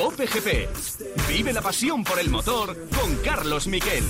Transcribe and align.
Cope. 0.00 0.26
Vive 1.28 1.52
la 1.52 1.60
pasión 1.60 2.02
por 2.04 2.18
el 2.18 2.30
motor 2.30 2.74
con 2.98 3.16
Carlos 3.16 3.66
Miquel. 3.66 4.02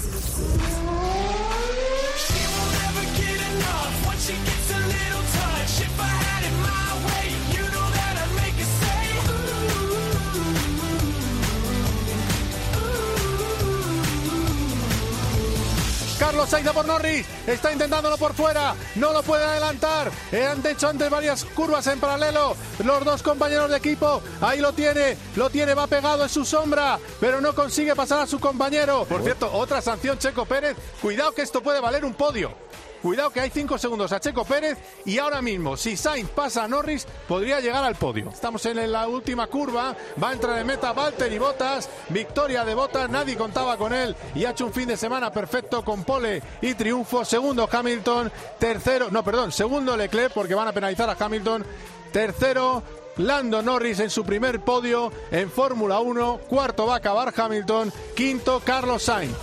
Carlos 16.41 16.51
Sainz 16.53 16.73
por 16.73 16.87
Norris, 16.87 17.27
está 17.47 17.71
intentándolo 17.71 18.17
por 18.17 18.33
fuera, 18.33 18.75
no 18.95 19.13
lo 19.13 19.23
puede 19.23 19.45
adelantar. 19.45 20.11
Eh, 20.33 20.47
han 20.47 20.67
hecho 20.67 20.89
antes 20.89 21.11
varias 21.11 21.45
curvas 21.45 21.87
en 21.87 22.01
paralelo. 22.01 22.57
Los 22.83 23.05
dos 23.05 23.23
compañeros 23.23 23.69
de 23.69 23.77
equipo, 23.77 24.23
ahí 24.41 24.59
lo 24.59 24.73
tiene, 24.73 25.19
lo 25.37 25.51
tiene, 25.51 25.75
va 25.75 25.87
pegado 25.87 26.23
en 26.23 26.31
su 26.31 26.47
sombra, 26.47 26.99
pero 27.21 27.43
no 27.43 27.55
consigue 27.55 27.95
pasar 27.95 28.21
a 28.21 28.27
su 28.27 28.41
compañero. 28.41 29.05
Por 29.05 29.23
cierto, 29.23 29.53
otra 29.53 29.83
sanción 29.83 30.19
Checo 30.19 30.47
Pérez. 30.47 30.79
Cuidado 31.03 31.33
que 31.33 31.43
esto 31.43 31.63
puede 31.63 31.79
valer 31.79 32.07
un 32.07 32.15
podio. 32.15 32.55
Cuidado 33.03 33.31
que 33.31 33.41
hay 33.41 33.51
5 33.51 33.79
segundos 33.79 34.13
a 34.13 34.21
Checo 34.21 34.45
Pérez 34.45 34.79
y 35.05 35.19
ahora 35.19 35.41
mismo, 35.41 35.77
si 35.77 35.97
Sainz 35.97 36.29
pasa 36.31 36.65
a 36.65 36.69
Norris, 36.69 37.07
podría 37.27 37.61
llegar 37.61 37.83
al 37.83 37.95
podio. 37.95 38.29
Estamos 38.31 38.65
en 38.67 38.93
la 38.93 39.09
última 39.09 39.47
curva, 39.47 39.97
va 40.23 40.31
a 40.31 40.33
entrar 40.33 40.59
en 40.59 40.67
meta 40.67 40.93
Walter 40.93 41.33
y 41.33 41.39
Botas, 41.39 41.89
victoria 42.11 42.65
de 42.65 42.75
Botas, 42.75 43.09
nadie 43.09 43.37
contaba 43.37 43.77
con 43.77 43.95
él 43.95 44.15
y 44.35 44.45
ha 44.45 44.51
hecho 44.51 44.67
un 44.67 44.73
fin 44.73 44.89
de 44.89 44.97
semana 44.97 45.33
perfecto 45.33 45.83
con 45.85 46.05
pole 46.05 46.43
y 46.61 46.75
triunfo. 46.75 47.25
Segundo 47.25 47.69
Hamilton, 47.71 48.31
tercero, 48.59 49.11
no, 49.11 49.25
perdón, 49.25 49.53
segundo 49.53 49.97
Leclerc 49.97 50.33
porque 50.33 50.55
van 50.55 50.69
a 50.69 50.73
penalizar 50.73 51.09
a 51.09 51.17
Hamilton. 51.19 51.65
Tercero, 52.13 52.83
Lando 53.17 53.63
Norris 53.63 54.01
en 54.01 54.11
su 54.11 54.25
primer 54.25 54.61
podio 54.61 55.13
en 55.31 55.51
Fórmula 55.51 56.01
1. 56.01 56.41
Cuarto 56.49 56.87
va 56.87 56.95
a 56.95 56.99
acabar 56.99 57.33
Hamilton. 57.37 57.93
Quinto, 58.15 58.61
Carlos 58.65 59.03
Sainz. 59.03 59.35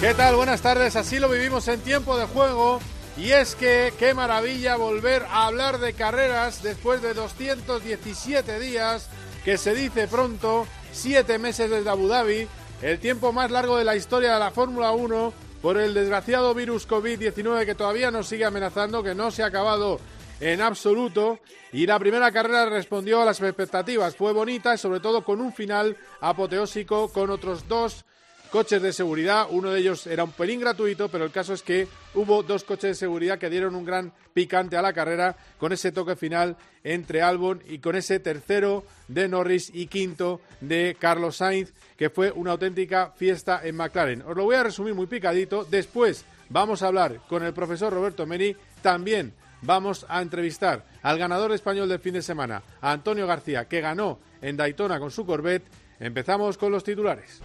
¿Qué 0.00 0.12
tal? 0.12 0.36
Buenas 0.36 0.60
tardes. 0.60 0.94
Así 0.94 1.18
lo 1.18 1.30
vivimos 1.30 1.66
en 1.68 1.80
tiempo 1.80 2.18
de 2.18 2.26
juego. 2.26 2.80
Y 3.16 3.30
es 3.30 3.54
que 3.54 3.94
qué 3.98 4.12
maravilla 4.12 4.76
volver 4.76 5.24
a 5.30 5.46
hablar 5.46 5.78
de 5.78 5.94
carreras 5.94 6.62
después 6.62 7.00
de 7.00 7.14
217 7.14 8.60
días, 8.60 9.08
que 9.42 9.56
se 9.56 9.74
dice 9.74 10.06
pronto, 10.06 10.66
7 10.92 11.38
meses 11.38 11.70
desde 11.70 11.88
Abu 11.88 12.08
Dhabi, 12.08 12.46
el 12.82 12.98
tiempo 12.98 13.32
más 13.32 13.50
largo 13.50 13.78
de 13.78 13.84
la 13.84 13.96
historia 13.96 14.34
de 14.34 14.38
la 14.38 14.50
Fórmula 14.50 14.90
1 14.90 15.32
por 15.62 15.78
el 15.78 15.94
desgraciado 15.94 16.52
virus 16.52 16.86
COVID-19 16.86 17.64
que 17.64 17.74
todavía 17.74 18.10
nos 18.10 18.28
sigue 18.28 18.44
amenazando, 18.44 19.02
que 19.02 19.14
no 19.14 19.30
se 19.30 19.44
ha 19.44 19.46
acabado 19.46 19.98
en 20.40 20.60
absoluto. 20.60 21.38
Y 21.72 21.86
la 21.86 21.98
primera 21.98 22.30
carrera 22.30 22.66
respondió 22.66 23.22
a 23.22 23.24
las 23.24 23.40
expectativas. 23.40 24.14
Fue 24.14 24.34
bonita 24.34 24.74
y 24.74 24.78
sobre 24.78 25.00
todo 25.00 25.24
con 25.24 25.40
un 25.40 25.54
final 25.54 25.96
apoteósico 26.20 27.08
con 27.08 27.30
otros 27.30 27.66
dos 27.66 28.04
coches 28.46 28.82
de 28.82 28.92
seguridad. 28.92 29.46
Uno 29.50 29.70
de 29.70 29.80
ellos 29.80 30.06
era 30.06 30.24
un 30.24 30.32
pelín 30.32 30.60
gratuito, 30.60 31.08
pero 31.08 31.24
el 31.24 31.30
caso 31.30 31.52
es 31.54 31.62
que 31.62 31.88
hubo 32.14 32.42
dos 32.42 32.64
coches 32.64 32.90
de 32.90 32.94
seguridad 32.94 33.38
que 33.38 33.50
dieron 33.50 33.74
un 33.74 33.84
gran 33.84 34.12
picante 34.32 34.76
a 34.76 34.82
la 34.82 34.92
carrera 34.92 35.36
con 35.58 35.72
ese 35.72 35.92
toque 35.92 36.16
final 36.16 36.56
entre 36.84 37.22
Albon 37.22 37.62
y 37.66 37.78
con 37.78 37.96
ese 37.96 38.20
tercero 38.20 38.84
de 39.08 39.28
Norris 39.28 39.70
y 39.74 39.86
quinto 39.86 40.40
de 40.60 40.96
Carlos 40.98 41.36
Sainz, 41.36 41.72
que 41.96 42.10
fue 42.10 42.30
una 42.30 42.52
auténtica 42.52 43.12
fiesta 43.16 43.60
en 43.64 43.76
McLaren. 43.76 44.22
Os 44.22 44.36
lo 44.36 44.44
voy 44.44 44.56
a 44.56 44.62
resumir 44.62 44.94
muy 44.94 45.06
picadito. 45.06 45.64
Después 45.64 46.24
vamos 46.48 46.82
a 46.82 46.88
hablar 46.88 47.20
con 47.28 47.42
el 47.42 47.52
profesor 47.52 47.92
Roberto 47.92 48.26
Meni. 48.26 48.54
También 48.82 49.32
vamos 49.62 50.06
a 50.08 50.22
entrevistar 50.22 50.84
al 51.02 51.18
ganador 51.18 51.52
español 51.52 51.88
del 51.88 52.00
fin 52.00 52.14
de 52.14 52.22
semana, 52.22 52.62
a 52.80 52.92
Antonio 52.92 53.26
García, 53.26 53.66
que 53.66 53.80
ganó 53.80 54.18
en 54.40 54.56
Daytona 54.56 54.98
con 54.98 55.10
su 55.10 55.26
Corvette. 55.26 55.66
Empezamos 55.98 56.58
con 56.58 56.72
los 56.72 56.84
titulares. 56.84 57.40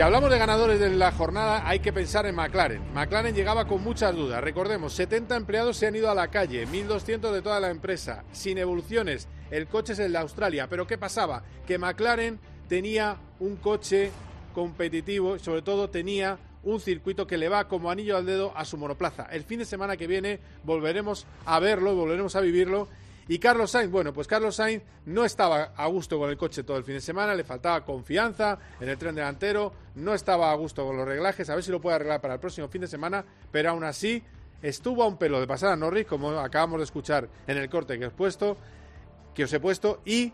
Si 0.00 0.02
hablamos 0.02 0.30
de 0.30 0.38
ganadores 0.38 0.80
de 0.80 0.88
la 0.88 1.12
jornada, 1.12 1.68
hay 1.68 1.80
que 1.80 1.92
pensar 1.92 2.24
en 2.24 2.34
McLaren. 2.34 2.94
McLaren 2.94 3.34
llegaba 3.34 3.66
con 3.66 3.84
muchas 3.84 4.16
dudas. 4.16 4.42
Recordemos, 4.42 4.94
70 4.94 5.36
empleados 5.36 5.76
se 5.76 5.86
han 5.86 5.94
ido 5.94 6.10
a 6.10 6.14
la 6.14 6.28
calle, 6.28 6.66
1.200 6.66 7.30
de 7.30 7.42
toda 7.42 7.60
la 7.60 7.68
empresa, 7.68 8.24
sin 8.32 8.56
evoluciones. 8.56 9.28
El 9.50 9.66
coche 9.66 9.92
es 9.92 9.98
el 9.98 10.12
de 10.12 10.16
Australia. 10.16 10.68
Pero 10.70 10.86
¿qué 10.86 10.96
pasaba? 10.96 11.42
Que 11.66 11.76
McLaren 11.76 12.40
tenía 12.66 13.18
un 13.40 13.56
coche 13.56 14.10
competitivo 14.54 15.36
y 15.36 15.40
sobre 15.40 15.60
todo 15.60 15.90
tenía 15.90 16.38
un 16.62 16.80
circuito 16.80 17.26
que 17.26 17.36
le 17.36 17.50
va 17.50 17.68
como 17.68 17.90
anillo 17.90 18.16
al 18.16 18.24
dedo 18.24 18.56
a 18.56 18.64
su 18.64 18.78
monoplaza. 18.78 19.24
El 19.24 19.44
fin 19.44 19.58
de 19.58 19.66
semana 19.66 19.98
que 19.98 20.06
viene 20.06 20.40
volveremos 20.64 21.26
a 21.44 21.58
verlo, 21.60 21.94
volveremos 21.94 22.36
a 22.36 22.40
vivirlo 22.40 22.88
y 23.30 23.38
Carlos 23.38 23.70
Sainz, 23.70 23.92
bueno, 23.92 24.12
pues 24.12 24.26
Carlos 24.26 24.56
Sainz 24.56 24.82
no 25.06 25.24
estaba 25.24 25.72
a 25.76 25.86
gusto 25.86 26.18
con 26.18 26.30
el 26.30 26.36
coche 26.36 26.64
todo 26.64 26.76
el 26.76 26.82
fin 26.82 26.96
de 26.96 27.00
semana, 27.00 27.32
le 27.32 27.44
faltaba 27.44 27.84
confianza 27.84 28.58
en 28.80 28.88
el 28.88 28.98
tren 28.98 29.14
delantero, 29.14 29.72
no 29.94 30.14
estaba 30.14 30.50
a 30.50 30.54
gusto 30.56 30.84
con 30.84 30.96
los 30.96 31.06
reglajes, 31.06 31.48
a 31.48 31.54
ver 31.54 31.62
si 31.62 31.70
lo 31.70 31.80
puede 31.80 31.94
arreglar 31.94 32.20
para 32.20 32.34
el 32.34 32.40
próximo 32.40 32.66
fin 32.66 32.80
de 32.80 32.88
semana, 32.88 33.24
pero 33.52 33.70
aún 33.70 33.84
así 33.84 34.20
estuvo 34.62 35.04
a 35.04 35.06
un 35.06 35.16
pelo 35.16 35.38
de 35.38 35.46
pasar 35.46 35.70
a 35.70 35.76
Norris, 35.76 36.08
como 36.08 36.30
acabamos 36.30 36.80
de 36.80 36.84
escuchar 36.86 37.28
en 37.46 37.56
el 37.56 37.70
corte 37.70 38.00
que 38.00 38.06
os, 38.06 38.12
puesto, 38.12 38.56
que 39.32 39.44
os 39.44 39.52
he 39.52 39.60
puesto, 39.60 40.00
y 40.04 40.32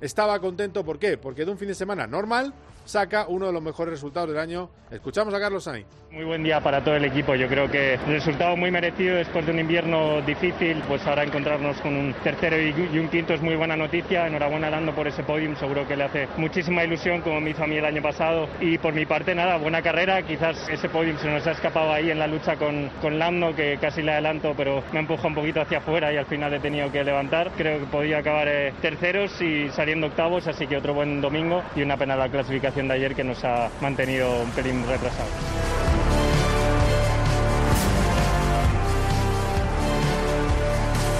estaba 0.00 0.40
contento, 0.40 0.84
¿por 0.84 0.98
qué? 0.98 1.18
Porque 1.18 1.44
de 1.44 1.52
un 1.52 1.58
fin 1.58 1.68
de 1.68 1.76
semana 1.76 2.08
normal 2.08 2.52
saca 2.84 3.26
uno 3.28 3.46
de 3.46 3.52
los 3.52 3.62
mejores 3.62 3.92
resultados 3.92 4.28
del 4.28 4.38
año. 4.38 4.70
Escuchamos 4.90 5.32
a 5.32 5.40
Carlos 5.40 5.64
Sainz. 5.64 5.86
Muy 6.10 6.24
buen 6.24 6.42
día 6.42 6.60
para 6.60 6.84
todo 6.84 6.94
el 6.96 7.04
equipo. 7.06 7.34
Yo 7.34 7.48
creo 7.48 7.70
que 7.70 7.94
el 7.94 8.06
resultado 8.06 8.54
muy 8.54 8.70
merecido 8.70 9.16
después 9.16 9.46
de 9.46 9.52
un 9.52 9.60
invierno 9.60 10.20
difícil. 10.20 10.82
Pues 10.86 11.06
ahora 11.06 11.24
encontrarnos 11.24 11.78
con 11.80 11.96
un 11.96 12.12
tercero 12.22 12.60
y 12.60 12.98
un 12.98 13.08
quinto 13.08 13.32
es 13.32 13.40
muy 13.40 13.56
buena 13.56 13.78
noticia. 13.78 14.26
Enhorabuena 14.26 14.68
Lando 14.68 14.94
por 14.94 15.08
ese 15.08 15.22
podium. 15.22 15.56
Seguro 15.56 15.88
que 15.88 15.96
le 15.96 16.04
hace 16.04 16.28
muchísima 16.36 16.84
ilusión 16.84 17.22
como 17.22 17.40
me 17.40 17.50
hizo 17.50 17.64
a 17.64 17.66
mí 17.66 17.76
el 17.76 17.86
año 17.86 18.02
pasado. 18.02 18.46
Y 18.60 18.76
por 18.76 18.92
mi 18.92 19.06
parte, 19.06 19.34
nada, 19.34 19.56
buena 19.56 19.80
carrera. 19.80 20.20
Quizás 20.22 20.68
ese 20.68 20.90
podium 20.90 21.16
se 21.16 21.30
nos 21.30 21.46
ha 21.46 21.52
escapado 21.52 21.90
ahí 21.90 22.10
en 22.10 22.18
la 22.18 22.26
lucha 22.26 22.56
con, 22.56 22.90
con 23.00 23.18
Lando, 23.18 23.54
que 23.54 23.78
casi 23.80 24.02
le 24.02 24.12
adelanto, 24.12 24.52
pero 24.54 24.84
me 24.92 25.00
empuja 25.00 25.28
un 25.28 25.34
poquito 25.34 25.62
hacia 25.62 25.78
afuera 25.78 26.12
y 26.12 26.18
al 26.18 26.26
final 26.26 26.52
he 26.52 26.60
tenido 26.60 26.92
que 26.92 27.02
levantar. 27.02 27.52
Creo 27.56 27.78
que 27.78 27.86
podía 27.86 28.18
acabar 28.18 28.48
eh, 28.48 28.74
terceros 28.82 29.40
y 29.40 29.70
saliendo 29.70 30.08
octavos. 30.08 30.46
Así 30.46 30.66
que 30.66 30.76
otro 30.76 30.92
buen 30.92 31.22
domingo 31.22 31.62
y 31.74 31.80
una 31.80 31.96
pena 31.96 32.16
la 32.16 32.28
clasificación 32.28 32.71
de 32.74 32.94
ayer 32.94 33.14
que 33.14 33.22
nos 33.24 33.44
ha 33.44 33.70
mantenido 33.80 34.42
un 34.42 34.50
pelín 34.50 34.84
retrasados. 34.86 35.30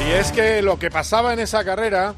Y 0.09 0.13
es 0.13 0.33
que 0.33 0.63
lo 0.63 0.79
que 0.79 0.91
pasaba 0.91 1.33
en 1.33 1.39
esa 1.39 1.65
carrera 1.65 2.15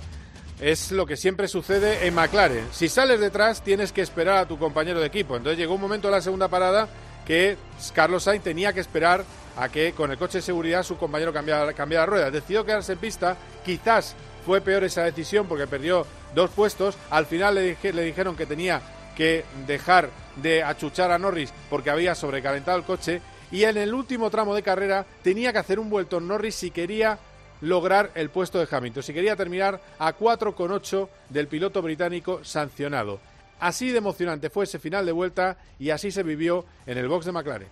es 0.60 0.92
lo 0.92 1.04
que 1.04 1.16
siempre 1.16 1.48
sucede 1.48 2.06
en 2.06 2.14
McLaren. 2.14 2.66
Si 2.72 2.88
sales 2.88 3.20
detrás 3.20 3.62
tienes 3.62 3.92
que 3.92 4.00
esperar 4.00 4.38
a 4.38 4.48
tu 4.48 4.58
compañero 4.58 5.00
de 5.00 5.06
equipo. 5.06 5.36
Entonces 5.36 5.58
llegó 5.58 5.74
un 5.74 5.80
momento 5.80 6.08
en 6.08 6.12
la 6.12 6.20
segunda 6.20 6.48
parada 6.48 6.88
que 7.26 7.56
Carlos 7.92 8.24
Sainz 8.24 8.42
tenía 8.42 8.72
que 8.72 8.80
esperar 8.80 9.24
a 9.56 9.68
que 9.68 9.92
con 9.92 10.10
el 10.10 10.18
coche 10.18 10.38
de 10.38 10.42
seguridad 10.42 10.82
su 10.82 10.96
compañero 10.96 11.32
cambiara, 11.32 11.72
cambiara 11.72 12.06
ruedas. 12.06 12.32
Decidió 12.32 12.64
quedarse 12.64 12.92
en 12.92 12.98
pista, 12.98 13.36
quizás 13.64 14.14
fue 14.44 14.60
peor 14.60 14.84
esa 14.84 15.02
decisión 15.02 15.46
porque 15.46 15.66
perdió 15.66 16.06
dos 16.34 16.50
puestos. 16.50 16.96
Al 17.10 17.26
final 17.26 17.54
le, 17.54 17.76
le 17.92 18.02
dijeron 18.02 18.36
que 18.36 18.46
tenía 18.46 18.80
que 19.16 19.44
dejar 19.66 20.10
de 20.36 20.62
achuchar 20.62 21.10
a 21.10 21.18
Norris 21.18 21.52
porque 21.70 21.90
había 21.90 22.14
sobrecalentado 22.14 22.78
el 22.78 22.84
coche 22.84 23.20
y 23.50 23.64
en 23.64 23.76
el 23.76 23.94
último 23.94 24.30
tramo 24.30 24.54
de 24.54 24.62
carrera 24.62 25.06
tenía 25.22 25.52
que 25.52 25.58
hacer 25.58 25.78
un 25.78 25.90
vuelto 25.90 26.20
Norris 26.20 26.56
si 26.56 26.70
quería 26.70 27.18
lograr 27.60 28.10
el 28.14 28.30
puesto 28.30 28.58
de 28.58 28.68
Hamilton, 28.70 29.02
si 29.02 29.14
quería 29.14 29.36
terminar 29.36 29.80
a 29.98 30.16
4,8 30.16 31.08
del 31.30 31.48
piloto 31.48 31.80
británico 31.80 32.44
sancionado. 32.44 33.20
Así 33.60 33.90
de 33.90 33.98
emocionante 33.98 34.50
fue 34.50 34.64
ese 34.64 34.78
final 34.78 35.06
de 35.06 35.12
vuelta 35.12 35.56
y 35.78 35.90
así 35.90 36.10
se 36.10 36.22
vivió 36.22 36.64
en 36.86 36.98
el 36.98 37.08
box 37.08 37.26
de 37.26 37.32
McLaren. 37.32 37.68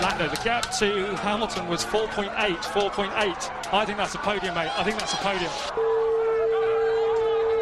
Lando, 0.00 0.28
the 0.28 0.36
gap 0.44 0.62
to 0.78 0.86
Hamilton 1.24 1.68
was 1.68 1.84
4.8, 1.86 2.30
4.8. 2.72 3.50
I 3.72 3.84
think 3.84 3.98
that's 3.98 4.14
a 4.14 4.18
podium, 4.18 4.54
mate. 4.54 4.70
I 4.78 4.84
think 4.84 4.96
that's 4.96 5.12
a 5.12 5.16
podium. 5.16 5.50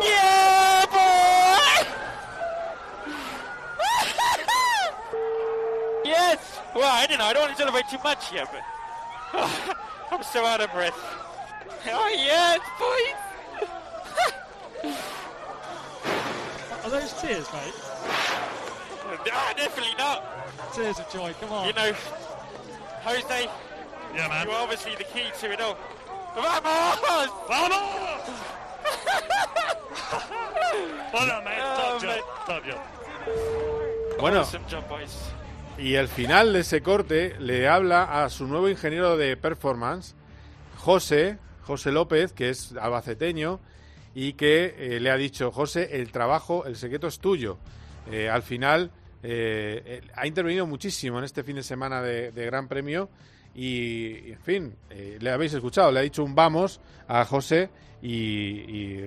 Yeah, 0.02 0.35
Well, 6.76 6.92
I 6.92 7.06
don't 7.06 7.16
know. 7.18 7.24
I 7.24 7.32
don't 7.32 7.40
want 7.40 7.56
to 7.56 7.58
celebrate 7.58 7.88
too 7.88 7.96
much 8.04 8.28
here, 8.28 8.44
but 8.52 8.60
oh, 9.32 9.74
I'm 10.10 10.22
so 10.22 10.44
out 10.44 10.60
of 10.60 10.70
breath. 10.72 10.92
Oh, 11.88 12.08
yes, 12.14 12.60
boys! 12.78 13.16
Are 16.84 16.90
those 16.90 17.14
tears, 17.14 17.50
mate? 17.54 17.72
no, 19.24 19.52
definitely 19.56 19.94
not. 19.96 20.22
Tears 20.74 20.98
of 20.98 21.08
joy, 21.10 21.32
come 21.40 21.50
on. 21.50 21.66
You 21.66 21.72
know, 21.72 21.92
Jose, 23.04 23.48
Yeah, 24.14 24.28
man. 24.28 24.46
You're 24.46 24.56
obviously 24.56 24.96
the 24.96 25.04
key 25.04 25.30
to 25.40 25.52
it 25.52 25.60
all. 25.62 25.78
Vamos! 26.34 27.30
Vamos! 27.48 28.28
well 31.14 31.26
done, 31.26 31.40
oh, 31.40 31.44
mate. 31.46 31.58
Top 31.58 32.02
job. 32.02 32.20
Top 32.46 32.64
job. 32.66 32.80
Bueno, 34.18 34.40
Awesome 34.40 34.66
job, 34.68 34.86
boys. 34.90 35.16
Y 35.78 35.94
el 35.94 36.08
final 36.08 36.52
de 36.52 36.60
ese 36.60 36.80
corte 36.80 37.36
le 37.38 37.68
habla 37.68 38.24
a 38.24 38.30
su 38.30 38.46
nuevo 38.46 38.68
ingeniero 38.68 39.16
de 39.16 39.36
performance, 39.36 40.14
José, 40.76 41.38
José 41.62 41.92
López, 41.92 42.32
que 42.32 42.48
es 42.48 42.74
albaceteño, 42.76 43.60
y 44.14 44.32
que 44.32 44.74
eh, 44.78 45.00
le 45.00 45.10
ha 45.10 45.16
dicho, 45.16 45.52
José, 45.52 46.00
el 46.00 46.10
trabajo, 46.10 46.64
el 46.64 46.76
secreto 46.76 47.06
es 47.06 47.18
tuyo. 47.18 47.58
Eh, 48.10 48.30
al 48.30 48.42
final 48.42 48.90
eh, 49.22 50.00
ha 50.14 50.26
intervenido 50.26 50.66
muchísimo 50.66 51.18
en 51.18 51.24
este 51.24 51.42
fin 51.42 51.56
de 51.56 51.62
semana 51.62 52.00
de, 52.00 52.30
Gran 52.32 52.68
Premio 52.68 53.10
y, 53.54 54.32
en 54.32 54.40
fin, 54.40 54.74
le 55.18 55.30
habéis 55.30 55.52
escuchado, 55.52 55.92
le 55.92 56.00
ha 56.00 56.02
dicho 56.02 56.24
un 56.24 56.34
vamos 56.34 56.80
a 57.08 57.24
José 57.26 57.68
y, 58.00 58.12
y, 58.12 59.06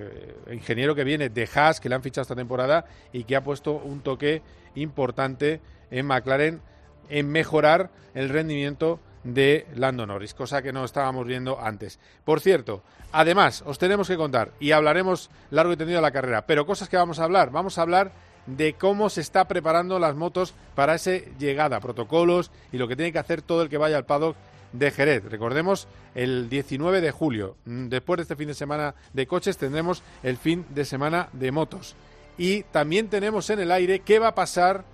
ingeniero 0.52 0.94
que 0.94 1.04
viene 1.04 1.30
de 1.30 1.50
Haas, 1.56 1.80
que 1.80 1.90
le 1.90 1.96
han 1.96 2.04
fichado 2.04 2.24
esta 2.24 2.36
temporada 2.36 2.86
y 3.12 3.24
que 3.24 3.36
ha 3.36 3.44
puesto 3.44 3.74
un 3.74 4.02
toque 4.02 4.44
importante 4.76 5.62
en 5.92 6.06
McLaren 6.06 6.62
en 7.10 7.30
mejorar 7.32 7.90
el 8.14 8.30
rendimiento 8.30 9.00
de 9.24 9.68
Lando 9.76 10.06
Norris, 10.06 10.34
cosa 10.34 10.62
que 10.62 10.72
no 10.72 10.86
estábamos 10.86 11.28
viendo 11.28 11.60
antes. 11.60 12.00
Por 12.24 12.40
cierto, 12.40 12.84
además, 13.12 13.64
os 13.66 13.78
tenemos 13.78 14.08
que 14.08 14.18
contar, 14.18 14.52
y 14.60 14.72
hablaremos 14.72 15.30
largo 15.52 15.74
y 15.74 15.78
tendido 15.78 15.98
de 15.98 16.04
la 16.04 16.12
carrera, 16.12 16.46
pero 16.46 16.66
cosas 16.66 16.90
que 16.90 16.98
vamos 16.98 17.20
a 17.20 17.26
hablar, 17.26 17.52
vamos 17.52 17.78
a 17.78 17.82
hablar 17.82 18.12
de 18.46 18.74
cómo 18.74 19.10
se 19.10 19.22
está 19.22 19.48
preparando 19.48 20.00
las 20.00 20.16
motos 20.16 20.54
para 20.76 20.96
esa 20.96 21.12
llegada, 21.38 21.80
protocolos 21.80 22.52
y 22.72 22.78
lo 22.78 22.88
que 22.88 22.96
tiene 22.96 23.12
que 23.12 23.20
hacer 23.20 23.42
todo 23.42 23.62
el 23.62 23.70
que 23.70 23.78
vaya 23.78 23.98
al 23.98 24.06
paddock 24.06 24.36
de 24.72 24.92
Jerez. 24.92 25.26
Recordemos, 25.26 25.88
el 26.16 26.50
19 26.50 27.02
de 27.02 27.12
julio, 27.12 27.58
mm, 27.66 27.88
después 27.88 28.18
de 28.18 28.22
este 28.24 28.36
fin 28.36 28.48
de 28.48 28.54
semana 28.54 28.96
de 29.14 29.28
coches, 29.28 29.58
tendremos 29.58 30.04
el 30.24 30.38
fin 30.38 30.66
de 30.70 30.86
semana 30.86 31.30
de 31.34 31.52
motos. 31.52 31.96
Y 32.38 32.64
también 32.64 33.10
tenemos 33.10 33.50
en 33.50 33.60
el 33.60 33.72
aire 33.72 34.00
qué 34.00 34.20
va 34.20 34.30
a 34.30 34.36
pasar 34.36 34.86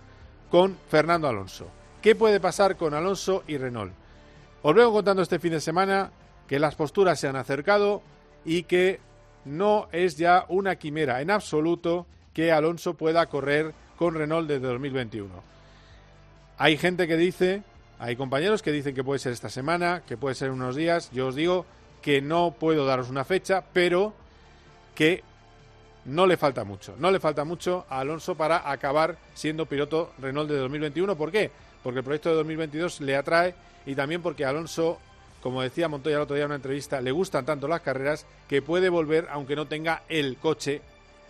con 0.50 0.78
Fernando 0.90 1.28
Alonso. 1.28 1.68
¿Qué 2.02 2.16
puede 2.16 2.40
pasar 2.40 2.78
con 2.78 2.94
Alonso 2.94 3.44
y 3.48 3.58
Renault? 3.58 3.94
Os 4.62 4.76
vengo 4.76 4.92
contando 4.92 5.22
este 5.22 5.40
fin 5.40 5.52
de 5.52 5.60
semana 5.60 6.12
que 6.48 6.60
las 6.60 6.76
posturas 6.76 7.20
se 7.20 7.28
han 7.28 7.36
acercado 7.36 8.02
y 8.46 8.64
que 8.64 9.00
no 9.46 9.88
es 9.92 10.18
ya 10.18 10.46
una 10.50 10.76
quimera 10.76 11.22
en 11.22 11.32
absoluto 11.32 12.06
que 12.34 12.52
Alonso 12.52 12.96
pueda 12.96 13.26
correr 13.28 13.74
con 13.98 14.16
Renault 14.16 14.48
desde 14.48 14.68
2021. 14.68 15.30
Hay 16.58 16.78
gente 16.78 17.08
que 17.08 17.18
dice, 17.18 17.64
hay 18.00 18.16
compañeros 18.16 18.62
que 18.62 18.72
dicen 18.72 18.96
que 18.96 19.04
puede 19.04 19.20
ser 19.20 19.34
esta 19.34 19.50
semana, 19.50 20.04
que 20.08 20.18
puede 20.18 20.36
ser 20.36 20.52
unos 20.52 20.76
días. 20.76 21.10
Yo 21.12 21.28
os 21.28 21.36
digo 21.36 21.66
que 22.02 22.22
no 22.22 22.56
puedo 22.60 22.86
daros 22.86 23.10
una 23.10 23.24
fecha, 23.24 23.64
pero 23.74 24.14
que 24.96 25.24
no 26.06 26.28
le 26.28 26.38
falta 26.38 26.64
mucho. 26.64 26.96
No 26.98 27.12
le 27.12 27.20
falta 27.20 27.44
mucho 27.44 27.86
a 27.90 28.00
Alonso 28.00 28.36
para 28.36 28.70
acabar 28.70 29.18
siendo 29.34 29.66
piloto 29.66 30.14
Renault 30.20 30.50
de 30.50 30.58
2021. 30.58 31.16
¿Por 31.16 31.32
qué? 31.32 31.52
Porque 31.84 32.00
el 32.00 32.06
proyecto 32.06 32.30
de 32.30 32.36
2022 32.36 33.02
le 33.02 33.16
atrae 33.16 33.56
y 33.86 33.96
también 33.96 34.22
porque 34.22 34.46
Alonso, 34.46 35.00
como 35.42 35.62
decía 35.62 35.88
Montoya 35.88 36.18
el 36.18 36.22
otro 36.22 36.36
día 36.36 36.46
en 36.46 36.52
una 36.52 36.56
entrevista, 36.56 37.02
le 37.02 37.12
gustan 37.12 37.46
tanto 37.46 37.68
las 37.68 37.82
carreras 37.82 38.26
que 38.48 38.62
puede 38.62 38.90
volver 38.90 39.28
aunque 39.32 39.56
no 39.56 39.68
tenga 39.68 40.04
el 40.10 40.38
coche 40.38 40.82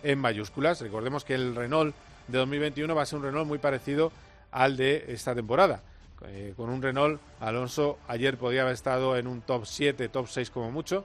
en 0.02 0.18
mayúsculas. 0.18 0.80
Recordemos 0.80 1.24
que 1.24 1.34
el 1.34 1.54
Renault 1.54 1.94
de 2.28 2.38
2021 2.38 2.94
va 2.94 3.02
a 3.02 3.06
ser 3.06 3.18
un 3.18 3.24
Renault 3.24 3.48
muy 3.48 3.58
parecido 3.58 4.12
al 4.50 4.76
de 4.76 5.04
esta 5.08 5.34
temporada. 5.34 5.82
Eh, 6.28 6.54
con 6.56 6.70
un 6.70 6.82
Renault, 6.82 7.20
Alonso 7.40 7.98
ayer 8.08 8.38
podía 8.38 8.62
haber 8.62 8.74
estado 8.74 9.16
en 9.16 9.26
un 9.26 9.42
top 9.42 9.66
7, 9.66 10.08
top 10.08 10.26
6 10.28 10.50
como 10.50 10.70
mucho, 10.70 11.04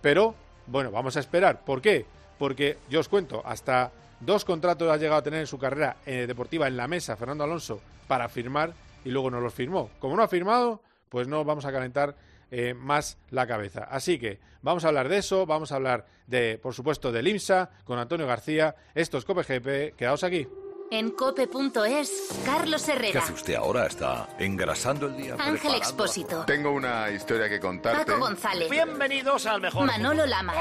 pero 0.00 0.34
bueno, 0.66 0.90
vamos 0.90 1.16
a 1.16 1.20
esperar. 1.20 1.64
¿Por 1.64 1.82
qué? 1.82 2.06
Porque 2.38 2.78
yo 2.88 3.00
os 3.00 3.08
cuento, 3.08 3.42
hasta 3.44 3.92
dos 4.20 4.44
contratos 4.44 4.90
ha 4.90 4.96
llegado 4.96 5.18
a 5.18 5.22
tener 5.22 5.40
en 5.40 5.46
su 5.46 5.58
carrera 5.58 5.96
eh, 6.06 6.26
deportiva 6.26 6.66
en 6.66 6.76
la 6.76 6.88
mesa 6.88 7.16
Fernando 7.16 7.44
Alonso 7.44 7.80
para 8.06 8.28
firmar 8.28 8.72
y 9.04 9.10
luego 9.10 9.30
no 9.30 9.40
los 9.40 9.54
firmó. 9.54 9.90
Como 9.98 10.16
no 10.16 10.22
ha 10.22 10.28
firmado, 10.28 10.82
pues 11.08 11.28
no 11.28 11.44
vamos 11.44 11.64
a 11.64 11.72
calentar 11.72 12.16
eh, 12.50 12.74
más 12.74 13.18
la 13.30 13.46
cabeza. 13.46 13.84
Así 13.84 14.18
que 14.18 14.38
vamos 14.62 14.84
a 14.84 14.88
hablar 14.88 15.08
de 15.08 15.18
eso, 15.18 15.46
vamos 15.46 15.72
a 15.72 15.76
hablar 15.76 16.06
de, 16.26 16.58
por 16.58 16.74
supuesto, 16.74 17.12
del 17.12 17.28
IMSA 17.28 17.70
con 17.84 17.98
Antonio 17.98 18.26
García. 18.26 18.74
Esto 18.94 19.18
es 19.18 19.24
COPEGP, 19.24 19.96
quedaos 19.96 20.24
aquí. 20.24 20.46
En 20.88 21.10
cope.es, 21.10 22.28
Carlos 22.44 22.84
¿Qué 22.84 22.92
Herrera, 22.92 23.20
hace 23.20 23.32
usted 23.32 23.54
ahora? 23.56 23.86
¿Está 23.86 24.28
engrasando 24.38 25.06
el 25.06 25.16
día? 25.16 25.34
Ángel 25.36 25.74
Expósito, 25.74 26.44
Tengo 26.46 26.70
una 26.70 27.10
historia 27.10 27.48
que 27.48 27.58
contarte. 27.58 28.04
Paco 28.04 28.20
González, 28.20 28.70
Bienvenidos 28.70 29.46
al 29.46 29.60
mejor. 29.60 29.86
Manolo 29.86 30.26
Lama, 30.26 30.54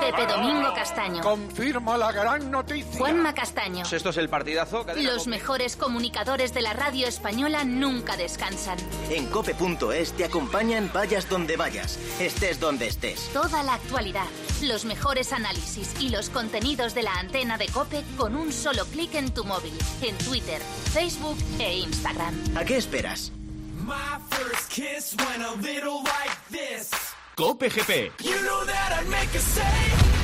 Pepe 0.00 0.26
Domingo 0.26 0.72
Castaño, 0.72 1.20
Confirma 1.22 1.98
la 1.98 2.12
gran 2.12 2.48
noticia. 2.48 2.96
Juanma 2.96 3.34
Castaño. 3.34 3.84
Esto 3.90 4.10
es 4.10 4.16
el 4.18 4.28
partidazo. 4.28 4.86
Los 4.98 5.26
mejores 5.26 5.76
comunicadores 5.76 6.54
de 6.54 6.62
la 6.62 6.74
radio 6.74 7.08
española 7.08 7.64
nunca 7.64 8.16
descansan. 8.16 8.78
En 9.10 9.26
cope.es 9.26 10.12
te 10.12 10.24
acompañan 10.24 10.90
vayas 10.94 11.28
donde 11.28 11.56
vayas, 11.56 11.98
estés 12.20 12.60
donde 12.60 12.86
estés. 12.86 13.30
Toda 13.32 13.64
la 13.64 13.74
actualidad, 13.74 14.26
los 14.62 14.84
mejores 14.84 15.32
análisis 15.32 16.00
y 16.00 16.10
los 16.10 16.30
contenidos 16.30 16.94
de 16.94 17.02
la 17.02 17.14
antena 17.14 17.58
de 17.58 17.66
Cope 17.66 18.04
con 18.16 18.36
un 18.36 18.52
solo 18.52 18.84
clic 18.86 19.14
en 19.14 19.34
tu 19.34 19.44
móvil, 19.44 19.71
In 20.02 20.08
en 20.08 20.18
Twitter, 20.18 20.60
Facebook 20.92 21.38
e 21.58 21.80
Instagram. 21.80 22.34
¿A 22.56 22.64
qué 22.64 22.76
esperas? 22.76 23.30
My 23.84 24.18
first 24.30 24.70
kiss 24.70 25.14
went 25.18 25.42
a 25.42 25.54
little 25.60 26.02
like 26.02 26.36
this. 26.50 26.90
Cope 27.36 27.68
GP. 27.68 28.10
You 28.22 28.40
know 28.42 28.64
that 28.64 28.98
I'd 28.98 29.08
make 29.08 29.34
a 29.34 29.38
save. 29.38 30.22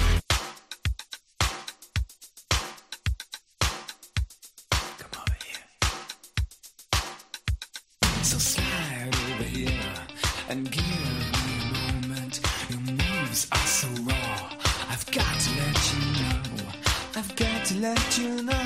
and 10.49 10.71
give 10.71 10.85
me 10.85 10.95
a 10.95 12.09
moment. 12.09 12.41
Your 12.71 12.81
moves 12.81 13.49
are 13.53 13.67
so 13.67 13.89
raw. 14.03 14.51
I've 14.89 15.07
got 15.11 15.41
to 15.41 15.51
let 15.61 15.93
you 15.93 16.01
know. 16.23 16.69
I've 17.17 17.37
got 17.37 17.65
to 17.67 17.75
let 17.79 18.19
you 18.19 18.43
know. 18.43 18.58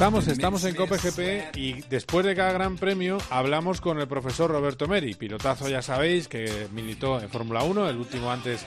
Estamos, 0.00 0.28
estamos 0.28 0.64
en 0.64 0.74
COPEGP 0.74 1.54
y 1.56 1.82
después 1.90 2.24
de 2.24 2.34
cada 2.34 2.52
gran 2.52 2.76
premio 2.76 3.18
hablamos 3.28 3.82
con 3.82 4.00
el 4.00 4.08
profesor 4.08 4.50
Roberto 4.50 4.88
Meri, 4.88 5.12
pilotazo 5.12 5.68
ya 5.68 5.82
sabéis 5.82 6.26
que 6.26 6.68
militó 6.72 7.20
en 7.20 7.28
Fórmula 7.28 7.64
1, 7.64 7.86
el 7.86 7.98
último 7.98 8.32
antes 8.32 8.64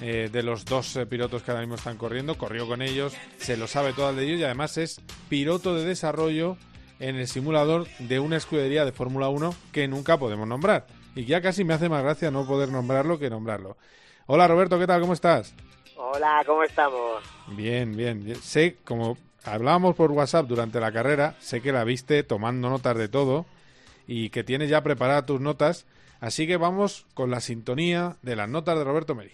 eh, 0.00 0.30
de 0.30 0.42
los 0.44 0.64
dos 0.64 0.94
eh, 0.94 1.04
pilotos 1.04 1.42
que 1.42 1.50
ahora 1.50 1.62
mismo 1.62 1.74
están 1.74 1.96
corriendo, 1.96 2.38
corrió 2.38 2.68
con 2.68 2.82
ellos, 2.82 3.16
se 3.36 3.56
lo 3.56 3.66
sabe 3.66 3.94
todo 3.94 4.10
el 4.10 4.16
de 4.16 4.26
ellos 4.26 4.38
y 4.38 4.44
además 4.44 4.78
es 4.78 5.00
piloto 5.28 5.74
de 5.74 5.84
desarrollo 5.84 6.56
en 7.00 7.16
el 7.16 7.26
simulador 7.26 7.88
de 7.98 8.20
una 8.20 8.36
escudería 8.36 8.84
de 8.84 8.92
Fórmula 8.92 9.28
1 9.28 9.56
que 9.72 9.88
nunca 9.88 10.18
podemos 10.18 10.46
nombrar. 10.46 10.86
Y 11.16 11.24
ya 11.24 11.40
casi 11.42 11.64
me 11.64 11.74
hace 11.74 11.88
más 11.88 12.04
gracia 12.04 12.30
no 12.30 12.46
poder 12.46 12.68
nombrarlo 12.68 13.18
que 13.18 13.28
nombrarlo. 13.28 13.76
Hola 14.26 14.46
Roberto, 14.46 14.78
¿qué 14.78 14.86
tal? 14.86 15.00
¿Cómo 15.00 15.14
estás? 15.14 15.52
Hola, 15.96 16.44
¿cómo 16.46 16.62
estamos? 16.62 17.24
Bien, 17.56 17.96
bien, 17.96 18.24
bien. 18.24 18.40
Sé, 18.40 18.76
como 18.84 19.16
hablábamos 19.46 19.94
por 19.94 20.10
WhatsApp 20.12 20.46
durante 20.46 20.80
la 20.80 20.92
carrera, 20.92 21.36
sé 21.40 21.62
que 21.62 21.72
la 21.72 21.84
viste 21.84 22.22
tomando 22.22 22.68
notas 22.68 22.96
de 22.96 23.08
todo 23.08 23.46
y 24.06 24.30
que 24.30 24.44
tienes 24.44 24.68
ya 24.68 24.82
preparadas 24.82 25.26
tus 25.26 25.40
notas, 25.40 25.86
así 26.20 26.46
que 26.46 26.56
vamos 26.56 27.06
con 27.14 27.30
la 27.30 27.40
sintonía 27.40 28.16
de 28.22 28.36
las 28.36 28.48
notas 28.48 28.76
de 28.76 28.84
Roberto 28.84 29.14
Meri. 29.14 29.32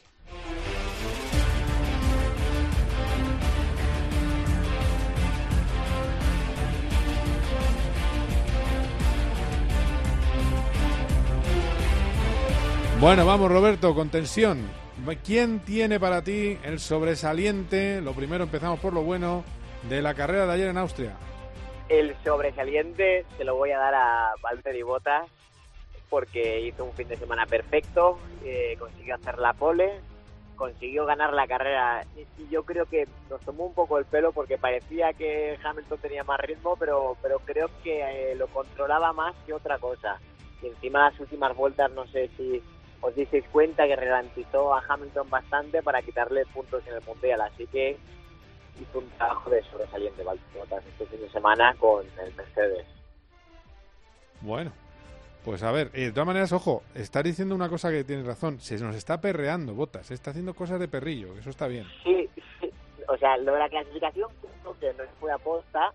Bueno, 13.00 13.26
vamos 13.26 13.50
Roberto, 13.50 13.97
con 13.97 14.11
tensión. 14.11 14.61
¿Quién 15.25 15.59
tiene 15.59 15.99
para 15.99 16.23
ti 16.23 16.57
el 16.62 16.78
sobresaliente? 16.78 18.00
Lo 18.00 18.12
primero 18.12 18.45
empezamos 18.45 18.78
por 18.78 18.92
lo 18.92 19.02
bueno 19.02 19.42
de 19.89 20.03
la 20.03 20.15
carrera 20.15 20.47
de 20.47 20.53
ayer 20.53 20.69
en 20.69 20.79
Austria. 20.79 21.17
El 21.89 22.15
sobresaliente 22.25 23.27
se 23.37 23.45
lo 23.45 23.57
voy 23.57 23.71
a 23.71 23.79
dar 23.79 23.95
a 23.95 24.33
Valtteri 24.41 24.83
Bottas 24.83 25.29
porque 26.09 26.61
hizo 26.61 26.85
un 26.85 26.93
fin 26.93 27.09
de 27.09 27.17
semana 27.17 27.47
perfecto, 27.47 28.19
eh, 28.45 28.77
consiguió 28.79 29.15
hacer 29.15 29.39
la 29.39 29.55
pole, 29.55 30.01
consiguió 30.57 31.07
ganar 31.07 31.33
la 31.33 31.47
carrera. 31.47 32.05
Y, 32.17 32.27
yo 32.51 32.65
creo 32.65 32.85
que 32.85 33.09
nos 33.31 33.41
tomó 33.41 33.65
un 33.65 33.73
poco 33.73 33.99
el 33.99 34.05
pelo 34.05 34.33
porque 34.33 34.59
parecía 34.59 35.15
que 35.15 35.59
Hamilton 35.65 35.99
tenía 36.01 36.23
más 36.23 36.39
ritmo, 36.41 36.77
pero, 36.77 37.17
pero 37.23 37.39
creo 37.39 37.71
que 37.83 38.03
eh, 38.03 38.35
lo 38.35 38.47
controlaba 38.49 39.12
más 39.15 39.35
que 39.47 39.55
otra 39.55 39.79
cosa. 39.79 40.21
Y 40.62 40.67
encima 40.67 41.11
las 41.11 41.19
últimas 41.19 41.57
vueltas, 41.57 41.91
no 41.93 42.07
sé 42.09 42.29
si 42.37 42.62
os 43.01 43.15
disteis 43.17 43.45
cuenta 43.51 43.87
que 43.87 43.97
ralentizó 43.97 44.75
a 44.75 44.85
Hamilton 44.87 45.31
bastante 45.31 45.83
para 45.83 46.03
quitarle 46.03 46.45
puntos 46.47 46.87
en 46.87 46.95
el 46.95 47.03
Mundial. 47.03 47.41
Así 47.41 47.67
que 47.67 47.97
hizo 48.81 48.99
un 48.99 49.09
trabajo 49.11 49.50
de 49.50 49.62
sobresaliente 49.64 50.23
Valtteri 50.23 50.61
este 50.88 51.07
fin 51.07 51.21
de 51.21 51.31
semana 51.31 51.75
con 51.79 52.07
el 52.19 52.35
Mercedes. 52.35 52.87
Bueno, 54.41 54.73
pues 55.45 55.62
a 55.62 55.73
ver, 55.73 55.91
eh, 55.95 56.07
de 56.07 56.12
todas 56.12 56.26
maneras, 56.26 56.52
ojo, 56.52 56.83
está 56.95 57.23
diciendo 57.23 57.55
una 57.55 57.69
cosa 57.69 57.91
que 57.91 58.05
tiene 58.05 58.23
razón. 58.23 58.61
Se 58.61 58.79
nos 58.79 58.95
está 58.95 59.21
perreando 59.21 59.75
Botas, 59.75 60.11
está 60.11 60.31
haciendo 60.31 60.55
cosas 60.55 60.81
de 60.81 60.88
perrillo, 60.88 61.37
eso 61.37 61.50
está 61.50 61.67
bien. 61.67 61.87
Sí, 62.02 62.29
o 63.09 63.17
sea, 63.19 63.37
lo 63.37 63.52
de 63.52 63.59
la 63.59 63.69
clasificación, 63.69 64.31
que 64.81 64.93
no 64.95 65.05
fue 65.21 65.33
aposta, 65.33 65.93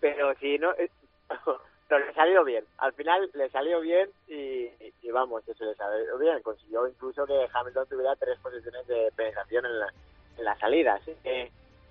pero 0.00 0.34
si 0.36 0.58
no. 0.58 0.72
Eh, 0.72 0.90
pero 1.88 2.06
le 2.06 2.14
salió 2.14 2.44
bien. 2.44 2.64
Al 2.78 2.92
final 2.92 3.30
le 3.34 3.50
salió 3.50 3.80
bien 3.80 4.08
y, 4.28 4.70
vamos, 5.10 5.46
eso 5.48 5.64
le 5.64 5.74
salió 5.74 6.18
bien. 6.18 6.40
Consiguió 6.42 6.86
incluso 6.86 7.26
que 7.26 7.48
Hamilton 7.52 7.88
tuviera 7.88 8.14
tres 8.16 8.38
posiciones 8.38 8.86
de 8.86 9.12
penetración 9.16 9.66
en 9.66 9.80
la, 9.80 9.92
en 10.38 10.44
la 10.44 10.56
salida. 10.58 10.94
Así 10.94 11.12
que 11.22 11.50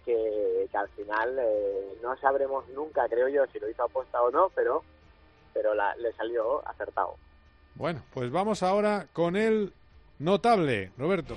que, 0.09 0.77
al 0.77 0.89
final 0.89 1.37
eh, 1.39 1.97
no 2.01 2.17
sabremos 2.17 2.67
nunca, 2.69 3.07
creo 3.07 3.27
yo, 3.27 3.45
si 3.51 3.59
lo 3.59 3.69
hizo 3.69 3.83
aposta 3.83 4.21
o 4.21 4.31
no, 4.31 4.49
pero, 4.55 4.83
pero 5.53 5.73
le 5.73 6.13
salió 6.13 6.67
acertado. 6.67 7.15
Bueno, 7.75 8.01
pues 8.13 8.31
vamos 8.31 8.63
ahora 8.63 9.07
con 9.13 9.35
el 9.35 9.73
notable, 10.17 10.91
Roberto. 10.97 11.35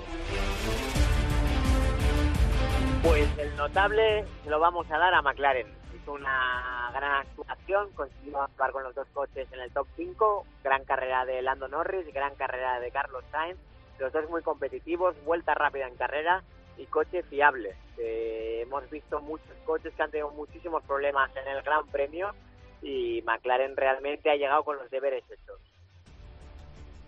Pues 3.03 3.37
el 3.37 3.55
notable 3.55 4.25
lo 4.47 4.59
vamos 4.59 4.89
a 4.89 4.97
dar 4.97 5.13
a 5.13 5.21
McLaren. 5.21 5.67
Hizo 5.95 6.13
una 6.13 6.89
gran 6.93 7.21
actuación, 7.21 7.91
consiguió 7.91 8.41
actuar 8.41 8.71
con 8.71 8.83
los 8.83 8.95
dos 8.95 9.07
coches 9.13 9.47
en 9.51 9.59
el 9.59 9.71
top 9.71 9.87
5, 9.95 10.45
gran 10.63 10.83
carrera 10.85 11.25
de 11.25 11.41
Lando 11.41 11.67
Norris, 11.67 12.11
gran 12.13 12.35
carrera 12.35 12.79
de 12.79 12.91
Carlos 12.91 13.23
Sainz, 13.31 13.57
los 13.99 14.11
dos 14.11 14.29
muy 14.29 14.41
competitivos, 14.41 15.15
vuelta 15.25 15.53
rápida 15.53 15.87
en 15.87 15.95
carrera 15.95 16.43
y 16.77 16.85
coche 16.85 17.23
fiable. 17.23 17.75
Hemos 17.97 18.89
visto 18.89 19.21
muchos 19.21 19.55
coches 19.65 19.93
que 19.95 20.03
han 20.03 20.11
tenido 20.11 20.31
muchísimos 20.31 20.83
problemas 20.83 21.31
en 21.35 21.47
el 21.47 21.61
Gran 21.61 21.85
Premio 21.87 22.33
y 22.81 23.21
McLaren 23.25 23.75
realmente 23.75 24.29
ha 24.29 24.35
llegado 24.35 24.63
con 24.63 24.77
los 24.77 24.89
deberes 24.89 25.23
hechos. 25.25 25.59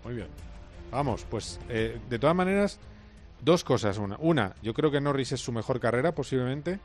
Muy 0.03 0.15
bien. 0.15 0.27
Vamos, 0.91 1.25
pues 1.29 1.59
eh, 1.69 1.99
de 2.09 2.19
todas 2.19 2.35
maneras, 2.35 2.79
dos 3.41 3.63
cosas. 3.63 3.97
Una, 3.97 4.17
una, 4.19 4.55
yo 4.61 4.73
creo 4.73 4.91
que 4.91 5.01
Norris 5.01 5.33
es 5.33 5.41
su 5.41 5.51
mejor 5.51 5.79
carrera 5.79 6.13
posiblemente. 6.13 6.79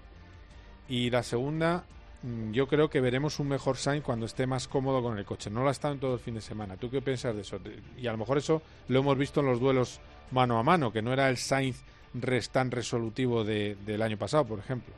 Y 0.88 1.11
la 1.11 1.23
segunda, 1.23 1.85
mm, 2.23 2.50
yo 2.52 2.66
creo 2.66 2.90
que 2.90 3.00
veremos 3.00 3.38
un 3.38 3.49
mejor 3.49 3.76
Sainz 3.76 4.02
cuando 4.02 4.26
esté 4.26 4.47
más 4.47 4.66
cómodo 4.66 5.02
con 5.02 5.19
el 5.19 5.25
coche. 5.25 5.50
No 5.50 5.62
lo 5.62 5.69
ha 5.69 5.73
estado 5.73 5.95
en 5.95 6.00
todo 6.00 6.14
el 6.14 6.21
fin 6.21 6.35
de 6.35 6.40
semana. 6.40 6.76
¿Tú 6.76 6.90
qué 6.90 7.02
piensas 7.02 7.35
de 7.35 7.42
eso? 7.42 7.61
Y 7.97 8.07
a 8.07 8.12
lo 8.12 8.19
mejor 8.19 8.38
eso 8.38 8.62
lo 8.88 9.00
hemos 9.00 9.16
visto 9.16 9.40
en 9.40 9.47
los 9.47 9.61
duelos 9.61 10.00
mano 10.30 10.59
a 10.59 10.62
mano, 10.62 10.92
que 10.92 11.02
no 11.02 11.12
era 11.12 11.28
el 11.28 11.37
Sainz 11.37 11.83
tan 12.52 12.71
resolutivo 12.71 13.45
de, 13.45 13.76
del 13.87 14.02
año 14.02 14.17
pasado, 14.17 14.45
por 14.45 14.59
ejemplo. 14.59 14.95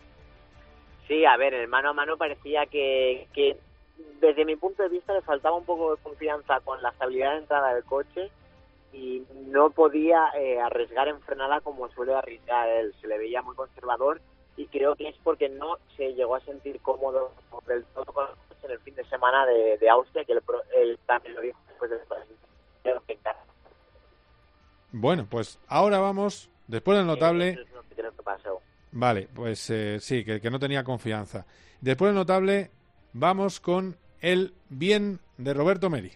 Sí, 1.08 1.24
a 1.24 1.36
ver, 1.36 1.54
el 1.54 1.68
mano 1.68 1.90
a 1.90 1.92
mano 1.92 2.16
parecía 2.16 2.66
que, 2.66 3.28
que 3.34 3.56
desde 4.20 4.44
mi 4.44 4.56
punto 4.56 4.82
de 4.82 4.88
vista 4.88 5.12
le 5.12 5.22
faltaba 5.22 5.56
un 5.56 5.64
poco 5.64 5.94
de 5.94 6.02
confianza 6.02 6.60
con 6.60 6.80
la 6.82 6.90
estabilidad 6.90 7.32
de 7.32 7.38
entrada 7.38 7.74
del 7.74 7.84
coche 7.84 8.30
y 8.92 9.22
no 9.46 9.70
podía 9.70 10.28
eh, 10.38 10.60
arriesgar 10.60 11.08
en 11.08 11.20
frenada 11.20 11.60
como 11.60 11.88
suele 11.90 12.14
arriesgar 12.14 12.68
él. 12.68 12.94
Se 13.00 13.08
le 13.08 13.18
veía 13.18 13.42
muy 13.42 13.54
conservador 13.56 14.20
y 14.56 14.66
creo 14.66 14.94
que 14.96 15.08
es 15.08 15.16
porque 15.24 15.48
no 15.48 15.78
se 15.96 16.14
llegó 16.14 16.36
a 16.36 16.40
sentir 16.40 16.80
cómodo 16.80 17.32
del 17.66 17.84
todo 17.86 18.04
con 18.04 18.28
el 18.28 18.34
coche 18.48 18.66
en 18.66 18.70
el 18.70 18.78
fin 18.80 18.94
de 18.94 19.04
semana 19.04 19.46
de, 19.46 19.78
de 19.78 19.90
Austria, 19.90 20.24
que 20.24 20.32
él, 20.32 20.98
también 21.06 21.34
lo 21.34 21.40
dijo 21.40 21.58
después 21.68 21.90
de 21.90 21.98
Bueno, 24.92 25.26
pues 25.28 25.58
ahora 25.68 25.98
vamos 25.98 26.51
Después 26.66 26.98
del 26.98 27.06
notable... 27.06 27.58
Vale, 28.94 29.28
pues 29.34 29.70
eh, 29.70 29.98
sí, 30.00 30.22
que, 30.24 30.40
que 30.40 30.50
no 30.50 30.58
tenía 30.58 30.84
confianza. 30.84 31.46
Después 31.80 32.10
del 32.10 32.16
notable, 32.16 32.70
vamos 33.14 33.58
con 33.58 33.96
el 34.20 34.54
bien 34.68 35.18
de 35.38 35.54
Roberto 35.54 35.88
Meri. 35.88 36.12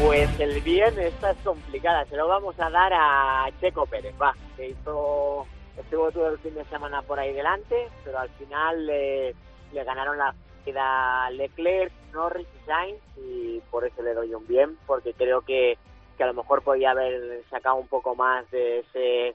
Pues 0.00 0.40
el 0.40 0.60
bien, 0.62 0.98
esta 0.98 1.32
es 1.32 1.36
complicada. 1.44 2.04
Se 2.06 2.16
lo 2.16 2.28
vamos 2.28 2.58
a 2.58 2.70
dar 2.70 2.92
a 2.94 3.50
Checo 3.60 3.84
Pérez, 3.86 4.14
va, 4.20 4.34
que 4.56 4.70
hizo, 4.70 5.46
estuvo 5.76 6.10
todo 6.12 6.30
el 6.30 6.38
fin 6.38 6.54
de 6.54 6.64
semana 6.66 7.02
por 7.02 7.18
ahí 7.18 7.34
delante, 7.34 7.88
pero 8.04 8.20
al 8.20 8.30
final 8.30 8.86
le 8.86 9.34
ganaron 9.72 10.16
la 10.16 10.34
queda 10.64 11.30
Leclerc, 11.30 11.92
Norris 12.12 12.46
y 12.46 12.66
Sainz 12.66 13.00
y 13.16 13.60
por 13.70 13.84
eso 13.84 14.02
le 14.02 14.14
doy 14.14 14.34
un 14.34 14.46
bien, 14.46 14.76
porque 14.86 15.12
creo 15.14 15.42
que, 15.42 15.78
que 16.16 16.22
a 16.22 16.26
lo 16.26 16.34
mejor 16.34 16.62
podía 16.62 16.92
haber 16.92 17.44
sacado 17.50 17.76
un 17.76 17.88
poco 17.88 18.14
más 18.14 18.50
de 18.50 18.80
ese, 18.80 19.34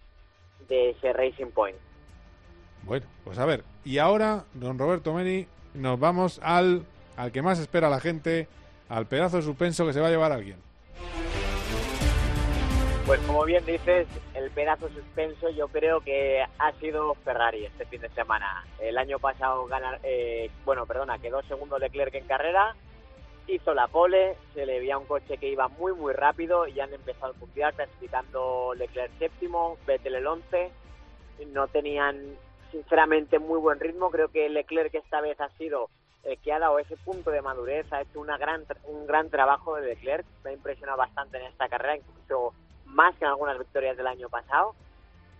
de 0.67 0.89
ese 0.91 1.13
Racing 1.13 1.51
Point. 1.51 1.77
Bueno, 2.83 3.05
pues 3.23 3.39
a 3.39 3.45
ver, 3.45 3.63
y 3.85 3.97
ahora, 3.97 4.45
don 4.53 4.77
Roberto 4.77 5.13
Meni, 5.13 5.47
nos 5.73 5.99
vamos 5.99 6.39
al, 6.43 6.85
al 7.15 7.31
que 7.31 7.41
más 7.41 7.59
espera 7.59 7.89
la 7.89 7.99
gente, 7.99 8.47
al 8.89 9.07
pedazo 9.07 9.37
de 9.37 9.43
suspenso 9.43 9.85
que 9.85 9.93
se 9.93 10.01
va 10.01 10.07
a 10.07 10.11
llevar 10.11 10.31
alguien. 10.31 10.57
Pues 13.05 13.19
como 13.27 13.43
bien 13.43 13.65
dices, 13.65 14.07
el 14.33 14.49
pedazo 14.51 14.87
suspenso 14.87 15.49
yo 15.49 15.67
creo 15.67 15.99
que 15.99 16.41
ha 16.57 16.71
sido 16.79 17.15
Ferrari 17.15 17.65
este 17.65 17.85
fin 17.85 17.99
de 17.99 18.07
semana. 18.09 18.65
El 18.79 18.97
año 18.97 19.19
pasado 19.19 19.65
ganar, 19.65 19.99
eh, 20.03 20.49
bueno, 20.63 20.85
perdona, 20.85 21.19
quedó 21.19 21.41
segundo 21.43 21.77
Leclerc 21.77 22.15
en 22.15 22.25
carrera, 22.27 22.73
hizo 23.47 23.73
la 23.73 23.87
pole, 23.87 24.37
se 24.53 24.65
le 24.65 24.79
veía 24.79 24.97
un 24.97 25.05
coche 25.05 25.37
que 25.37 25.49
iba 25.49 25.67
muy 25.67 25.91
muy 25.93 26.13
rápido 26.13 26.65
y 26.65 26.79
han 26.79 26.93
empezado 26.93 27.33
a 27.33 27.37
mundial 27.39 27.73
clasificando 27.73 28.73
Leclerc 28.73 29.11
séptimo, 29.19 29.77
Vettel 29.85 30.15
el 30.15 30.27
once. 30.27 30.71
No 31.51 31.67
tenían 31.67 32.37
sinceramente 32.71 33.37
muy 33.37 33.59
buen 33.59 33.81
ritmo, 33.81 34.11
creo 34.11 34.29
que 34.29 34.47
Leclerc 34.47 34.95
esta 34.95 35.19
vez 35.19 35.39
ha 35.41 35.49
sido 35.57 35.89
el 36.23 36.37
que 36.39 36.53
ha 36.53 36.59
dado 36.59 36.79
ese 36.79 36.95
punto 36.95 37.31
de 37.31 37.41
madurez, 37.41 37.91
ha 37.91 38.01
hecho 38.01 38.21
una 38.21 38.37
gran, 38.37 38.63
un 38.85 39.05
gran 39.05 39.29
trabajo 39.29 39.75
de 39.75 39.87
Leclerc, 39.87 40.25
me 40.45 40.51
ha 40.51 40.53
impresionado 40.53 40.97
bastante 40.97 41.37
en 41.37 41.47
esta 41.47 41.67
carrera, 41.67 41.97
incluso 41.97 42.53
más 42.93 43.15
que 43.15 43.25
en 43.25 43.31
algunas 43.31 43.57
victorias 43.57 43.97
del 43.97 44.07
año 44.07 44.29
pasado. 44.29 44.75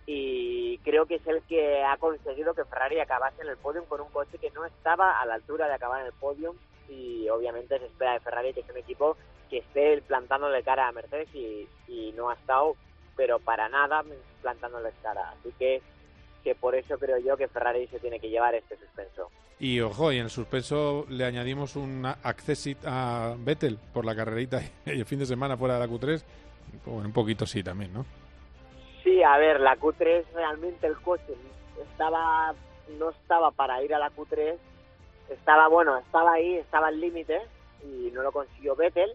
Y 0.06 0.78
creo 0.78 1.06
que 1.06 1.14
es 1.14 1.26
el 1.26 1.42
que 1.42 1.82
ha 1.82 1.96
conseguido 1.96 2.52
que 2.54 2.64
Ferrari 2.64 3.00
acabase 3.00 3.42
en 3.42 3.48
el 3.48 3.56
podium 3.56 3.86
con 3.86 4.02
un 4.02 4.10
coche 4.10 4.38
que 4.38 4.50
no 4.50 4.66
estaba 4.66 5.20
a 5.20 5.24
la 5.24 5.34
altura 5.34 5.66
de 5.66 5.74
acabar 5.74 6.00
en 6.02 6.08
el 6.08 6.12
podium. 6.12 6.56
Y 6.88 7.28
obviamente 7.30 7.78
se 7.78 7.86
espera 7.86 8.12
de 8.12 8.20
Ferrari 8.20 8.52
que 8.52 8.60
es 8.60 8.68
un 8.68 8.76
equipo 8.76 9.16
que 9.48 9.58
esté 9.58 10.02
plantándole 10.02 10.62
cara 10.62 10.88
a 10.88 10.92
Mercedes 10.92 11.28
y, 11.34 11.68
no 12.16 12.30
ha 12.30 12.34
estado 12.34 12.76
pero 13.16 13.40
para 13.40 13.68
nada 13.68 14.04
plantándole 14.40 14.92
cara. 15.02 15.30
Así 15.30 15.52
que 15.58 15.82
que 16.44 16.54
por 16.54 16.74
eso 16.74 16.98
creo 16.98 17.18
yo 17.18 17.36
que 17.36 17.48
Ferrari 17.48 17.86
se 17.88 17.98
tiene 17.98 18.20
que 18.20 18.28
llevar 18.28 18.54
este 18.54 18.76
suspenso. 18.76 19.30
Y 19.58 19.80
ojo, 19.80 20.12
y 20.12 20.18
en 20.18 20.24
el 20.24 20.30
suspenso 20.30 21.06
le 21.08 21.24
añadimos 21.24 21.74
un 21.74 22.04
accesit 22.04 22.78
a 22.84 23.34
Vettel 23.38 23.78
por 23.92 24.04
la 24.04 24.14
carrerita 24.14 24.60
y 24.84 24.90
el 24.90 25.06
fin 25.06 25.18
de 25.18 25.26
semana 25.26 25.56
fuera 25.56 25.78
de 25.78 25.80
la 25.80 25.92
Q3 25.92 26.22
un 26.86 27.12
poquito 27.12 27.46
sí 27.46 27.62
también, 27.62 27.92
¿no? 27.92 28.04
Sí, 29.02 29.22
a 29.22 29.36
ver, 29.36 29.60
la 29.60 29.76
Q3 29.76 30.24
realmente 30.34 30.86
el 30.86 30.96
coche 30.96 31.34
estaba 31.90 32.54
no 32.98 33.10
estaba 33.10 33.50
para 33.50 33.82
ir 33.82 33.94
a 33.94 33.98
la 33.98 34.10
Q3, 34.10 34.56
estaba 35.30 35.68
bueno, 35.68 35.98
estaba 35.98 36.34
ahí, 36.34 36.54
estaba 36.54 36.88
al 36.88 37.00
límite 37.00 37.40
y 37.82 38.10
no 38.12 38.22
lo 38.22 38.32
consiguió 38.32 38.76
Vettel. 38.76 39.12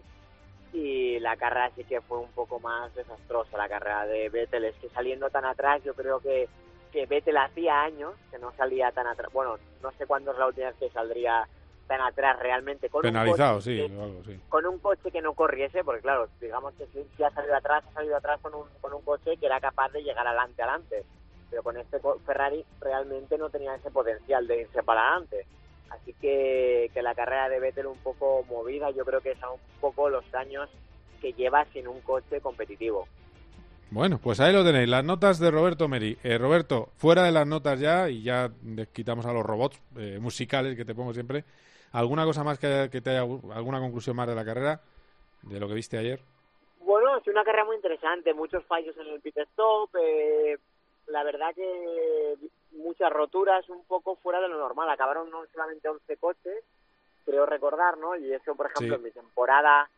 Y 0.72 1.18
la 1.18 1.36
carrera 1.36 1.70
sí 1.74 1.82
que 1.82 2.00
fue 2.00 2.18
un 2.18 2.30
poco 2.30 2.60
más 2.60 2.94
desastrosa. 2.94 3.58
La 3.58 3.68
carrera 3.68 4.06
de 4.06 4.28
Vettel, 4.28 4.66
es 4.66 4.76
que 4.76 4.88
saliendo 4.90 5.28
tan 5.28 5.44
atrás 5.44 5.82
yo 5.82 5.94
creo 5.94 6.20
que 6.20 6.48
que 6.90 7.06
Vettel 7.06 7.36
hacía 7.36 7.82
años 7.82 8.14
que 8.30 8.38
no 8.38 8.52
salía 8.56 8.90
tan 8.90 9.06
atrás, 9.06 9.32
bueno, 9.32 9.58
no 9.82 9.92
sé 9.92 10.06
cuándo 10.06 10.32
es 10.32 10.38
la 10.38 10.48
última 10.48 10.66
vez 10.66 10.76
que 10.76 10.90
saldría 10.90 11.46
tan 11.90 12.00
atrás 12.02 12.38
realmente 12.38 12.88
con 12.88 13.02
penalizado 13.02 13.56
un 13.56 13.58
coche 13.58 13.88
sí, 13.88 13.92
sí, 14.24 14.40
con 14.48 14.64
un 14.64 14.78
coche 14.78 15.10
que 15.10 15.20
no 15.20 15.34
corriese 15.34 15.82
porque 15.82 16.02
claro 16.02 16.28
digamos 16.40 16.72
que 16.74 16.86
si, 16.86 17.22
ha 17.24 17.30
salido 17.32 17.56
atrás 17.56 17.82
ha 17.90 17.94
salido 17.94 18.16
atrás 18.16 18.38
con 18.40 18.54
un, 18.54 18.62
con 18.80 18.94
un 18.94 19.02
coche 19.02 19.36
que 19.38 19.46
era 19.46 19.58
capaz 19.58 19.90
de 19.90 20.04
llegar 20.04 20.24
adelante 20.24 20.62
adelante. 20.62 21.04
Pero 21.50 21.64
con 21.64 21.76
este 21.76 21.98
Ferrari 22.24 22.64
realmente 22.80 23.36
no 23.36 23.50
tenía 23.50 23.74
ese 23.74 23.90
potencial 23.90 24.46
de 24.46 24.60
irse 24.60 24.84
para 24.84 25.00
adelante. 25.00 25.46
Así 25.90 26.14
que, 26.20 26.92
que 26.94 27.02
la 27.02 27.16
carrera 27.16 27.48
de 27.48 27.58
Vettel 27.58 27.88
un 27.88 27.98
poco 27.98 28.44
movida 28.48 28.90
yo 28.92 29.04
creo 29.04 29.20
que 29.20 29.32
es 29.32 29.38
un 29.42 29.58
poco 29.80 30.08
los 30.08 30.24
años 30.32 30.70
que 31.20 31.32
lleva 31.32 31.64
sin 31.72 31.88
un 31.88 32.00
coche 32.02 32.40
competitivo. 32.40 33.08
Bueno, 33.90 34.20
pues 34.22 34.38
ahí 34.38 34.52
lo 34.52 34.64
tenéis, 34.64 34.88
las 34.88 35.04
notas 35.04 35.40
de 35.40 35.50
Roberto 35.50 35.88
Meri. 35.88 36.16
Eh, 36.22 36.38
Roberto, 36.38 36.90
fuera 36.96 37.24
de 37.24 37.32
las 37.32 37.44
notas 37.44 37.80
ya, 37.80 38.08
y 38.08 38.22
ya 38.22 38.52
quitamos 38.92 39.26
a 39.26 39.32
los 39.32 39.44
robots 39.44 39.80
eh, 39.96 40.18
musicales 40.20 40.76
que 40.76 40.84
te 40.84 40.94
pongo 40.94 41.12
siempre, 41.12 41.44
¿Alguna 41.92 42.24
cosa 42.24 42.44
más 42.44 42.58
que, 42.58 42.88
te 42.88 43.10
haya, 43.10 43.20
alguna 43.20 43.80
conclusión 43.80 44.16
más 44.16 44.28
de 44.28 44.34
la 44.34 44.44
carrera? 44.44 44.80
de 45.42 45.60
lo 45.60 45.68
que 45.68 45.74
viste 45.74 45.98
ayer? 45.98 46.20
Bueno, 46.80 47.16
es 47.16 47.26
una 47.26 47.44
carrera 47.44 47.64
muy 47.64 47.76
interesante, 47.76 48.34
muchos 48.34 48.64
fallos 48.66 48.96
en 48.98 49.06
el 49.06 49.20
pit 49.20 49.38
stop, 49.38 49.90
eh, 49.96 50.58
la 51.06 51.22
verdad 51.24 51.54
que 51.54 52.36
muchas 52.72 53.12
roturas 53.12 53.68
un 53.68 53.84
poco 53.84 54.16
fuera 54.16 54.40
de 54.40 54.48
lo 54.48 54.58
normal, 54.58 54.88
acabaron 54.90 55.30
no 55.30 55.44
solamente 55.52 55.88
11 55.88 56.16
coches, 56.16 56.64
creo 57.24 57.46
recordar, 57.46 57.98
¿no? 57.98 58.16
Y 58.16 58.32
eso, 58.32 58.54
por 58.54 58.66
ejemplo, 58.66 58.96
en 58.96 59.02
mi 59.02 59.10
temporada 59.10 59.88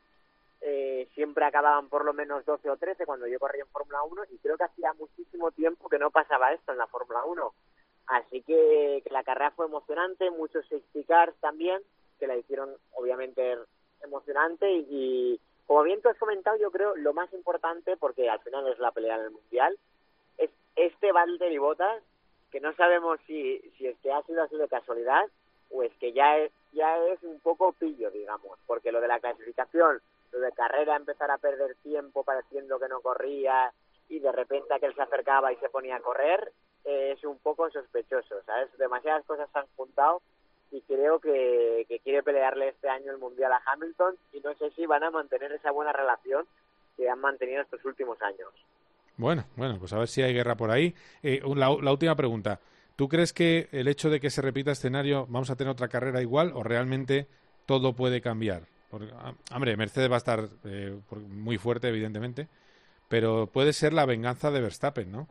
eh, 0.61 1.08
siempre 1.14 1.44
acababan 1.44 1.88
por 1.88 2.04
lo 2.04 2.12
menos 2.12 2.44
12 2.44 2.70
o 2.70 2.76
13 2.76 3.06
cuando 3.06 3.26
yo 3.26 3.38
corría 3.38 3.62
en 3.62 3.68
Fórmula 3.68 4.02
1 4.02 4.22
y 4.30 4.38
creo 4.38 4.56
que 4.56 4.64
hacía 4.64 4.92
muchísimo 4.94 5.50
tiempo 5.50 5.88
que 5.88 5.99
no 5.99 6.11
pasaba 6.11 6.52
esto 6.52 6.72
en 6.72 6.78
la 6.78 6.87
Fórmula 6.87 7.25
1. 7.25 7.52
Así 8.12 8.42
que, 8.42 9.02
la 9.11 9.25
carrera 9.25 9.52
fue 9.52 9.64
emocionante, 9.64 10.31
muchos 10.31 10.66
safety 10.69 11.02
cars 11.04 11.35
también, 11.40 11.81
que 12.19 12.26
la 12.26 12.37
hicieron 12.37 12.76
obviamente 12.92 13.57
emocionante. 14.02 14.71
Y, 14.71 15.40
como 15.66 15.83
bien 15.85 16.02
tú 16.02 16.11
has 16.11 16.19
comentado, 16.19 16.59
yo 16.59 16.71
creo 16.71 16.95
lo 16.95 17.14
más 17.14 17.33
importante, 17.33 17.97
porque 17.97 18.28
al 18.28 18.40
final 18.40 18.69
es 18.69 18.78
la 18.78 18.90
pelea 18.90 19.16
en 19.16 19.23
el 19.23 19.31
Mundial, 19.31 19.78
es 20.37 20.50
este 20.76 21.11
y 21.50 21.59
Botas, 21.59 22.02
que 22.50 22.61
no 22.61 22.75
sabemos 22.75 23.19
si, 23.26 23.59
si 23.78 23.87
es 23.87 23.97
que 24.00 24.12
ha 24.12 24.23
sido 24.25 24.42
así 24.42 24.57
de 24.57 24.69
casualidad 24.69 25.25
o 25.71 25.83
es 25.83 25.92
que 25.95 26.12
ya 26.12 26.37
es, 26.37 26.52
ya 26.73 26.99
es 27.07 27.23
un 27.23 27.40
poco 27.40 27.73
pillo, 27.73 28.11
digamos, 28.11 28.59
porque 28.66 28.92
lo 28.92 29.00
de 29.00 29.09
la 29.09 29.21
clasificación 29.21 30.02
lo 30.33 30.40
de 30.40 30.52
carrera 30.52 30.97
empezar 30.97 31.31
a 31.31 31.38
perder 31.38 31.76
tiempo 31.76 32.25
pareciendo 32.25 32.78
que 32.78 32.88
no 32.88 33.00
corría 33.00 33.73
y 34.11 34.19
de 34.19 34.33
repente 34.33 34.75
aquel 34.75 34.95
se 34.95 35.02
acercaba 35.02 35.50
y 35.50 35.57
se 35.57 35.71
ponía 35.71 35.97
a 35.97 36.00
correr, 36.00 36.52
es 36.84 37.22
un 37.24 37.38
poco 37.38 37.70
sospechoso, 37.70 38.42
¿sabes? 38.44 38.68
Demasiadas 38.78 39.24
cosas 39.24 39.48
se 39.52 39.58
han 39.58 39.66
juntado 39.76 40.22
y 40.70 40.80
creo 40.82 41.20
que, 41.20 41.84
que 41.88 42.00
quiere 42.00 42.22
pelearle 42.22 42.68
este 42.68 42.88
año 42.88 43.12
el 43.12 43.18
Mundial 43.18 43.52
a 43.52 43.62
Hamilton 43.66 44.16
y 44.32 44.40
no 44.40 44.54
sé 44.54 44.70
si 44.70 44.86
van 44.86 45.04
a 45.04 45.10
mantener 45.10 45.52
esa 45.52 45.70
buena 45.70 45.92
relación 45.92 46.46
que 46.96 47.08
han 47.08 47.20
mantenido 47.20 47.62
estos 47.62 47.84
últimos 47.84 48.20
años. 48.22 48.50
Bueno, 49.16 49.44
bueno, 49.56 49.78
pues 49.78 49.92
a 49.92 49.98
ver 49.98 50.08
si 50.08 50.22
hay 50.22 50.32
guerra 50.32 50.56
por 50.56 50.70
ahí. 50.70 50.94
Eh, 51.22 51.42
la, 51.54 51.70
última 51.70 52.16
pregunta. 52.16 52.60
¿Tú 52.96 53.08
crees 53.08 53.32
que 53.32 53.68
el 53.72 53.88
hecho 53.88 54.10
de 54.10 54.20
que 54.20 54.30
se 54.30 54.42
repita 54.42 54.72
escenario 54.72 55.26
vamos 55.28 55.50
a 55.50 55.56
tener 55.56 55.70
otra 55.70 55.88
carrera 55.88 56.20
igual 56.22 56.52
o 56.54 56.62
realmente 56.62 57.26
todo 57.66 57.94
puede 57.94 58.20
cambiar? 58.20 58.62
Ah, 58.92 59.34
hombre, 59.54 59.76
Mercedes 59.76 60.10
va 60.10 60.16
a 60.16 60.18
estar 60.18 60.48
eh, 60.64 60.98
muy 61.28 61.56
fuerte, 61.56 61.88
evidentemente, 61.88 62.48
pero 63.08 63.46
puede 63.46 63.72
ser 63.72 63.92
la 63.92 64.04
venganza 64.04 64.50
de 64.50 64.60
Verstappen, 64.60 65.10
¿no? 65.10 65.28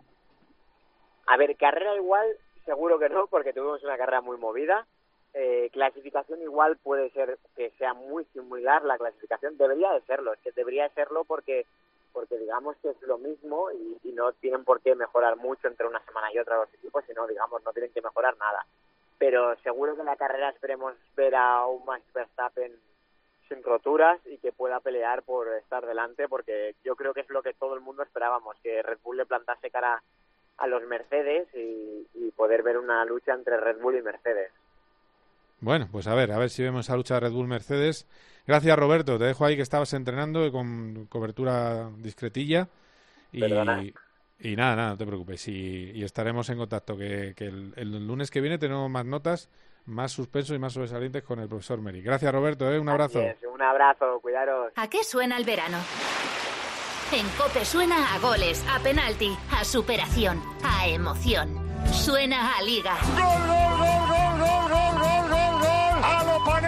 A 1.32 1.38
ver, 1.38 1.56
carrera 1.56 1.96
igual, 1.96 2.28
seguro 2.66 3.00
que 3.00 3.08
no, 3.08 3.26
porque 3.28 3.54
tuvimos 3.54 3.82
una 3.86 3.98
carrera 3.98 4.20
muy 4.20 4.36
movida. 4.36 4.86
Eh, 5.34 5.70
clasificación 5.72 6.42
igual 6.42 6.76
puede 6.76 7.10
ser 7.12 7.40
que 7.56 7.70
sea 7.78 7.94
muy 7.94 8.26
similar 8.34 8.84
la 8.84 8.98
clasificación, 8.98 9.56
debería 9.58 9.94
de 9.94 10.02
serlo, 10.02 10.34
es 10.34 10.42
que 10.42 10.52
debería 10.52 10.84
de 10.84 10.94
serlo 10.94 11.24
porque 11.24 11.66
porque 12.12 12.38
digamos 12.38 12.76
que 12.82 12.90
es 12.90 13.02
lo 13.04 13.18
mismo 13.18 13.72
y, 13.72 13.98
y, 14.04 14.12
no 14.12 14.34
tienen 14.34 14.66
por 14.66 14.82
qué 14.82 14.94
mejorar 14.94 15.38
mucho 15.38 15.70
entre 15.70 15.88
una 15.88 16.04
semana 16.04 16.34
y 16.34 16.38
otra 16.38 16.58
los 16.58 16.74
equipos, 16.74 17.06
sino 17.08 17.26
digamos 17.26 17.64
no 17.64 17.72
tienen 17.72 17.94
que 17.94 18.02
mejorar 18.02 18.36
nada. 18.36 18.66
Pero 19.18 19.56
seguro 19.64 19.96
que 19.96 20.02
en 20.02 20.08
la 20.08 20.18
carrera 20.18 20.50
esperemos 20.50 20.96
ver 21.16 21.34
a 21.36 21.66
un 21.66 21.86
Max 21.86 22.04
Verstappen 22.14 22.74
sin 23.48 23.64
roturas 23.64 24.20
y 24.26 24.38
que 24.40 24.52
pueda 24.52 24.82
pelear 24.82 25.24
por 25.24 25.48
estar 25.48 25.86
delante, 25.86 26.28
porque 26.28 26.76
yo 26.84 26.98
creo 26.98 27.14
que 27.14 27.22
es 27.22 27.30
lo 27.30 27.42
que 27.42 27.54
todo 27.54 27.74
el 27.76 27.80
mundo 27.80 28.04
esperábamos, 28.04 28.58
que 28.62 28.82
Red 28.84 29.00
Bull 29.02 29.16
le 29.16 29.26
plantase 29.26 29.72
cara 29.72 30.04
a 30.62 30.68
los 30.68 30.84
Mercedes 30.88 31.48
y, 31.56 32.32
poder 32.36 32.64
ver 32.64 32.78
una 32.78 33.06
lucha 33.06 33.34
entre 33.34 33.58
Red 33.58 33.80
Bull 33.80 33.98
y 33.98 34.02
Mercedes. 34.02 34.52
Bueno, 35.60 35.88
pues 35.92 36.08
a 36.08 36.16
ver, 36.16 36.32
a 36.32 36.40
ver 36.40 36.50
si 36.50 36.64
vemos 36.64 36.88
esa 36.88 36.96
lucha 36.96 37.16
de 37.16 37.20
Red 37.20 37.34
Bull-Mercedes. 37.34 38.08
Gracias, 38.48 38.80
Roberto. 38.80 39.20
Te 39.20 39.26
dejo 39.26 39.46
ahí 39.46 39.56
que 39.56 39.62
estabas 39.62 39.94
entrenando 39.94 40.52
con 40.52 41.06
cobertura 41.06 41.92
discretilla. 41.98 42.68
Y, 43.32 43.44
y 43.44 44.56
nada, 44.56 44.76
nada, 44.76 44.90
no 44.90 44.98
te 44.98 45.06
preocupes. 45.06 45.48
Y, 45.48 46.04
estaremos 46.04 46.50
en 46.50 46.58
contacto. 46.58 46.98
Que, 46.98 47.36
el, 47.38 48.08
lunes 48.08 48.32
que 48.32 48.42
viene 48.42 48.58
tenemos 48.58 48.90
más 48.90 49.06
notas 49.06 49.50
más 49.86 50.12
suspenso 50.12 50.56
y 50.56 50.60
más 50.60 50.74
sobresalientes 50.74 51.24
con 51.24 51.40
el 51.40 51.48
profesor 51.48 51.80
Meri. 51.82 52.02
Gracias, 52.02 52.32
Roberto. 52.32 52.72
¿eh? 52.72 52.80
Un 52.80 52.90
abrazo. 52.90 53.20
un 53.52 53.62
abrazo, 53.62 54.20
cuidaros. 54.22 54.72
¿A 54.76 54.90
qué 54.90 55.04
suena 55.04 55.38
el 55.38 55.44
verano? 55.44 55.78
En 57.14 57.28
Cope 57.38 57.66
suena 57.66 58.14
a 58.16 58.20
goles, 58.20 58.64
a 58.70 58.80
penalti, 58.80 59.38
a 59.52 59.66
superación, 59.66 60.42
a 60.64 60.88
emoción. 60.88 61.60
Suena 61.92 62.56
a 62.56 62.62
liga. 62.62 62.98
¡Gol, 63.18 63.48
gol, 63.48 63.48
gol, 63.48 63.71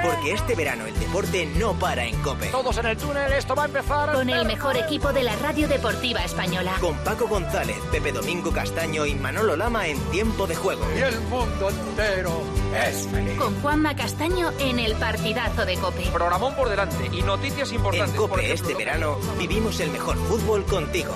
Porque 0.03 0.33
este 0.33 0.53
verano 0.55 0.85
el 0.85 0.99
deporte 0.99 1.45
no 1.45 1.73
para 1.73 2.05
en 2.05 2.21
Cope. 2.21 2.47
Todos 2.47 2.77
en 2.77 2.87
el 2.87 2.97
túnel, 2.97 3.31
esto 3.31 3.55
va 3.55 3.63
a 3.63 3.65
empezar. 3.67 4.11
Con 4.11 4.29
el 4.29 4.45
mejor 4.45 4.75
equipo 4.75 5.13
de 5.13 5.23
la 5.23 5.35
radio 5.37 5.67
deportiva 5.67 6.23
española. 6.23 6.75
Con 6.81 6.95
Paco 7.05 7.27
González, 7.27 7.77
Pepe 7.89 8.11
Domingo 8.11 8.51
Castaño 8.51 9.05
y 9.05 9.15
Manolo 9.15 9.55
Lama 9.55 9.87
en 9.87 9.97
tiempo 10.11 10.45
de 10.45 10.55
juego. 10.55 10.85
Y 10.97 10.99
el 10.99 11.19
mundo 11.21 11.69
entero 11.69 12.41
es 12.85 13.07
feliz. 13.07 13.37
Con 13.37 13.61
Juanma 13.61 13.95
Castaño 13.95 14.51
en 14.59 14.79
el 14.79 14.93
partidazo 14.95 15.65
de 15.65 15.77
Cope. 15.77 16.09
Programón 16.11 16.53
por 16.55 16.69
delante 16.69 17.09
y 17.11 17.21
noticias 17.21 17.71
importantes. 17.71 18.13
En 18.13 18.17
Cope 18.17 18.51
este 18.51 18.75
verano 18.75 19.17
vivimos 19.39 19.79
el 19.79 19.89
mejor 19.89 20.17
fútbol 20.27 20.65
contigo. 20.65 21.13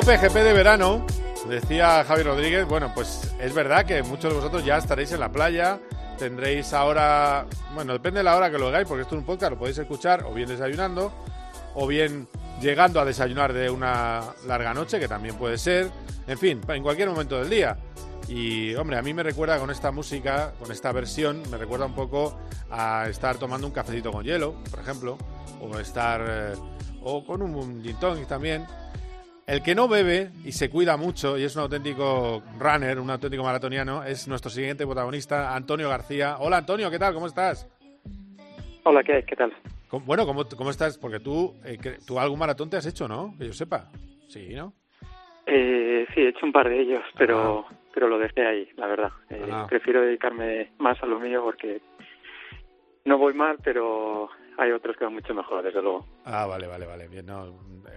Cope 0.00 0.16
GP 0.16 0.32
de 0.32 0.52
verano, 0.52 1.04
decía 1.48 2.04
Javi 2.04 2.22
Rodríguez, 2.22 2.68
bueno, 2.68 2.92
pues 2.94 3.34
es 3.40 3.52
verdad 3.52 3.84
que 3.84 4.00
muchos 4.04 4.30
de 4.30 4.38
vosotros 4.38 4.64
ya 4.64 4.78
estaréis 4.78 5.10
en 5.10 5.18
la 5.18 5.32
playa, 5.32 5.80
tendréis 6.16 6.72
ahora, 6.72 7.46
bueno, 7.74 7.94
depende 7.94 8.18
de 8.18 8.22
la 8.24 8.36
hora 8.36 8.48
que 8.48 8.58
lo 8.58 8.68
hagáis, 8.68 8.86
porque 8.86 9.02
esto 9.02 9.16
es 9.16 9.18
un 9.18 9.26
podcast, 9.26 9.54
lo 9.54 9.58
podéis 9.58 9.76
escuchar 9.78 10.22
o 10.22 10.32
bien 10.32 10.48
desayunando, 10.48 11.12
o 11.74 11.84
bien 11.88 12.28
llegando 12.60 13.00
a 13.00 13.04
desayunar 13.04 13.52
de 13.52 13.70
una 13.70 14.22
larga 14.46 14.72
noche, 14.72 15.00
que 15.00 15.08
también 15.08 15.34
puede 15.34 15.58
ser, 15.58 15.90
en 16.28 16.38
fin, 16.38 16.60
en 16.68 16.82
cualquier 16.84 17.08
momento 17.10 17.36
del 17.36 17.50
día. 17.50 17.76
Y 18.28 18.76
hombre, 18.76 18.98
a 18.98 19.02
mí 19.02 19.12
me 19.12 19.24
recuerda 19.24 19.58
con 19.58 19.72
esta 19.72 19.90
música, 19.90 20.52
con 20.60 20.70
esta 20.70 20.92
versión, 20.92 21.42
me 21.50 21.56
recuerda 21.56 21.86
un 21.86 21.96
poco 21.96 22.38
a 22.70 23.08
estar 23.10 23.36
tomando 23.36 23.66
un 23.66 23.72
cafecito 23.72 24.12
con 24.12 24.22
hielo, 24.22 24.62
por 24.70 24.78
ejemplo, 24.78 25.18
o 25.60 25.76
estar, 25.76 26.24
eh, 26.24 26.54
o 27.02 27.24
con 27.26 27.42
un 27.42 27.82
también. 28.28 28.64
El 29.48 29.62
que 29.62 29.74
no 29.74 29.88
bebe 29.88 30.28
y 30.44 30.52
se 30.52 30.68
cuida 30.68 30.98
mucho 30.98 31.38
y 31.38 31.44
es 31.44 31.56
un 31.56 31.62
auténtico 31.62 32.42
runner, 32.58 32.98
un 32.98 33.08
auténtico 33.08 33.42
maratoniano, 33.42 34.04
es 34.04 34.28
nuestro 34.28 34.50
siguiente 34.50 34.84
protagonista, 34.84 35.56
Antonio 35.56 35.88
García. 35.88 36.36
Hola 36.38 36.58
Antonio, 36.58 36.90
¿qué 36.90 36.98
tal? 36.98 37.14
¿Cómo 37.14 37.26
estás? 37.26 37.66
Hola, 38.84 39.02
¿qué, 39.02 39.24
qué 39.26 39.34
tal? 39.36 39.50
Bueno, 40.04 40.26
¿cómo, 40.26 40.44
¿cómo, 40.54 40.68
estás? 40.68 40.98
Porque 40.98 41.18
tú, 41.20 41.54
eh, 41.64 41.78
tú 42.06 42.20
algún 42.20 42.38
maratón 42.38 42.68
te 42.68 42.76
has 42.76 42.84
hecho, 42.84 43.08
¿no? 43.08 43.34
Que 43.38 43.46
yo 43.46 43.54
sepa. 43.54 43.88
Sí, 44.28 44.54
¿no? 44.54 44.74
Eh, 45.46 46.06
sí, 46.14 46.20
he 46.20 46.28
hecho 46.28 46.44
un 46.44 46.52
par 46.52 46.68
de 46.68 46.82
ellos, 46.82 47.02
pero, 47.16 47.64
ah. 47.66 47.74
pero 47.94 48.06
lo 48.06 48.18
dejé 48.18 48.46
ahí, 48.46 48.68
la 48.76 48.86
verdad. 48.86 49.12
Eh, 49.30 49.48
ah. 49.50 49.66
Prefiero 49.66 50.02
dedicarme 50.02 50.72
más 50.76 51.02
a 51.02 51.06
lo 51.06 51.18
mío 51.18 51.40
porque 51.42 51.80
no 53.06 53.16
voy 53.16 53.32
mal, 53.32 53.56
pero 53.64 54.28
hay 54.58 54.72
otros 54.72 54.94
que 54.98 55.04
van 55.04 55.14
mucho 55.14 55.32
mejor, 55.32 55.62
desde 55.62 55.80
luego. 55.80 56.04
Ah, 56.26 56.44
vale, 56.44 56.66
vale, 56.66 56.84
vale. 56.84 57.08
Bien, 57.08 57.24
no, 57.24 57.50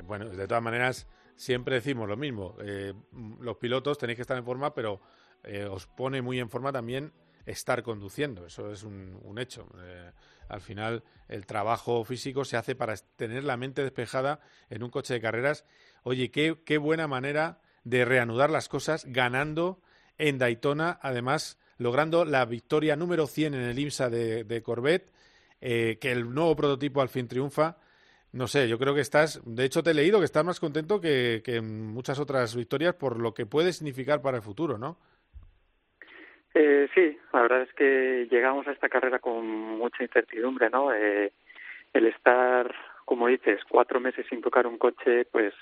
bueno, 0.06 0.30
de 0.30 0.48
todas 0.48 0.64
maneras 0.64 1.10
siempre 1.42 1.76
decimos 1.76 2.08
lo 2.08 2.16
mismo. 2.16 2.56
Eh, 2.62 2.94
los 3.40 3.58
pilotos 3.58 3.98
tenéis 3.98 4.18
que 4.18 4.22
estar 4.22 4.38
en 4.38 4.46
forma, 4.46 4.74
pero 4.76 5.02
eh, 5.44 5.66
os 5.66 5.88
pone 5.88 6.22
muy 6.22 6.40
en 6.40 6.50
forma 6.50 6.72
también 6.72 7.12
estar 7.46 7.82
conduciendo. 7.82 8.46
Eso 8.46 8.72
es 8.72 8.84
un, 8.84 9.38
hecho. 9.40 9.68
Eh, 9.82 10.12
al 10.50 10.62
final, 10.62 11.04
el 11.28 11.48
trabajo 11.48 12.04
físico 12.04 12.46
se 12.46 12.58
hace 12.58 12.76
para 12.76 12.96
tener 13.16 13.44
la 13.44 13.58
mente 13.58 13.82
despejada 13.82 14.40
en 14.70 14.84
un 14.84 14.92
coche 14.92 15.16
de 15.16 15.22
carreras. 15.22 15.66
Oye, 16.04 16.30
qué, 16.30 16.60
qué 16.64 16.78
buena 16.78 17.08
manera 17.08 17.60
de 17.84 18.06
reanudar 18.06 18.52
las 18.52 18.70
cosas 18.70 19.06
ganando 19.06 19.82
en 20.20 20.38
Daytona, 20.38 21.00
además 21.02 21.58
logrando 21.78 22.24
la 22.26 22.46
victoria 22.46 22.96
número 22.96 23.26
100 23.26 23.56
en 23.56 23.62
el 23.62 23.80
IMSA 23.80 24.12
de, 24.12 24.44
de 24.44 24.62
Corvette, 24.62 25.12
que 25.60 25.98
el 26.04 26.32
nuevo 26.32 26.56
prototipo 26.56 27.02
al 27.02 27.10
fin 27.10 27.28
triunfa 27.28 27.78
no 28.34 28.48
sé, 28.48 28.68
yo 28.70 28.78
creo 28.78 28.96
que 28.96 29.02
estás, 29.02 29.42
de 29.46 29.66
hecho 29.66 29.84
te 29.84 29.92
he 29.92 29.94
leído 29.94 30.20
que 30.20 30.26
estás 30.26 30.46
más 30.46 30.60
contento 30.60 31.02
que, 31.02 31.42
muchas 31.62 32.20
otras 32.20 32.56
victorias 32.56 32.96
por 32.96 33.20
lo 33.20 33.34
que 33.34 33.46
puede 33.46 33.74
significar 33.74 34.22
para 34.22 34.38
el 34.38 34.44
futuro, 34.44 34.78
¿no? 34.78 34.98
Eh, 36.54 36.88
sí, 36.94 37.18
la 37.34 37.42
verdad 37.42 37.62
es 37.64 37.74
que 37.74 38.28
llegamos 38.30 38.68
a 38.68 38.72
esta 38.72 38.90
carrera 38.90 39.20
con 39.20 39.46
mucha 39.46 40.04
incertidumbre, 40.04 40.70
¿no? 40.70 40.94
Eh, 40.94 41.32
el 41.94 42.06
estar, 42.08 42.74
como 43.06 43.28
dices, 43.28 43.62
cuatro 43.70 44.00
meses 44.00 44.26
sin 44.30 44.42
tocar 44.42 44.66
un 44.68 44.78
coche, 44.78 45.26
pues 45.32 45.54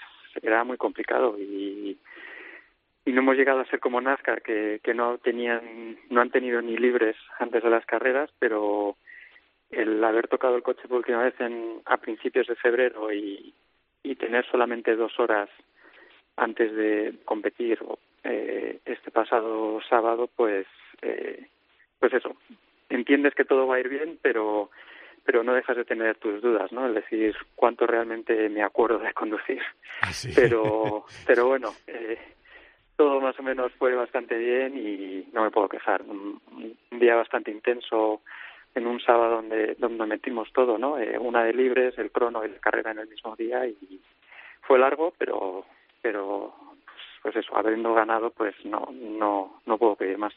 era 0.41 0.63
muy 0.63 0.77
complicado 0.77 1.37
y, 1.39 1.97
y 3.05 3.11
no 3.11 3.21
hemos 3.21 3.35
llegado 3.35 3.61
a 3.61 3.65
ser 3.65 3.79
como 3.79 3.99
NASCAR, 3.99 4.43
que, 4.43 4.79
que 4.83 4.93
no 4.93 5.17
tenían, 5.17 5.97
no 6.09 6.21
han 6.21 6.29
tenido 6.29 6.61
ni 6.61 6.77
libres 6.77 7.15
antes 7.39 7.63
de 7.63 7.69
las 7.69 7.85
carreras, 7.85 8.29
pero 8.37 8.95
el 9.71 10.03
haber 10.03 10.27
tocado 10.27 10.55
el 10.55 10.63
coche 10.63 10.87
por 10.87 10.97
última 10.97 11.23
vez 11.23 11.39
en, 11.39 11.81
a 11.85 11.97
principios 11.97 12.47
de 12.47 12.55
febrero 12.55 13.11
y, 13.11 13.53
y 14.03 14.15
tener 14.15 14.45
solamente 14.49 14.95
dos 14.95 15.19
horas 15.19 15.49
antes 16.37 16.73
de 16.73 17.15
competir 17.25 17.79
eh, 18.23 18.79
este 18.85 19.11
pasado 19.11 19.79
sábado, 19.89 20.29
pues, 20.35 20.65
eh, 21.01 21.47
pues 21.99 22.13
eso, 22.13 22.35
entiendes 22.89 23.35
que 23.35 23.45
todo 23.45 23.67
va 23.67 23.75
a 23.75 23.79
ir 23.79 23.89
bien, 23.89 24.17
pero 24.21 24.69
pero 25.25 25.43
no 25.43 25.53
dejas 25.53 25.77
de 25.77 25.85
tener 25.85 26.15
tus 26.15 26.41
dudas, 26.41 26.71
¿no? 26.71 26.87
Es 26.87 26.95
decir, 26.95 27.35
cuánto 27.53 27.85
realmente 27.85 28.49
me 28.49 28.63
acuerdo 28.63 28.97
de 28.97 29.13
conducir. 29.13 29.61
Ah, 30.01 30.09
pero, 30.33 31.05
pero 31.27 31.45
bueno, 31.45 31.71
eh, 31.85 32.17
todo 32.95 33.21
más 33.21 33.37
o 33.37 33.43
menos 33.43 33.71
fue 33.73 33.93
bastante 33.93 34.35
bien 34.35 34.75
y 34.75 35.29
no 35.31 35.43
me 35.43 35.51
puedo 35.51 35.69
quejar. 35.69 36.01
Un, 36.01 36.41
un 36.91 36.99
día 36.99 37.15
bastante 37.15 37.51
intenso 37.51 38.21
en 38.75 38.87
un 38.87 38.99
sábado 38.99 39.35
donde 39.35 39.75
donde 39.75 40.05
metimos 40.05 40.51
todo, 40.53 40.77
¿no? 40.77 40.97
Eh, 40.97 41.17
una 41.17 41.43
de 41.43 41.53
libres, 41.53 41.97
el 41.97 42.11
crono 42.11 42.45
y 42.45 42.49
la 42.49 42.59
carrera 42.59 42.91
en 42.91 42.99
el 42.99 43.07
mismo 43.07 43.35
día 43.35 43.65
y 43.67 44.01
fue 44.61 44.79
largo, 44.79 45.13
pero 45.17 45.65
pero 46.01 46.53
pues, 47.21 47.35
eso, 47.35 47.55
habiendo 47.57 47.93
ganado, 47.93 48.31
pues 48.31 48.55
no 48.65 48.89
no 48.91 49.61
no 49.65 49.77
puedo 49.77 49.95
pedir 49.95 50.17
más. 50.17 50.33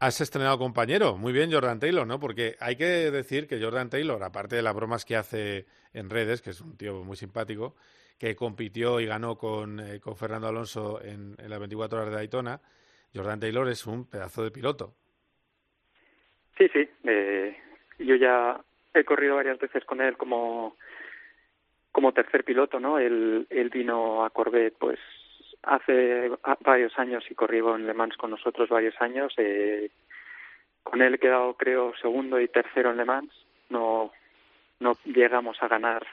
Has 0.00 0.20
estrenado 0.20 0.58
compañero, 0.58 1.16
muy 1.16 1.32
bien 1.32 1.52
Jordan 1.52 1.80
Taylor, 1.80 2.06
¿no? 2.06 2.20
Porque 2.20 2.54
hay 2.60 2.76
que 2.76 3.10
decir 3.10 3.48
que 3.48 3.60
Jordan 3.60 3.90
Taylor, 3.90 4.22
aparte 4.22 4.54
de 4.54 4.62
las 4.62 4.74
bromas 4.74 5.04
que 5.04 5.16
hace 5.16 5.66
en 5.92 6.08
redes, 6.08 6.40
que 6.40 6.50
es 6.50 6.60
un 6.60 6.76
tío 6.76 7.02
muy 7.02 7.16
simpático, 7.16 7.74
que 8.16 8.36
compitió 8.36 9.00
y 9.00 9.06
ganó 9.06 9.36
con, 9.36 9.80
eh, 9.80 9.98
con 9.98 10.16
Fernando 10.16 10.46
Alonso 10.46 11.02
en, 11.02 11.34
en 11.38 11.50
las 11.50 11.58
24 11.58 11.98
horas 11.98 12.10
de 12.10 12.16
Daytona, 12.16 12.60
Jordan 13.12 13.40
Taylor 13.40 13.68
es 13.68 13.86
un 13.86 14.04
pedazo 14.04 14.44
de 14.44 14.52
piloto. 14.52 14.94
Sí, 16.58 16.68
sí. 16.72 16.88
Eh, 17.04 17.56
yo 18.00 18.16
ya 18.16 18.60
he 18.92 19.04
corrido 19.04 19.36
varias 19.36 19.58
veces 19.58 19.84
con 19.84 20.00
él 20.00 20.16
como 20.16 20.76
como 21.92 22.12
tercer 22.12 22.44
piloto, 22.44 22.78
¿no? 22.78 22.98
Él, 22.98 23.46
él 23.50 23.70
vino 23.70 24.24
a 24.24 24.30
Corvette, 24.30 24.76
pues 24.78 25.00
hace 25.62 26.30
varios 26.60 26.96
años 26.98 27.24
y 27.30 27.34
corrió 27.34 27.74
en 27.74 27.86
Le 27.86 27.94
Mans 27.94 28.16
con 28.16 28.30
nosotros 28.30 28.68
varios 28.68 28.94
años. 29.00 29.32
Eh, 29.36 29.90
con 30.82 31.02
él 31.02 31.14
he 31.14 31.18
quedado, 31.18 31.54
creo, 31.54 31.94
segundo 32.00 32.38
y 32.40 32.48
tercero 32.48 32.90
en 32.90 32.98
Le 32.98 33.04
Mans. 33.04 33.32
No, 33.70 34.12
no 34.80 34.92
llegamos 35.04 35.60
a 35.62 35.68
ganar 35.68 36.06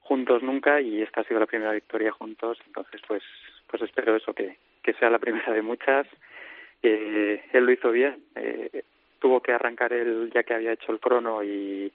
juntos 0.00 0.42
nunca 0.42 0.80
y 0.80 1.02
esta 1.02 1.22
ha 1.22 1.24
sido 1.24 1.40
la 1.40 1.46
primera 1.46 1.72
victoria 1.72 2.12
juntos. 2.12 2.58
Entonces, 2.66 3.00
pues, 3.06 3.22
pues 3.68 3.82
espero 3.82 4.16
eso 4.16 4.34
que, 4.34 4.58
que 4.82 4.92
sea 4.94 5.08
la 5.08 5.18
primera 5.18 5.52
de 5.52 5.62
muchas. 5.62 6.06
Eh, 6.82 7.42
él 7.52 7.64
lo 7.64 7.72
hizo 7.72 7.90
bien. 7.90 8.22
Eh, 8.34 8.84
tuvo 9.20 9.40
que 9.40 9.52
arrancar 9.52 9.92
él 9.92 10.30
ya 10.34 10.42
que 10.42 10.54
había 10.54 10.72
hecho 10.72 10.90
el 10.92 10.98
crono 10.98 11.44
y, 11.44 11.92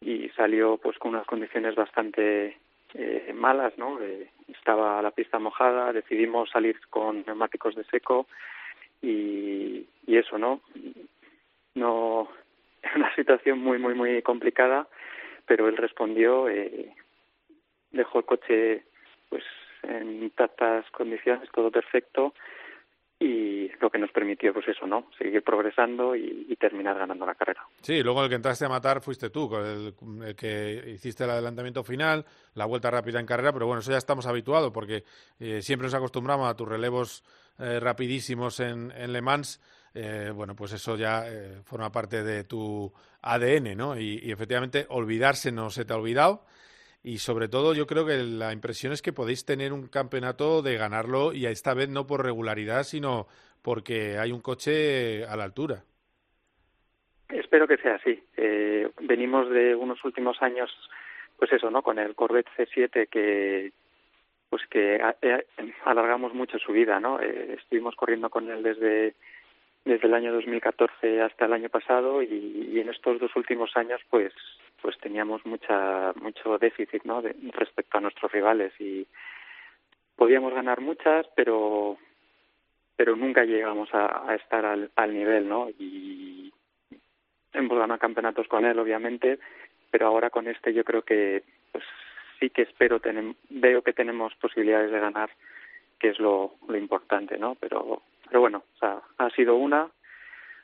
y 0.00 0.28
salió 0.30 0.76
pues 0.76 0.98
con 0.98 1.14
unas 1.14 1.26
condiciones 1.26 1.74
bastante 1.74 2.58
eh, 2.94 3.32
malas, 3.34 3.72
¿no? 3.78 4.00
Eh, 4.02 4.28
estaba 4.48 5.00
la 5.00 5.12
pista 5.12 5.38
mojada, 5.38 5.92
decidimos 5.92 6.50
salir 6.50 6.78
con 6.90 7.24
neumáticos 7.26 7.74
de 7.76 7.84
seco 7.84 8.26
y, 9.00 9.86
y 10.06 10.16
eso, 10.16 10.38
¿no? 10.38 10.60
No, 11.74 12.28
una 12.96 13.14
situación 13.14 13.60
muy, 13.60 13.78
muy, 13.78 13.94
muy 13.94 14.20
complicada, 14.22 14.88
pero 15.46 15.68
él 15.68 15.76
respondió, 15.76 16.48
eh, 16.48 16.92
dejó 17.92 18.18
el 18.18 18.24
coche 18.24 18.82
pues 19.28 19.44
en 19.84 20.24
intactas 20.24 20.90
condiciones, 20.90 21.48
todo 21.52 21.70
perfecto 21.70 22.34
y 23.22 23.70
lo 23.80 23.90
que 23.90 23.98
nos 23.98 24.10
permitió, 24.10 24.54
pues 24.54 24.66
eso, 24.68 24.86
¿no? 24.86 25.06
Seguir 25.18 25.42
progresando 25.42 26.16
y, 26.16 26.56
terminar 26.58 26.98
ganando 26.98 27.24
la 27.24 27.34
carrera. 27.34 27.66
Sí, 27.80 28.02
luego 28.02 28.22
el 28.22 28.28
que 28.28 28.34
entraste 28.34 28.66
a 28.66 28.68
matar 28.68 29.00
fuiste 29.00 29.30
tú, 29.30 29.50
el, 29.56 29.94
el, 30.22 30.34
que 30.34 30.92
hiciste 30.94 31.24
el 31.24 31.30
adelantamiento 31.30 31.82
final, 31.82 32.26
la 32.54 32.66
vuelta 32.66 32.90
rápida 32.90 33.18
en 33.18 33.24
carrera, 33.24 33.52
pero 33.52 33.66
bueno, 33.66 33.80
eso 33.80 33.90
ya 33.90 33.96
estamos 33.96 34.26
habituados 34.26 34.70
porque 34.72 35.04
eh, 35.38 35.62
siempre 35.62 35.86
nos 35.86 35.94
acostumbramos 35.94 36.50
a 36.50 36.54
tus 36.54 36.68
relevos 36.68 37.24
eh, 37.58 37.80
rapidísimos 37.80 38.60
en, 38.60 38.92
en, 38.94 39.12
Le 39.12 39.22
Mans. 39.22 39.60
Eh, 39.94 40.32
bueno, 40.34 40.54
pues 40.54 40.72
eso 40.72 40.96
ya 40.96 41.24
eh, 41.26 41.62
forma 41.64 41.90
parte 41.90 42.22
de 42.22 42.44
tu 42.44 42.92
ADN, 43.22 43.76
¿no? 43.76 43.98
Y 43.98 44.30
efectivamente 44.30 44.86
olvidarse 44.90 45.50
no 45.50 45.70
se 45.70 45.84
te 45.84 45.92
ha 45.92 45.96
olvidado 45.96 46.44
y 47.02 47.18
sobre 47.18 47.48
todo 47.48 47.74
yo 47.74 47.86
creo 47.86 48.04
que 48.04 48.18
la 48.18 48.52
impresión 48.52 48.92
es 48.92 49.00
que 49.00 49.12
podéis 49.12 49.44
tener 49.44 49.72
un 49.72 49.88
campeonato 49.88 50.62
de 50.62 50.76
ganarlo 50.76 51.32
y 51.32 51.46
esta 51.46 51.74
vez 51.74 51.88
no 51.88 52.06
por 52.06 52.24
regularidad, 52.24 52.82
sino 52.82 53.26
porque 53.62 54.18
hay 54.18 54.32
un 54.32 54.40
coche 54.40 55.24
a 55.24 55.36
la 55.36 55.44
altura. 55.44 55.82
Espero 57.28 57.66
que 57.66 57.78
sea 57.78 57.94
así. 57.94 58.22
Eh, 58.36 58.90
venimos 59.02 59.48
de 59.50 59.74
unos 59.74 60.04
últimos 60.04 60.42
años, 60.42 60.70
pues 61.38 61.52
eso, 61.52 61.70
¿no? 61.70 61.82
Con 61.82 61.98
el 61.98 62.14
Corvette 62.14 62.50
C7 62.56 63.08
que 63.08 63.72
pues 64.50 64.66
que 64.68 65.00
eh, 65.22 65.44
alargamos 65.84 66.34
mucho 66.34 66.58
su 66.58 66.72
vida, 66.72 66.98
¿no? 66.98 67.20
Eh, 67.20 67.54
estuvimos 67.56 67.94
corriendo 67.94 68.28
con 68.30 68.50
él 68.50 68.62
desde 68.62 69.14
desde 69.84 70.08
el 70.08 70.14
año 70.14 70.32
2014 70.34 71.22
hasta 71.22 71.46
el 71.46 71.54
año 71.54 71.70
pasado 71.70 72.22
y 72.22 72.78
en 72.78 72.90
estos 72.90 73.18
dos 73.18 73.34
últimos 73.34 73.74
años 73.78 73.98
pues 74.10 74.34
pues 74.80 74.98
teníamos 74.98 75.44
mucha 75.46 76.12
mucho 76.20 76.58
déficit 76.58 77.04
no 77.04 77.22
de, 77.22 77.34
respecto 77.52 77.98
a 77.98 78.00
nuestros 78.00 78.30
rivales 78.32 78.72
y 78.80 79.06
podíamos 80.16 80.52
ganar 80.54 80.80
muchas 80.80 81.26
pero 81.34 81.96
pero 82.96 83.16
nunca 83.16 83.44
llegamos 83.44 83.88
a, 83.94 84.30
a 84.30 84.34
estar 84.34 84.64
al, 84.64 85.14
nivel 85.14 85.48
no 85.48 85.68
y 85.70 86.52
hemos 87.52 87.78
ganado 87.78 87.98
campeonatos 87.98 88.46
con 88.48 88.64
él 88.64 88.78
obviamente 88.78 89.38
pero 89.90 90.06
ahora 90.06 90.30
con 90.30 90.46
este 90.48 90.72
yo 90.72 90.84
creo 90.84 91.02
que 91.02 91.42
pues 91.72 91.84
sí 92.38 92.50
que 92.50 92.62
espero 92.62 93.00
tenem, 93.00 93.34
veo 93.48 93.82
que 93.82 93.92
tenemos 93.92 94.34
posibilidades 94.36 94.90
de 94.90 95.00
ganar 95.00 95.30
que 95.98 96.10
es 96.10 96.18
lo, 96.18 96.54
lo 96.68 96.76
importante 96.76 97.38
no 97.38 97.54
pero 97.54 98.02
pero 98.26 98.40
bueno 98.40 98.64
o 98.74 98.78
sea 98.78 99.00
ha 99.18 99.30
sido 99.30 99.56
una 99.56 99.88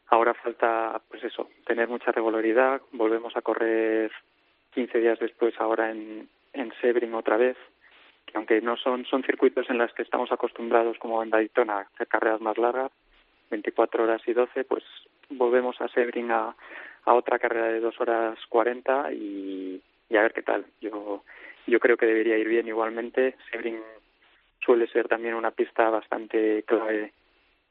Ahora 0.08 0.34
falta, 0.34 1.00
pues 1.08 1.24
eso, 1.24 1.48
tener 1.66 1.88
mucha 1.88 2.12
regularidad. 2.12 2.80
Volvemos 2.92 3.36
a 3.36 3.42
correr 3.42 4.12
15 4.72 4.98
días 4.98 5.18
después, 5.18 5.54
ahora 5.58 5.90
en, 5.90 6.28
en 6.52 6.72
Sebring 6.80 7.14
otra 7.14 7.36
vez, 7.36 7.56
que 8.24 8.36
aunque 8.36 8.60
no 8.60 8.76
son, 8.76 9.04
son 9.06 9.22
circuitos 9.24 9.68
en 9.68 9.78
los 9.78 9.92
que 9.94 10.02
estamos 10.02 10.30
acostumbrados, 10.30 10.98
como 10.98 11.22
en 11.22 11.30
Daytona, 11.30 11.78
a 11.78 11.80
hacer 11.80 12.06
carreras 12.06 12.40
más 12.40 12.56
largas, 12.58 12.92
24 13.50 14.04
horas 14.04 14.22
y 14.26 14.32
12, 14.32 14.64
pues 14.64 14.84
volvemos 15.30 15.80
a 15.80 15.88
Sebring 15.88 16.30
a, 16.30 16.54
a 17.04 17.14
otra 17.14 17.38
carrera 17.38 17.66
de 17.66 17.80
2 17.80 18.00
horas 18.00 18.38
40 18.48 19.12
y, 19.12 19.82
y 20.08 20.16
a 20.16 20.22
ver 20.22 20.32
qué 20.32 20.42
tal. 20.42 20.66
Yo, 20.80 21.24
yo 21.66 21.80
creo 21.80 21.96
que 21.96 22.06
debería 22.06 22.38
ir 22.38 22.48
bien 22.48 22.68
igualmente. 22.68 23.36
Sebring 23.50 23.80
suele 24.60 24.86
ser 24.88 25.08
también 25.08 25.34
una 25.34 25.50
pista 25.50 25.90
bastante 25.90 26.62
clave 26.64 27.12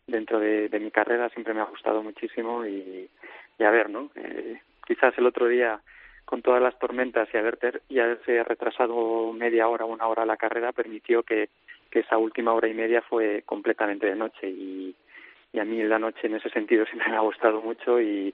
dentro 0.08 0.40
de, 0.40 0.70
mi 0.80 0.92
carrera 0.92 1.30
siempre 1.30 1.54
me 1.54 1.62
ha 1.62 1.66
gustado 1.66 2.04
muchísimo 2.04 2.66
y, 2.66 3.10
y 3.58 3.64
a 3.64 3.72
ver, 3.72 3.90
¿no? 3.90 4.10
Eh, 4.16 4.60
quizás 4.86 5.18
el 5.18 5.26
otro 5.26 5.48
día 5.48 5.80
con 6.26 6.42
todas 6.42 6.62
las 6.62 6.78
tormentas 6.80 7.30
y, 7.34 7.38
haber 7.38 7.58
ter, 7.58 7.82
y 7.88 8.00
haberse 8.00 8.44
retrasado 8.44 9.32
media 9.34 9.68
hora, 9.68 9.86
una 9.86 10.08
hora 10.08 10.26
la 10.26 10.38
carrera 10.38 10.72
permitió 10.72 11.24
que, 11.24 11.50
que 11.90 12.00
esa 12.00 12.18
última 12.18 12.54
hora 12.54 12.68
y 12.68 12.74
media 12.74 13.02
fue 13.02 13.44
completamente 13.46 14.08
de 14.08 14.16
noche 14.16 14.50
y, 14.50 14.96
y 15.54 15.60
a 15.60 15.66
mí 15.66 15.82
la 15.84 16.00
noche 16.00 16.28
en 16.28 16.36
ese 16.36 16.50
sentido 16.50 16.86
siempre 16.88 17.10
me 17.10 17.18
ha 17.18 17.22
gustado 17.22 17.62
mucho 17.62 18.02
y, 18.02 18.34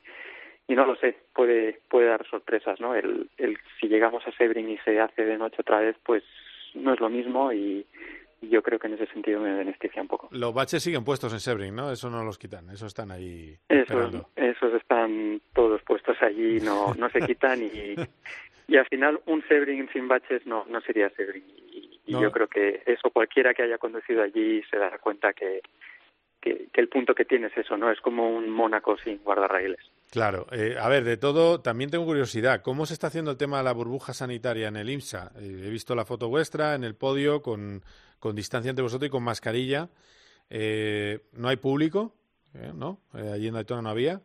y 0.68 0.76
no 0.76 0.86
lo 0.86 0.96
sé, 0.96 1.18
puede, 1.34 1.80
puede 1.90 2.08
dar 2.08 2.26
sorpresas, 2.28 2.80
¿no? 2.80 2.96
El, 2.96 3.30
el, 3.38 3.58
si 3.80 3.88
llegamos 3.88 4.26
a 4.26 4.32
Sebring 4.32 4.70
y 4.70 4.78
se 4.80 5.00
hace 5.00 5.26
de 5.26 5.38
noche 5.38 5.58
otra 5.60 5.80
vez, 5.80 5.96
pues 6.04 6.24
no 6.74 6.94
es 6.94 7.00
lo 7.02 7.10
mismo 7.10 7.52
y, 7.52 7.86
yo 8.42 8.62
creo 8.64 8.80
que 8.80 8.88
en 8.88 8.94
ese 8.94 9.08
sentido 9.08 9.40
me 9.40 9.54
beneficia 9.54 10.02
un 10.02 10.08
poco. 10.08 10.30
Los 10.32 10.54
baches 10.54 10.82
siguen 10.82 11.04
puestos 11.04 11.32
en 11.34 11.40
Sebring, 11.40 11.76
¿no? 11.76 11.92
Eso 11.92 12.10
no 12.10 12.24
los 12.24 12.38
quitan, 12.38 12.70
esos 12.70 12.88
están 12.88 13.12
ahí 13.12 13.58
esos, 13.70 14.14
esos 14.36 14.74
están 14.74 15.42
todos 15.54 15.82
puestos 15.84 16.18
allí, 16.22 16.60
no, 16.60 16.94
no 16.96 17.10
se 17.10 17.22
quitan 17.22 17.62
y, 17.62 17.96
y 18.68 18.78
al 18.78 18.88
final 18.88 19.22
un 19.28 19.44
Sebring 19.48 19.90
sin 19.94 20.08
baches 20.08 20.46
no, 20.46 20.66
no 20.70 20.82
sería 20.82 21.10
Sebring. 21.12 21.44
Y, 21.48 22.02
y 22.06 22.14
no. 22.14 22.22
yo 22.22 22.32
creo 22.32 22.48
que 22.48 22.82
eso 22.86 23.12
cualquiera 23.12 23.54
que 23.54 23.64
haya 23.64 23.78
conducido 23.78 24.24
allí 24.24 24.64
se 24.70 24.78
dará 24.78 24.98
cuenta 24.98 25.34
que, 25.34 25.62
que, 26.42 26.68
que 26.74 26.82
el 26.82 26.90
punto 26.90 27.14
que 27.14 27.26
tiene 27.26 27.48
es 27.48 27.58
eso, 27.58 27.78
¿no? 27.78 27.92
Es 27.92 28.02
como 28.02 28.30
un 28.36 28.50
Mónaco 28.50 28.98
sin 28.98 29.20
guardarraíles. 29.24 29.80
Claro, 30.12 30.46
eh, 30.52 30.76
a 30.78 30.90
ver, 30.90 31.06
de 31.06 31.16
todo, 31.16 31.62
también 31.62 31.90
tengo 31.90 32.04
curiosidad, 32.04 32.62
¿cómo 32.62 32.86
se 32.86 32.94
está 32.94 33.08
haciendo 33.08 33.32
el 33.32 33.38
tema 33.38 33.60
de 33.60 33.64
la 33.64 33.72
burbuja 33.72 34.14
sanitaria 34.14 34.68
en 34.68 34.76
el 34.76 34.90
IMSA? 34.90 35.32
Eh, 35.40 35.64
he 35.66 35.70
visto 35.70 35.96
la 35.96 36.04
foto 36.04 36.28
vuestra 36.28 36.76
en 36.76 36.84
el 36.84 36.96
podio 36.96 37.42
con, 37.42 37.82
con 38.22 38.36
distancia 38.36 38.70
entre 38.70 38.84
vosotros 38.84 39.08
y 39.08 39.12
con 39.12 39.24
mascarilla. 39.24 39.90
Eh, 40.50 41.20
¿No 41.34 41.50
hay 41.50 41.58
público? 41.58 42.14
¿No? 42.76 43.00
allí 43.14 43.48
en 43.48 43.54
Daytona 43.54 43.82
no 43.82 43.90
había. 43.90 44.22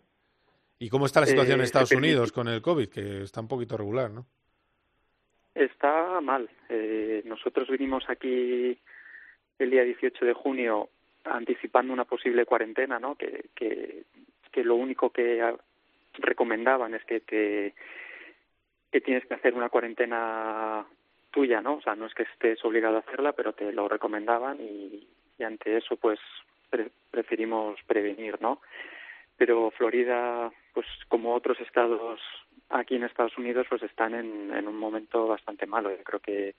¿Y 0.78 0.88
cómo 0.90 1.06
está 1.06 1.20
la 1.20 1.26
situación 1.26 1.60
en 1.60 1.64
Estados 1.64 1.92
Unidos 1.92 2.32
con 2.32 2.48
el 2.48 2.60
COVID? 2.60 2.88
Que 2.88 3.22
está 3.22 3.40
un 3.40 3.48
poquito 3.48 3.76
regular, 3.76 4.10
¿no? 4.10 4.26
Está 5.54 6.20
mal. 6.20 6.50
nosotros 7.24 7.68
vinimos 7.68 8.04
aquí 8.08 8.76
el 9.58 9.70
día 9.70 9.84
18 9.84 10.24
de 10.24 10.32
junio 10.34 10.88
anticipando 11.24 11.92
una 11.92 12.04
posible 12.04 12.44
cuarentena, 12.44 12.98
¿no? 12.98 13.14
Que, 13.14 13.46
que, 13.54 14.02
que 14.52 14.64
lo 14.64 14.74
único 14.74 15.10
que 15.10 15.40
recomendaban 16.18 16.94
es 16.94 17.04
que 17.04 17.20
te 17.20 17.74
que 18.90 19.00
tienes 19.00 19.26
que 19.26 19.34
hacer 19.34 19.54
una 19.54 19.68
cuarentena 19.68 20.86
tuya, 21.36 21.60
¿no? 21.60 21.74
O 21.74 21.82
sea, 21.82 21.94
no 21.94 22.06
es 22.06 22.14
que 22.14 22.22
estés 22.22 22.64
obligado 22.64 22.96
a 22.96 23.00
hacerla, 23.00 23.32
pero 23.32 23.52
te 23.52 23.70
lo 23.70 23.88
recomendaban 23.88 24.56
y, 24.58 25.06
ante 25.44 25.76
eso, 25.76 25.96
pues 25.96 26.18
preferimos 27.10 27.78
prevenir, 27.86 28.40
¿no? 28.40 28.62
Pero 29.36 29.70
Florida, 29.72 30.50
pues 30.72 30.86
como 31.08 31.34
otros 31.34 31.60
estados 31.60 32.20
aquí 32.70 32.96
en 32.96 33.04
Estados 33.04 33.36
Unidos, 33.36 33.66
pues 33.68 33.82
están 33.82 34.14
en, 34.14 34.66
un 34.66 34.78
momento 34.78 35.26
bastante 35.26 35.66
malo. 35.66 35.90
Yo 35.90 36.02
creo 36.04 36.20
que 36.20 36.54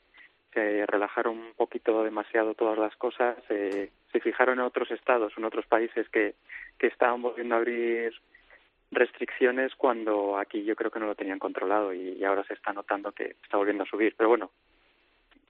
se 0.54 0.86
relajaron 0.86 1.40
un 1.40 1.54
poquito 1.56 2.04
demasiado 2.04 2.54
todas 2.54 2.78
las 2.78 2.96
cosas, 2.98 3.36
se 3.48 3.90
fijaron 4.22 4.60
en 4.60 4.66
otros 4.66 4.92
estados, 4.92 5.34
en 5.38 5.46
otros 5.46 5.66
países 5.66 6.08
que, 6.10 6.36
que 6.78 6.88
estaban 6.88 7.24
volviendo 7.24 7.56
a 7.56 7.58
abrir 7.58 8.14
restricciones 8.92 9.76
cuando 9.76 10.38
aquí 10.38 10.64
yo 10.64 10.76
creo 10.76 10.92
que 10.92 11.00
no 11.00 11.08
lo 11.08 11.16
tenían 11.16 11.40
controlado 11.40 11.94
y, 11.94 12.24
ahora 12.24 12.44
se 12.46 12.54
está 12.54 12.74
notando 12.74 13.12
que 13.12 13.36
está 13.44 13.58
volviendo 13.58 13.84
a 13.84 13.88
subir. 13.88 14.16
Pero 14.18 14.30
bueno, 14.30 14.52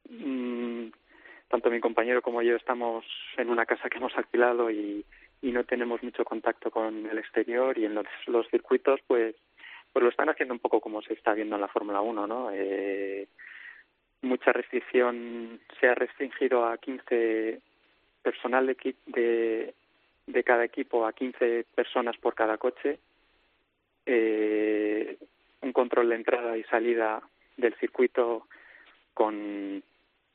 mmm, 0.09 0.87
tanto 1.47 1.69
mi 1.69 1.79
compañero 1.79 2.21
como 2.21 2.41
yo 2.41 2.55
estamos 2.55 3.05
en 3.37 3.49
una 3.49 3.65
casa 3.65 3.89
que 3.89 3.97
hemos 3.97 4.15
alquilado 4.17 4.71
y, 4.71 5.05
y 5.41 5.51
no 5.51 5.63
tenemos 5.63 6.01
mucho 6.03 6.25
contacto 6.25 6.71
con 6.71 7.05
el 7.05 7.17
exterior 7.17 7.77
y 7.77 7.85
en 7.85 7.95
los, 7.95 8.49
circuitos 8.49 8.99
pues 9.07 9.35
pues 9.93 10.03
lo 10.03 10.09
están 10.09 10.29
haciendo 10.29 10.53
un 10.53 10.59
poco 10.59 10.81
como 10.81 11.01
se 11.01 11.13
está 11.13 11.33
viendo 11.33 11.55
en 11.55 11.61
la 11.61 11.69
Fórmula 11.69 12.01
1, 12.01 12.27
¿no? 12.27 12.49
Eh, 12.53 13.27
mucha 14.21 14.51
restricción 14.51 15.59
se 15.79 15.87
ha 15.87 15.95
restringido 15.95 16.65
a 16.65 16.77
15 16.77 17.61
personal 18.21 18.67
de, 18.67 18.95
de, 19.05 19.73
de 20.27 20.43
cada 20.43 20.65
equipo 20.65 21.05
a 21.05 21.13
15 21.13 21.65
personas 21.73 22.15
por 22.17 22.35
cada 22.35 22.57
coche 22.57 22.99
eh, 24.07 25.17
un 25.61 25.73
control 25.73 26.09
de 26.09 26.15
entrada 26.15 26.57
y 26.57 26.63
salida 26.63 27.21
del 27.57 27.75
circuito 27.75 28.47
con, 29.13 29.83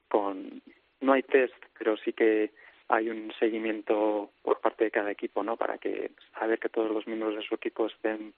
con 0.09 0.63
no 1.01 1.13
hay 1.13 1.23
test, 1.23 1.55
pero 1.79 1.97
sí 1.97 2.13
que 2.13 2.51
hay 2.89 3.09
un 3.09 3.33
seguimiento 3.39 4.31
por 4.43 4.61
parte 4.61 4.85
de 4.85 4.91
cada 4.91 5.11
equipo, 5.11 5.43
¿no? 5.43 5.57
Para 5.57 5.79
que 5.79 6.11
saber 6.39 6.59
que 6.59 6.69
todos 6.69 6.91
los 6.91 7.07
miembros 7.07 7.35
de 7.35 7.43
su 7.43 7.55
equipo 7.55 7.87
estén 7.87 8.35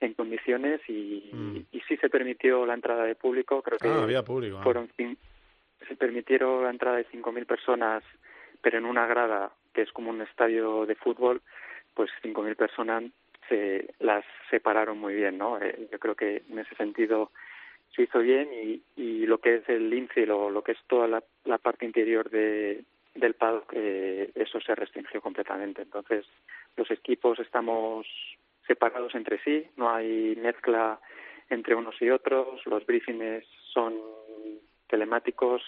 en 0.00 0.12
condiciones 0.14 0.80
y, 0.88 1.30
mm. 1.32 1.56
y 1.72 1.80
sí 1.88 1.96
se 1.96 2.10
permitió 2.10 2.66
la 2.66 2.74
entrada 2.74 3.04
de 3.04 3.14
público. 3.14 3.62
Creo 3.62 3.78
que 3.78 3.88
ah, 3.88 4.02
había 4.02 4.22
público. 4.22 4.60
Fueron 4.62 4.90
se 4.96 5.96
permitieron 5.96 6.64
la 6.64 6.70
entrada 6.70 6.96
de 6.98 7.06
5.000 7.08 7.46
personas, 7.46 8.02
pero 8.60 8.78
en 8.78 8.84
una 8.84 9.06
grada 9.06 9.52
que 9.72 9.82
es 9.82 9.92
como 9.92 10.10
un 10.10 10.22
estadio 10.22 10.86
de 10.86 10.94
fútbol, 10.94 11.42
pues 11.94 12.10
5.000 12.22 12.56
personas 12.56 13.04
se 13.48 13.94
las 14.00 14.24
separaron 14.50 14.98
muy 14.98 15.14
bien, 15.14 15.38
¿no? 15.38 15.60
Eh, 15.60 15.88
yo 15.90 15.98
creo 15.98 16.14
que 16.14 16.42
en 16.48 16.58
ese 16.58 16.74
sentido 16.76 17.30
se 17.94 18.02
hizo 18.02 18.18
bien 18.18 18.48
y, 18.52 18.82
y 18.96 19.26
lo 19.26 19.38
que 19.38 19.56
es 19.56 19.68
el 19.68 19.88
lince, 19.90 20.26
lo, 20.26 20.50
lo 20.50 20.62
que 20.62 20.72
es 20.72 20.78
toda 20.86 21.06
la, 21.06 21.22
la 21.44 21.58
parte 21.58 21.84
interior 21.84 22.28
de, 22.30 22.84
del 23.14 23.34
paddock, 23.34 23.72
eh, 23.72 24.30
eso 24.34 24.60
se 24.60 24.74
restringió 24.74 25.20
completamente. 25.20 25.82
Entonces, 25.82 26.26
los 26.76 26.90
equipos 26.90 27.38
estamos 27.38 28.06
separados 28.66 29.14
entre 29.14 29.38
sí, 29.42 29.66
no 29.76 29.90
hay 29.90 30.36
mezcla 30.36 30.98
entre 31.50 31.74
unos 31.74 32.00
y 32.00 32.10
otros, 32.10 32.64
los 32.66 32.84
briefings 32.86 33.46
son 33.72 33.94
telemáticos, 34.88 35.62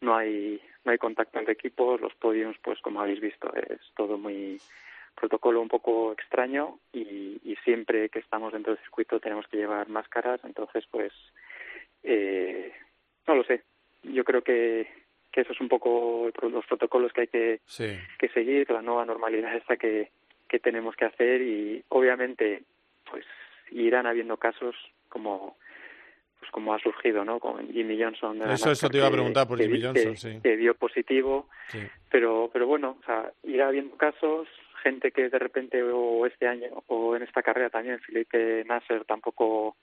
no 0.00 0.14
hay 0.16 0.60
no 0.84 0.92
hay 0.92 0.98
contacto 0.98 1.38
entre 1.38 1.54
equipos, 1.54 2.00
los 2.00 2.14
podiums, 2.14 2.56
pues 2.62 2.80
como 2.80 3.00
habéis 3.00 3.20
visto, 3.20 3.52
es 3.54 3.80
todo 3.94 4.16
muy 4.16 4.58
protocolo 5.18 5.60
un 5.60 5.68
poco 5.68 6.12
extraño 6.12 6.78
y, 6.92 7.40
y, 7.44 7.56
siempre 7.64 8.08
que 8.08 8.20
estamos 8.20 8.52
dentro 8.52 8.74
del 8.74 8.82
circuito 8.82 9.20
tenemos 9.20 9.46
que 9.48 9.56
llevar 9.56 9.88
máscaras, 9.88 10.40
entonces 10.44 10.84
pues 10.90 11.12
eh, 12.02 12.72
no 13.26 13.34
lo 13.34 13.44
sé. 13.44 13.62
Yo 14.04 14.24
creo 14.24 14.42
que, 14.42 14.88
que 15.32 15.40
eso 15.40 15.52
es 15.52 15.60
un 15.60 15.68
poco 15.68 16.30
los 16.42 16.66
protocolos 16.66 17.12
que 17.12 17.22
hay 17.22 17.26
que, 17.26 17.60
que 18.18 18.28
seguir, 18.28 18.70
la 18.70 18.82
nueva 18.82 19.04
normalidad 19.04 19.56
esta 19.56 19.76
que, 19.76 20.10
que 20.48 20.58
tenemos 20.58 20.94
que 20.96 21.04
hacer 21.06 21.42
y 21.42 21.84
obviamente 21.88 22.62
pues 23.10 23.24
irán 23.70 24.06
habiendo 24.06 24.36
casos 24.36 24.74
como 25.08 25.56
pues 26.38 26.50
como 26.52 26.72
ha 26.72 26.78
surgido, 26.78 27.24
¿no? 27.24 27.40
Con 27.40 27.68
Jimmy 27.72 28.00
Johnson. 28.00 28.40
eso, 28.42 28.70
eso 28.70 28.88
te 28.88 28.98
iba 28.98 29.08
a 29.08 29.10
preguntar 29.10 29.48
por 29.48 29.58
Jimmy 29.58 29.82
Johnson, 29.82 30.16
sí. 30.16 30.38
Que 30.40 30.56
dio 30.56 30.74
positivo, 30.74 31.48
pero, 32.10 32.48
pero 32.52 32.66
bueno, 32.66 32.96
o 33.00 33.04
sea, 33.04 33.32
irá 33.42 33.68
habiendo 33.68 33.96
casos, 33.96 34.46
gente 34.78 35.12
que 35.12 35.28
de 35.28 35.38
repente 35.38 35.82
o 35.82 36.26
este 36.26 36.46
año 36.46 36.82
o 36.86 37.16
en 37.16 37.22
esta 37.22 37.42
carrera 37.42 37.70
también 37.70 38.00
Felipe 38.00 38.64
Nasser 38.64 39.04
tampoco 39.04 39.76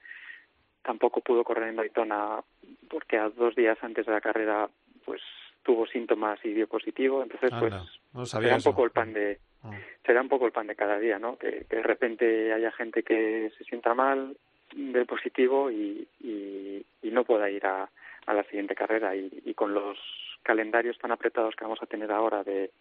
tampoco 0.84 1.22
pudo 1.22 1.44
correr 1.44 1.70
en 1.70 1.76
Daytona 1.76 2.42
porque 2.90 3.18
a 3.18 3.30
dos 3.30 3.56
días 3.56 3.78
antes 3.82 4.06
de 4.06 4.12
la 4.12 4.22
carrera 4.22 4.70
pues 5.04 5.22
tuvo 5.64 5.88
síntomas 5.88 6.40
y 6.46 6.54
dio 6.54 6.68
positivo. 6.68 7.24
Entonces 7.24 7.50
pues 7.60 8.30
será 8.30 8.56
un 8.56 8.62
poco 8.62 8.86
el 8.86 8.92
pan 8.92 9.14
de 9.14 9.40
ah. 9.64 9.72
será 10.06 10.22
un 10.22 10.30
poco 10.30 10.46
el 10.46 10.52
pan 10.52 10.68
de 10.68 10.76
cada 10.76 11.00
día 11.00 11.20
no 11.20 11.38
que, 11.38 11.66
de 11.70 11.84
repente 11.84 12.54
haya 12.54 12.72
gente 12.72 13.04
que 13.04 13.52
se 13.58 13.64
sienta 13.64 13.94
mal 13.94 14.38
de 14.76 15.06
positivo 15.06 15.72
y, 15.72 16.08
y, 16.20 16.86
y 17.02 17.12
no 17.12 17.24
pueda 17.24 17.50
ir 17.50 17.66
a, 17.66 17.90
a 18.26 18.34
la 18.34 18.44
siguiente 18.44 18.76
carrera. 18.76 19.16
Y, 19.16 19.30
y 19.46 19.54
con 19.54 19.74
los 19.74 19.98
calendarios 20.44 20.98
tan 21.00 21.12
apretados 21.12 21.56
que 21.56 21.64
vamos 21.64 21.82
a 21.82 21.88
tener 21.88 22.12
ahora 22.12 22.44
de 22.44 22.72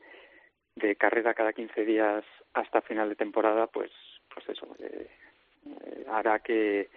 de 0.77 0.97
carrera 0.97 1.35
cada 1.35 1.53
15 1.53 1.85
días 1.85 2.25
hasta 2.53 2.81
final 2.83 3.09
de 3.09 3.17
temporada, 3.17 3.67
pues, 3.67 3.91
pues 4.33 4.49
eso, 4.49 4.67
eh, 4.79 5.09
eh, 5.67 6.05
hará 6.11 6.41
que 6.41 6.91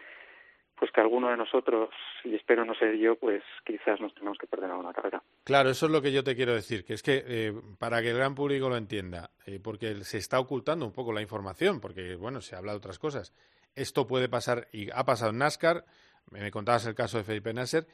pues 0.80 0.92
que 0.92 1.02
alguno 1.02 1.30
de 1.30 1.38
nosotros, 1.38 1.90
y 2.24 2.36
espero 2.36 2.63
no 2.63 2.76
ser 2.76 2.96
yo, 2.98 3.16
pues 3.16 3.42
quizás 3.66 4.00
nos 4.00 4.13
tenemos 4.13 4.38
que 4.38 4.46
perder 4.46 4.70
alguna 4.70 4.94
carrera. 4.94 5.24
Claro, 5.44 5.72
eso 5.72 5.88
es 5.88 5.92
lo 5.92 6.04
que 6.04 6.12
yo 6.12 6.24
te 6.24 6.36
quiero 6.36 6.54
decir, 6.54 6.86
que 6.86 6.94
es 6.94 7.02
que 7.02 7.24
eh, 7.26 7.54
para 7.80 8.00
que 8.04 8.12
el 8.12 8.18
gran 8.18 8.36
público 8.36 8.70
lo 8.70 8.78
entienda, 8.78 9.32
porque 9.63 10.04
se 10.04 10.20
está 10.20 10.40
ocultando 10.40 10.86
un 10.86 10.94
poco 10.94 11.13
la 11.13 11.24
información, 11.24 11.82
porque 11.82 12.16
bueno, 12.16 12.42
se 12.42 12.56
habla 12.56 12.74
de 12.74 12.78
otras 12.78 13.00
cosas. 13.00 13.34
Esto 13.76 14.06
puede 14.06 14.30
pasar, 14.30 14.68
y 14.72 14.92
ha 14.92 15.04
pasado 15.04 15.32
en 15.32 15.40
NASCAR, 15.40 15.84
me 16.30 16.52
contabas 16.52 16.86
el 16.86 16.94
caso 16.94 17.18
de 17.18 17.24
Felipe 17.24 17.56
Nasser, 17.56 17.88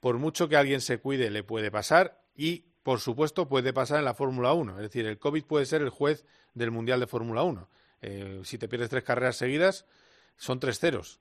por 0.00 0.18
mucho 0.18 0.48
que 0.48 0.56
alguien 0.56 0.80
se 0.80 0.98
cuide, 0.98 1.30
le 1.30 1.44
puede 1.44 1.70
pasar, 1.70 2.18
y 2.34 2.64
por 2.82 2.98
supuesto, 2.98 3.48
puede 3.48 3.72
pasar 3.72 3.98
en 3.98 4.04
la 4.04 4.14
Fórmula 4.14 4.52
1. 4.52 4.72
Es 4.76 4.82
decir, 4.82 5.06
el 5.06 5.18
COVID 5.18 5.44
puede 5.44 5.66
ser 5.66 5.82
el 5.82 5.90
juez 5.90 6.24
del 6.54 6.70
Mundial 6.70 7.00
de 7.00 7.06
Fórmula 7.06 7.42
1. 7.42 7.68
Eh, 8.02 8.40
si 8.42 8.58
te 8.58 8.68
pierdes 8.68 8.90
tres 8.90 9.04
carreras 9.04 9.36
seguidas, 9.36 9.86
son 10.36 10.58
tres 10.58 10.78
ceros. 10.80 11.20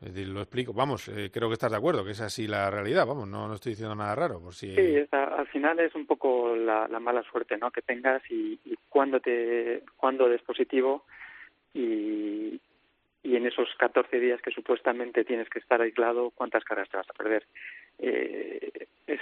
Es 0.00 0.14
decir, 0.14 0.28
lo 0.28 0.40
explico. 0.40 0.72
Vamos, 0.72 1.08
eh, 1.08 1.30
creo 1.32 1.48
que 1.48 1.54
estás 1.54 1.70
de 1.70 1.76
acuerdo, 1.76 2.04
que 2.04 2.12
es 2.12 2.20
así 2.20 2.46
la 2.46 2.70
realidad. 2.70 3.06
Vamos, 3.06 3.28
no, 3.28 3.48
no 3.48 3.54
estoy 3.54 3.72
diciendo 3.72 3.94
nada 3.94 4.14
raro. 4.14 4.40
Por 4.40 4.54
si... 4.54 4.74
Sí, 4.74 4.96
al 5.10 5.46
final 5.48 5.80
es 5.80 5.94
un 5.94 6.06
poco 6.06 6.54
la, 6.54 6.86
mala 7.00 7.22
suerte 7.22 7.56
¿no? 7.56 7.70
que 7.70 7.82
tengas 7.82 8.22
y, 8.30 8.58
y 8.64 8.76
cuando, 8.88 9.20
te, 9.20 9.82
cuando 9.96 10.28
des 10.28 10.42
positivo 10.42 11.04
y, 11.72 12.60
y 13.24 13.36
en 13.36 13.46
esos 13.46 13.68
14 13.78 14.20
días 14.20 14.40
que 14.42 14.50
supuestamente 14.50 15.24
tienes 15.24 15.48
que 15.48 15.58
estar 15.58 15.80
aislado, 15.80 16.30
¿cuántas 16.30 16.62
carreras 16.62 16.90
te 16.90 16.98
vas 16.98 17.10
a 17.10 17.14
perder? 17.14 17.46
Eh, 17.98 18.86
es 19.06 19.20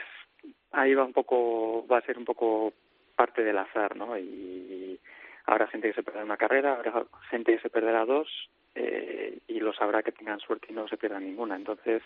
ahí 0.72 0.94
va 0.94 1.04
un 1.04 1.12
poco, 1.12 1.86
va 1.86 1.98
a 1.98 2.02
ser 2.02 2.18
un 2.18 2.24
poco 2.24 2.72
parte 3.14 3.42
del 3.42 3.58
azar, 3.58 3.96
¿no? 3.96 4.18
Y 4.18 4.98
habrá 5.46 5.66
gente 5.66 5.88
que 5.88 5.94
se 5.94 6.02
perderá 6.02 6.24
una 6.24 6.36
carrera, 6.36 6.74
habrá 6.74 7.04
gente 7.30 7.54
que 7.54 7.62
se 7.62 7.70
perderá 7.70 8.04
dos, 8.04 8.28
eh, 8.74 9.38
y 9.48 9.60
lo 9.60 9.72
sabrá 9.72 10.02
que 10.02 10.12
tengan 10.12 10.40
suerte 10.40 10.68
y 10.70 10.74
no 10.74 10.88
se 10.88 10.96
pierda 10.96 11.20
ninguna. 11.20 11.56
Entonces, 11.56 12.02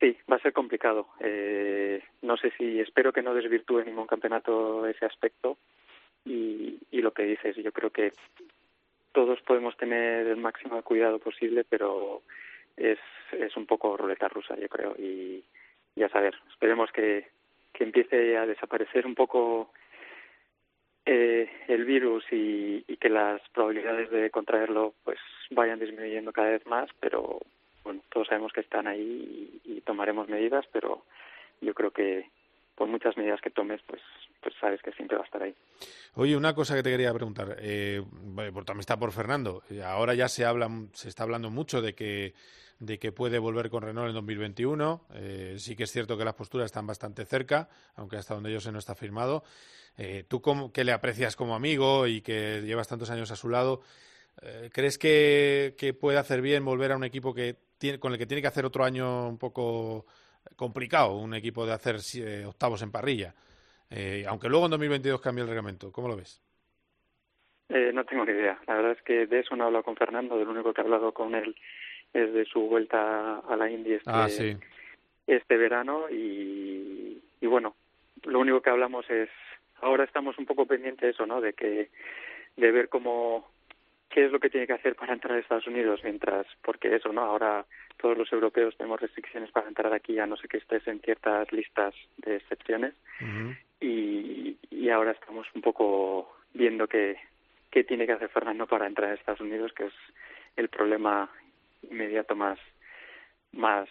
sí, 0.00 0.16
va 0.30 0.36
a 0.36 0.40
ser 0.40 0.52
complicado. 0.52 1.08
Eh, 1.20 2.02
no 2.22 2.36
sé 2.36 2.52
si, 2.58 2.80
espero 2.80 3.12
que 3.12 3.22
no 3.22 3.34
desvirtúe 3.34 3.84
ningún 3.84 4.06
campeonato 4.06 4.86
ese 4.86 5.06
aspecto. 5.06 5.58
Y, 6.24 6.78
y 6.90 7.00
lo 7.00 7.12
que 7.12 7.22
dices, 7.22 7.56
yo 7.56 7.72
creo 7.72 7.90
que 7.90 8.12
todos 9.12 9.40
podemos 9.42 9.76
tener 9.76 10.26
el 10.26 10.36
máximo 10.36 10.82
cuidado 10.82 11.18
posible, 11.18 11.64
pero 11.64 12.22
es, 12.76 12.98
es 13.32 13.56
un 13.56 13.66
poco 13.66 13.96
ruleta 13.96 14.28
rusa, 14.28 14.56
yo 14.56 14.68
creo. 14.68 14.94
Y 14.98 15.44
ya 15.96 16.08
saber, 16.08 16.34
esperemos 16.50 16.90
que, 16.92 17.28
que 17.72 17.84
empiece 17.84 18.36
a 18.36 18.46
desaparecer 18.46 19.06
un 19.06 19.14
poco 19.14 19.70
eh, 21.10 21.48
el 21.68 21.84
virus 21.84 22.24
y, 22.30 22.82
que 23.00 23.08
las 23.08 23.40
probabilidades 23.54 24.10
de 24.10 24.28
contraerlo 24.30 24.92
pues 25.04 25.18
vayan 25.50 25.78
disminuyendo 25.78 26.32
cada 26.32 26.50
vez 26.50 26.66
más, 26.66 26.90
pero 27.00 27.38
bueno, 27.84 28.02
todos 28.12 28.26
sabemos 28.26 28.52
que 28.52 28.60
están 28.60 28.86
ahí 28.86 29.60
y, 29.64 29.80
tomaremos 29.82 30.28
medidas, 30.28 30.66
pero 30.72 31.04
yo 31.62 31.72
creo 31.72 31.92
que 31.92 32.28
por 32.74 32.88
muchas 32.88 33.16
medidas 33.16 33.40
que 33.40 33.50
tomes, 33.50 33.80
pues, 33.86 34.02
pues 34.42 34.54
sabes 34.60 34.82
que 34.82 34.92
siempre 34.92 35.16
va 35.16 35.22
a 35.22 35.26
estar 35.26 35.42
ahí. 35.42 35.54
Oye, 36.14 36.36
una 36.36 36.54
cosa 36.54 36.76
que 36.76 36.82
te 36.82 36.90
quería 36.90 37.14
preguntar, 37.14 37.56
eh, 37.60 38.02
también 38.36 38.80
está 38.80 38.98
por 38.98 39.12
Fernando. 39.12 39.62
Ahora 39.84 40.14
ya 40.14 40.28
se 40.28 40.44
habla, 40.44 40.68
se 40.92 41.08
está 41.08 41.22
hablando 41.22 41.48
mucho 41.48 41.80
de 41.80 41.94
que 41.94 42.34
de 42.80 42.98
que 42.98 43.12
puede 43.12 43.38
volver 43.38 43.70
con 43.70 43.82
Renault 43.82 44.08
en 44.08 44.14
2021. 44.14 45.06
Eh, 45.14 45.54
sí 45.58 45.74
que 45.74 45.84
es 45.84 45.92
cierto 45.92 46.16
que 46.16 46.24
las 46.24 46.34
posturas 46.34 46.66
están 46.66 46.86
bastante 46.86 47.24
cerca, 47.24 47.68
aunque 47.96 48.16
hasta 48.16 48.34
donde 48.34 48.52
yo 48.52 48.60
sé 48.60 48.70
no 48.72 48.78
está 48.78 48.94
firmado. 48.94 49.42
Eh, 49.96 50.24
tú 50.28 50.40
que 50.72 50.84
le 50.84 50.92
aprecias 50.92 51.34
como 51.34 51.54
amigo 51.54 52.06
y 52.06 52.20
que 52.20 52.62
llevas 52.62 52.88
tantos 52.88 53.10
años 53.10 53.30
a 53.30 53.36
su 53.36 53.48
lado, 53.48 53.80
eh, 54.42 54.70
¿crees 54.72 54.96
que, 54.96 55.74
puede 56.00 56.18
hacer 56.18 56.40
bien 56.40 56.64
volver 56.64 56.92
a 56.92 56.96
un 56.96 57.04
equipo 57.04 57.34
que 57.34 57.56
tiene, 57.78 57.98
con 57.98 58.12
el 58.12 58.18
que 58.18 58.26
tiene 58.26 58.40
que 58.40 58.48
hacer 58.48 58.64
otro 58.64 58.84
año 58.84 59.28
un 59.28 59.38
poco 59.38 60.06
complicado, 60.54 61.16
un 61.16 61.34
equipo 61.34 61.66
de 61.66 61.72
hacer 61.72 61.96
octavos 62.46 62.82
en 62.82 62.92
parrilla? 62.92 63.34
aunque 64.28 64.50
luego 64.50 64.66
en 64.66 64.72
2022 64.72 65.18
cambie 65.18 65.42
el 65.42 65.48
reglamento. 65.48 65.90
¿Cómo 65.90 66.08
lo 66.08 66.16
ves? 66.16 66.42
no 67.70 68.04
tengo 68.04 68.24
ni 68.26 68.32
idea. 68.32 68.58
La 68.66 68.74
verdad 68.74 68.92
es 68.92 69.02
que 69.02 69.26
de 69.26 69.40
eso 69.40 69.56
no 69.56 69.64
he 69.64 69.66
hablado 69.66 69.82
con 69.82 69.96
Fernando, 69.96 70.38
de 70.38 70.44
lo 70.44 70.50
único 70.50 70.74
que 70.74 70.80
he 70.82 70.84
hablado 70.84 71.12
con 71.12 71.34
él 71.34 71.56
es 72.12 72.32
de 72.32 72.44
su 72.44 72.60
vuelta 72.62 73.38
a 73.38 73.56
la 73.56 73.70
India 73.70 73.96
este, 73.96 74.10
ah, 74.10 74.28
este 75.26 75.56
verano 75.56 76.08
y, 76.10 77.22
y 77.40 77.46
bueno, 77.46 77.74
lo 78.24 78.40
único 78.40 78.60
que 78.60 78.70
hablamos 78.70 79.08
es, 79.10 79.28
ahora 79.80 80.04
estamos 80.04 80.38
un 80.38 80.46
poco 80.46 80.66
pendientes 80.66 81.02
de 81.02 81.10
eso, 81.10 81.26
¿no? 81.26 81.40
De 81.40 81.52
que, 81.52 81.90
de 82.56 82.72
ver 82.72 82.88
cómo, 82.88 83.48
qué 84.08 84.26
es 84.26 84.32
lo 84.32 84.40
que 84.40 84.50
tiene 84.50 84.66
que 84.66 84.72
hacer 84.72 84.96
para 84.96 85.12
entrar 85.12 85.36
a 85.36 85.40
Estados 85.40 85.66
Unidos 85.66 86.00
mientras, 86.02 86.46
porque 86.62 86.94
eso, 86.94 87.12
¿no? 87.12 87.22
Ahora 87.22 87.66
todos 87.98 88.16
los 88.16 88.32
europeos 88.32 88.76
tenemos 88.76 89.00
restricciones 89.00 89.50
para 89.50 89.68
entrar 89.68 89.92
aquí, 89.92 90.18
a 90.18 90.26
no 90.26 90.36
sé 90.36 90.48
que 90.48 90.58
estés 90.58 90.86
en 90.86 91.00
ciertas 91.00 91.50
listas 91.52 91.94
de 92.18 92.36
excepciones 92.36 92.94
y, 93.80 94.56
y 94.70 94.88
ahora 94.90 95.12
estamos 95.12 95.46
un 95.54 95.62
poco 95.62 96.32
viendo 96.54 96.86
qué, 96.86 97.16
qué 97.70 97.84
tiene 97.84 98.06
que 98.06 98.12
hacer 98.12 98.28
Fernando 98.28 98.66
para 98.66 98.86
entrar 98.86 99.10
a 99.10 99.14
Estados 99.14 99.40
Unidos, 99.40 99.72
que 99.72 99.86
es 99.86 99.92
el 100.56 100.68
problema 100.68 101.30
inmediato 101.82 102.34
más, 102.34 102.58
más 103.52 103.88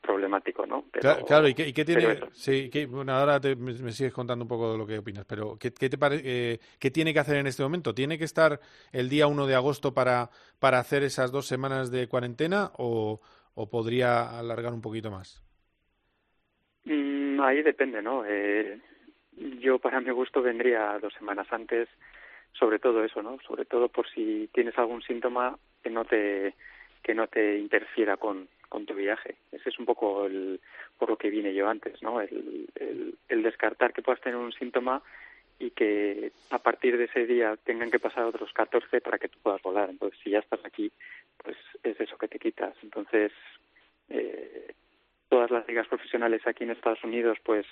problemático, 0.00 0.66
¿no? 0.66 0.84
claro, 1.26 1.48
¿y 1.48 1.54
qué, 1.54 1.84
tiene? 1.84 2.20
Sí, 2.32 2.70
bueno, 2.86 3.12
ahora 3.12 3.40
me, 3.56 3.92
sigues 3.92 4.12
contando 4.12 4.44
un 4.44 4.48
poco 4.48 4.72
de 4.72 4.78
lo 4.78 4.86
que 4.86 4.98
opinas, 4.98 5.24
pero 5.26 5.58
¿qué, 5.58 5.72
qué 5.72 5.88
te 5.88 5.98
eh, 6.00 6.58
¿qué 6.78 6.90
tiene 6.90 7.12
que 7.12 7.18
hacer 7.18 7.36
en 7.36 7.46
este 7.46 7.62
momento? 7.62 7.94
¿Tiene 7.94 8.16
que 8.16 8.24
estar 8.24 8.60
el 8.92 9.08
día 9.08 9.26
1 9.26 9.46
de 9.46 9.54
agosto 9.54 9.92
para, 9.92 10.30
para 10.58 10.78
hacer 10.78 11.02
esas 11.02 11.32
dos 11.32 11.46
semanas 11.46 11.90
de 11.90 12.08
cuarentena 12.08 12.70
o, 12.78 13.20
o 13.54 13.68
podría 13.68 14.38
alargar 14.38 14.72
un 14.72 14.80
poquito 14.80 15.10
más? 15.10 15.44
Mm, 16.84 17.40
ahí 17.40 17.62
depende, 17.62 18.00
¿no? 18.00 18.24
Eh, 18.24 18.80
yo, 19.60 19.78
para 19.78 20.00
mi 20.00 20.10
gusto, 20.10 20.42
vendría 20.42 20.98
dos 21.00 21.12
semanas 21.14 21.46
antes, 21.50 21.88
sobre 22.52 22.78
todo 22.78 23.04
eso, 23.04 23.22
¿no? 23.22 23.38
Sobre 23.46 23.64
todo 23.64 23.88
por 23.88 24.08
si 24.08 24.48
tienes 24.54 24.76
algún 24.78 25.02
síntoma 25.02 25.58
que 25.82 25.90
no 25.90 26.04
te 26.04 26.54
que 27.02 27.14
no 27.14 27.26
te 27.26 27.58
interfiera 27.58 28.16
con, 28.16 28.48
con 28.68 28.86
tu 28.86 28.94
viaje. 28.94 29.36
Ese 29.52 29.70
es 29.70 29.78
un 29.78 29.86
poco 29.86 30.26
el, 30.26 30.60
por 30.98 31.10
lo 31.10 31.16
que 31.16 31.30
vine 31.30 31.54
yo 31.54 31.68
antes, 31.68 32.02
¿no? 32.02 32.20
El, 32.20 32.68
el, 33.28 33.42
descartar 33.42 33.92
que 33.92 34.02
puedas 34.02 34.20
tener 34.20 34.36
un 34.36 34.52
síntoma 34.52 35.02
y 35.58 35.70
que 35.70 36.32
a 36.50 36.58
partir 36.58 36.98
de 36.98 37.04
ese 37.04 37.26
día 37.26 37.56
tengan 37.64 37.90
que 37.90 37.98
pasar 37.98 38.24
otros 38.24 38.52
14 38.52 39.00
para 39.00 39.18
que 39.18 39.28
tú 39.28 39.38
puedas 39.42 39.62
volar. 39.62 39.88
Entonces, 39.90 40.18
si 40.22 40.30
ya 40.30 40.40
estás 40.40 40.60
aquí, 40.64 40.92
pues 41.42 41.56
es 41.82 41.98
eso 42.00 42.18
que 42.18 42.28
te 42.28 42.38
quitas. 42.38 42.74
Entonces, 42.82 43.32
eh, 44.10 44.72
todas 45.28 45.50
las 45.50 45.66
ligas 45.66 45.88
profesionales 45.88 46.46
aquí 46.46 46.64
en 46.64 46.70
Estados 46.70 47.02
Unidos, 47.04 47.38
pues 47.44 47.66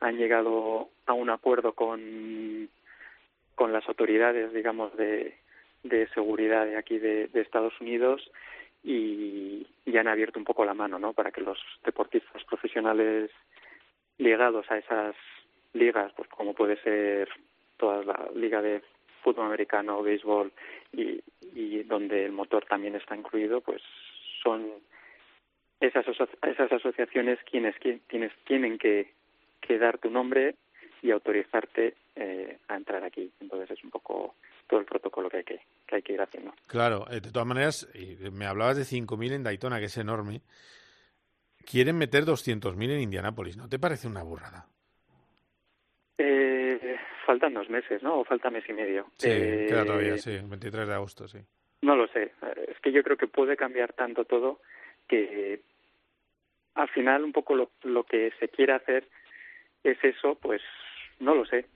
han 0.00 0.16
llegado 0.16 0.90
a 1.06 1.12
un 1.12 1.30
acuerdo 1.30 1.72
con, 1.74 2.68
con 3.54 3.72
las 3.72 3.86
autoridades, 3.88 4.52
digamos, 4.52 4.96
de, 4.96 5.36
de 5.82 6.08
seguridad 6.08 6.66
de 6.66 6.76
aquí 6.76 6.98
de, 6.98 7.28
de 7.28 7.40
Estados 7.40 7.78
Unidos 7.80 8.30
y, 8.82 9.66
han 9.98 10.08
abierto 10.08 10.38
un 10.38 10.46
poco 10.46 10.64
la 10.64 10.72
mano 10.72 10.98
¿no? 10.98 11.12
para 11.12 11.30
que 11.30 11.42
los 11.42 11.58
deportistas 11.84 12.42
profesionales 12.44 13.30
ligados 14.16 14.64
a 14.70 14.78
esas 14.78 15.14
ligas, 15.74 16.10
pues 16.16 16.26
como 16.30 16.54
puede 16.54 16.80
ser 16.82 17.28
toda 17.76 18.02
la 18.04 18.30
liga 18.34 18.62
de 18.62 18.82
fútbol 19.22 19.46
americano, 19.46 20.02
béisbol 20.02 20.52
y, 20.92 21.20
y 21.54 21.82
donde 21.82 22.24
el 22.24 22.32
motor 22.32 22.64
también 22.64 22.94
está 22.94 23.14
incluido, 23.14 23.60
pues 23.60 23.82
son 24.42 24.70
esas, 25.80 26.06
esas 26.42 26.72
asociaciones 26.72 27.38
quienes, 27.50 27.74
quienes 27.78 28.32
tienen 28.44 28.78
que, 28.78 29.12
que 29.60 29.78
dar 29.78 29.98
tu 29.98 30.10
nombre 30.10 30.54
y 31.02 31.10
autorizarte 31.10 31.94
eh, 32.16 32.58
a 32.68 32.76
entrar 32.76 33.02
aquí. 33.04 33.32
Entonces 33.40 33.70
es 33.70 33.84
un 33.84 33.90
poco 33.90 34.34
todo 34.66 34.80
el 34.80 34.86
protocolo 34.86 35.28
que 35.28 35.38
hay 35.38 35.44
que, 35.44 35.60
que, 35.86 35.96
hay 35.96 36.02
que 36.02 36.12
ir 36.12 36.20
haciendo. 36.20 36.52
Claro, 36.66 37.06
eh, 37.10 37.20
de 37.20 37.32
todas 37.32 37.46
maneras, 37.46 37.88
me 38.32 38.46
hablabas 38.46 38.76
de 38.76 38.82
5.000 38.84 39.32
en 39.32 39.42
Daytona, 39.42 39.78
que 39.78 39.86
es 39.86 39.96
enorme. 39.96 40.42
Quieren 41.64 41.96
meter 41.96 42.24
200.000 42.24 42.90
en 42.90 43.00
Indianápolis, 43.00 43.56
¿no 43.56 43.68
te 43.68 43.78
parece 43.78 44.08
una 44.08 44.22
burrada? 44.22 44.66
Eh, 46.18 46.96
faltan 47.26 47.54
dos 47.54 47.68
meses, 47.70 48.02
¿no? 48.02 48.20
O 48.20 48.24
falta 48.24 48.50
mes 48.50 48.64
y 48.68 48.72
medio. 48.72 49.06
Sí, 49.16 49.28
queda 49.28 49.84
todavía, 49.84 50.16
sí, 50.18 50.38
23 50.42 50.86
de 50.86 50.94
agosto, 50.94 51.28
sí. 51.28 51.38
No 51.82 51.96
lo 51.96 52.08
sé. 52.08 52.32
Es 52.68 52.78
que 52.80 52.92
yo 52.92 53.02
creo 53.02 53.16
que 53.16 53.26
puede 53.26 53.56
cambiar 53.56 53.92
tanto 53.92 54.24
todo 54.24 54.60
que 55.08 55.62
al 56.74 56.88
final 56.90 57.24
un 57.24 57.32
poco 57.32 57.54
lo, 57.54 57.70
lo 57.82 58.04
que 58.04 58.32
se 58.38 58.48
quiere 58.48 58.74
hacer 58.74 59.08
es 59.82 59.98
eso, 60.02 60.36
pues 60.36 60.60
no 61.18 61.34
lo 61.34 61.44
sé. 61.46 61.66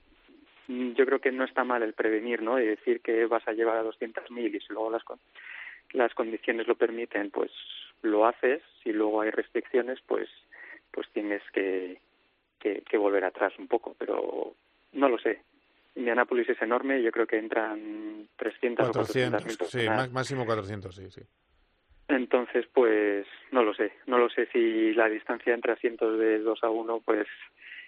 Mm, 0.67 0.93
yo 0.93 1.05
creo 1.05 1.19
que 1.19 1.31
no 1.31 1.43
está 1.43 1.63
mal 1.63 1.83
el 1.83 1.93
prevenir, 1.93 2.41
¿no? 2.41 2.59
Y 2.59 2.65
decir 2.65 3.01
que 3.01 3.25
vas 3.25 3.47
a 3.47 3.53
llevar 3.53 3.77
a 3.77 3.83
200.000 3.83 4.55
y 4.55 4.59
si 4.59 4.73
luego 4.73 4.89
las, 4.89 5.03
las 5.93 6.13
condiciones 6.13 6.67
lo 6.67 6.75
permiten, 6.75 7.29
pues 7.31 7.51
lo 8.01 8.25
haces. 8.25 8.61
Si 8.83 8.91
luego 8.91 9.21
hay 9.21 9.31
restricciones, 9.31 9.99
pues 10.07 10.29
pues 10.91 11.09
tienes 11.11 11.41
que, 11.51 11.99
que, 12.59 12.97
volver 12.97 13.25
atrás 13.25 13.53
un 13.59 13.67
poco. 13.67 13.95
Pero 13.99 14.53
no 14.93 15.09
lo 15.09 15.19
sé. 15.19 15.41
Indianápolis 15.95 16.49
es 16.49 16.61
enorme, 16.61 17.01
yo 17.01 17.11
creo 17.11 17.27
que 17.27 17.37
entran 17.37 18.27
300 18.37 18.91
400, 18.91 19.41
o 19.41 19.45
400 19.45 19.69
Sí, 19.69 20.13
máximo 20.13 20.45
400, 20.45 20.95
sí, 20.95 21.11
sí. 21.11 21.21
Entonces, 22.07 22.65
pues 22.73 23.25
no 23.51 23.63
lo 23.63 23.73
sé. 23.73 23.91
No 24.07 24.17
lo 24.17 24.29
sé 24.29 24.47
si 24.53 24.93
la 24.93 25.09
distancia 25.09 25.53
entre 25.53 25.73
asientos 25.73 26.17
de 26.17 26.39
2 26.39 26.63
a 26.63 26.69
1 26.69 27.01
pues 27.03 27.27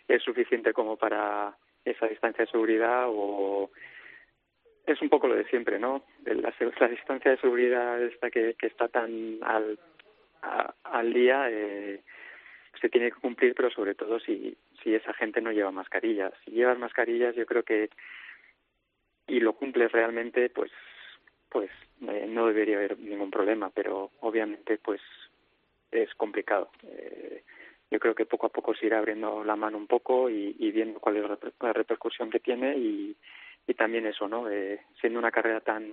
es 0.08 0.22
suficiente 0.24 0.74
como 0.74 0.98
para 0.98 1.56
esa 1.92 2.08
distancia 2.08 2.46
de 2.46 2.52
seguridad 2.52 3.06
o 3.08 3.70
es 4.86 5.02
un 5.02 5.10
poco 5.10 5.28
lo 5.28 5.36
de 5.36 5.46
siempre, 5.46 5.80
¿no? 5.80 6.04
La, 6.26 6.54
la 6.80 6.88
distancia 6.88 7.32
de 7.32 7.38
seguridad 7.38 8.02
esta 8.02 8.32
que, 8.32 8.56
está 8.62 8.88
tan 8.88 9.38
al, 9.42 9.78
al 10.84 11.14
día 11.14 11.48
eh, 11.50 12.02
se 12.80 12.90
tiene 12.90 13.12
que 13.12 13.20
cumplir, 13.20 13.54
pero 13.54 13.70
sobre 13.70 13.96
todo 13.96 14.20
si, 14.20 14.58
si 14.82 14.96
esa 14.96 15.14
gente 15.14 15.42
no 15.42 15.52
lleva 15.52 15.72
mascarillas. 15.72 16.34
Si 16.46 16.52
llevas 16.52 16.80
mascarillas, 16.80 17.36
yo 17.36 17.46
creo 17.46 17.64
que 17.64 17.90
y 19.28 19.42
lo 19.42 19.54
cumples 19.54 19.92
realmente, 19.92 20.50
pues 20.50 20.72
pues 21.50 21.70
eh, 22.08 22.26
no 22.28 22.48
debería 22.48 22.78
haber 22.78 23.00
ningún 23.00 23.32
problema, 23.32 23.70
pero 23.70 24.12
obviamente 24.20 24.78
pues 24.78 25.02
es 25.92 26.14
complicado. 26.16 26.70
Eh, 26.84 27.44
yo 27.90 28.00
creo 28.00 28.16
que 28.16 28.26
poco 28.26 28.48
a 28.48 28.52
poco 28.52 28.76
se 28.76 28.86
irá 28.86 29.00
abriendo 29.00 29.44
la 29.44 29.56
mano 29.56 29.78
un 29.78 29.88
poco 29.88 30.30
y, 30.30 30.54
viendo 30.72 31.00
cuál 31.00 31.18
es 31.18 31.26
la 31.62 31.74
repercusión 31.74 32.30
que 32.30 32.40
tiene 32.40 32.78
y, 32.78 33.16
y 33.66 33.74
también 33.74 34.06
eso, 34.06 34.28
¿no? 34.28 34.50
Eh, 34.50 34.82
siendo 35.00 35.20
una 35.20 35.32
carrera 35.32 35.62
tan 35.62 35.92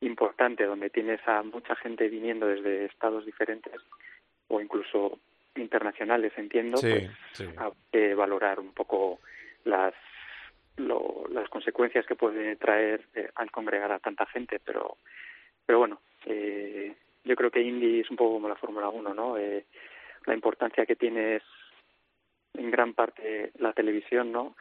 importante 0.00 0.64
donde 0.64 0.90
tienes 0.90 1.20
a 1.26 1.42
mucha 1.42 1.74
gente 1.76 2.08
viniendo 2.08 2.46
desde 2.46 2.86
estados 2.86 3.24
diferentes 3.24 3.74
o 4.48 4.60
incluso 4.60 5.18
internacionales, 5.56 6.32
entiendo, 6.36 6.78
pues 6.80 7.10
hay 7.40 7.70
que 7.92 8.14
valorar 8.14 8.58
un 8.58 8.72
poco 8.72 9.20
las 9.64 9.94
lo, 10.76 11.24
las 11.30 11.48
consecuencias 11.48 12.04
que 12.04 12.16
puede 12.16 12.56
traer 12.56 13.06
eh, 13.14 13.30
al 13.36 13.50
congregar 13.52 13.92
a 13.92 14.00
tanta 14.00 14.26
gente, 14.26 14.60
pero 14.64 14.96
pero 15.64 15.78
bueno, 15.78 16.00
eh, 16.26 16.94
yo 17.24 17.36
creo 17.36 17.50
que 17.50 17.62
Indy 17.62 18.00
es 18.00 18.10
un 18.10 18.16
poco 18.16 18.34
como 18.34 18.48
la 18.48 18.56
Fórmula 18.56 18.88
1, 18.88 19.14
¿no? 19.14 19.38
Eh, 19.38 19.64
la 20.26 20.34
importancia 20.34 20.86
que 20.86 20.96
tiene 20.96 21.36
es 21.36 21.42
en 22.54 22.70
gran 22.70 22.94
parte 22.94 23.52
la 23.58 23.72
televisión, 23.72 24.32
¿no? 24.32 24.56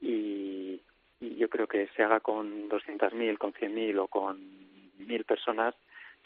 Y, 0.00 0.80
yo 1.20 1.48
creo 1.48 1.66
que 1.66 1.88
se 1.96 2.02
haga 2.02 2.20
con 2.20 2.68
200.000, 2.68 3.38
con 3.38 3.54
100.000 3.54 3.98
o 3.98 4.08
con 4.08 4.36
1.000 4.98 5.24
personas, 5.24 5.74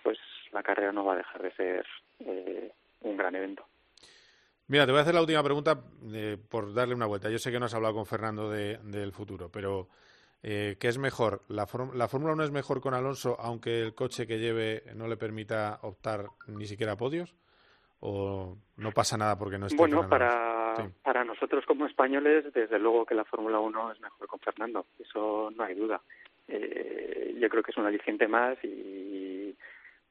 pues 0.03 0.19
la 0.51 0.63
carrera 0.63 0.93
no 0.93 1.05
va 1.05 1.15
a 1.15 1.19
dejar 1.19 1.43
de 1.43 1.53
ser 1.53 1.87
eh, 2.19 2.73
un 3.03 3.17
gran 3.17 3.37
evento. 3.37 3.65
Mira, 4.67 4.87
te 4.87 4.93
voy 4.93 4.99
a 4.99 5.03
hacer 5.03 5.15
la 5.15 5.21
última 5.21 5.43
pregunta 5.43 5.81
eh, 6.13 6.37
por 6.49 6.75
darle 6.75 6.95
una 6.95 7.07
vuelta. 7.07 7.31
Yo 7.31 7.39
sé 7.39 7.53
que 7.53 7.61
no 7.61 7.67
has 7.67 7.75
hablado 7.75 7.95
con 7.95 8.07
Fernando 8.07 8.51
de, 8.51 8.79
del 8.83 9.13
futuro, 9.13 9.51
pero 9.51 9.89
eh, 10.43 10.77
¿qué 10.81 10.89
es 10.89 10.99
mejor? 10.99 11.43
¿La, 11.49 11.67
¿La 11.95 12.09
Fórmula 12.09 12.33
1 12.35 12.45
es 12.45 12.51
mejor 12.51 12.81
con 12.81 12.95
Alonso 12.95 13.37
aunque 13.41 13.81
el 13.81 13.95
coche 13.95 14.27
que 14.27 14.39
lleve 14.39 14.83
no 14.95 15.09
le 15.09 15.17
permita 15.17 15.79
optar 15.83 16.27
ni 16.49 16.67
siquiera 16.67 16.93
a 16.93 16.97
podios? 16.97 17.35
¿O 18.01 18.57
no 18.77 18.93
pasa 18.93 19.17
nada 19.17 19.37
porque 19.37 19.59
no 19.59 19.67
esté 19.67 19.77
Bueno, 19.77 20.09
para, 20.09 20.89
para 21.03 21.25
nosotros 21.25 21.67
como 21.67 21.87
españoles, 21.87 22.53
desde 22.53 22.79
luego 22.79 23.05
que 23.05 23.15
la 23.15 23.25
Fórmula 23.25 23.59
1 23.59 23.93
es 23.93 24.01
mejor 24.01 24.29
con 24.29 24.39
Fernando, 24.39 24.87
eso 25.01 25.51
no 25.57 25.65
hay 25.65 25.75
duda. 25.75 26.01
Eh, 26.47 27.37
yo 27.41 27.49
creo 27.49 27.63
que 27.63 27.73
es 27.73 27.77
un 27.77 27.87
aliciente 27.87 28.29
más 28.29 28.57
y, 28.63 29.55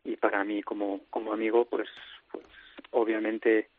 y 0.03 0.15
para 0.17 0.43
mí 0.43 0.61
como, 0.63 1.01
como 1.09 1.31
amigo, 1.31 1.65
pues, 1.65 1.87
pues 2.29 2.45
obviamente 2.91 3.69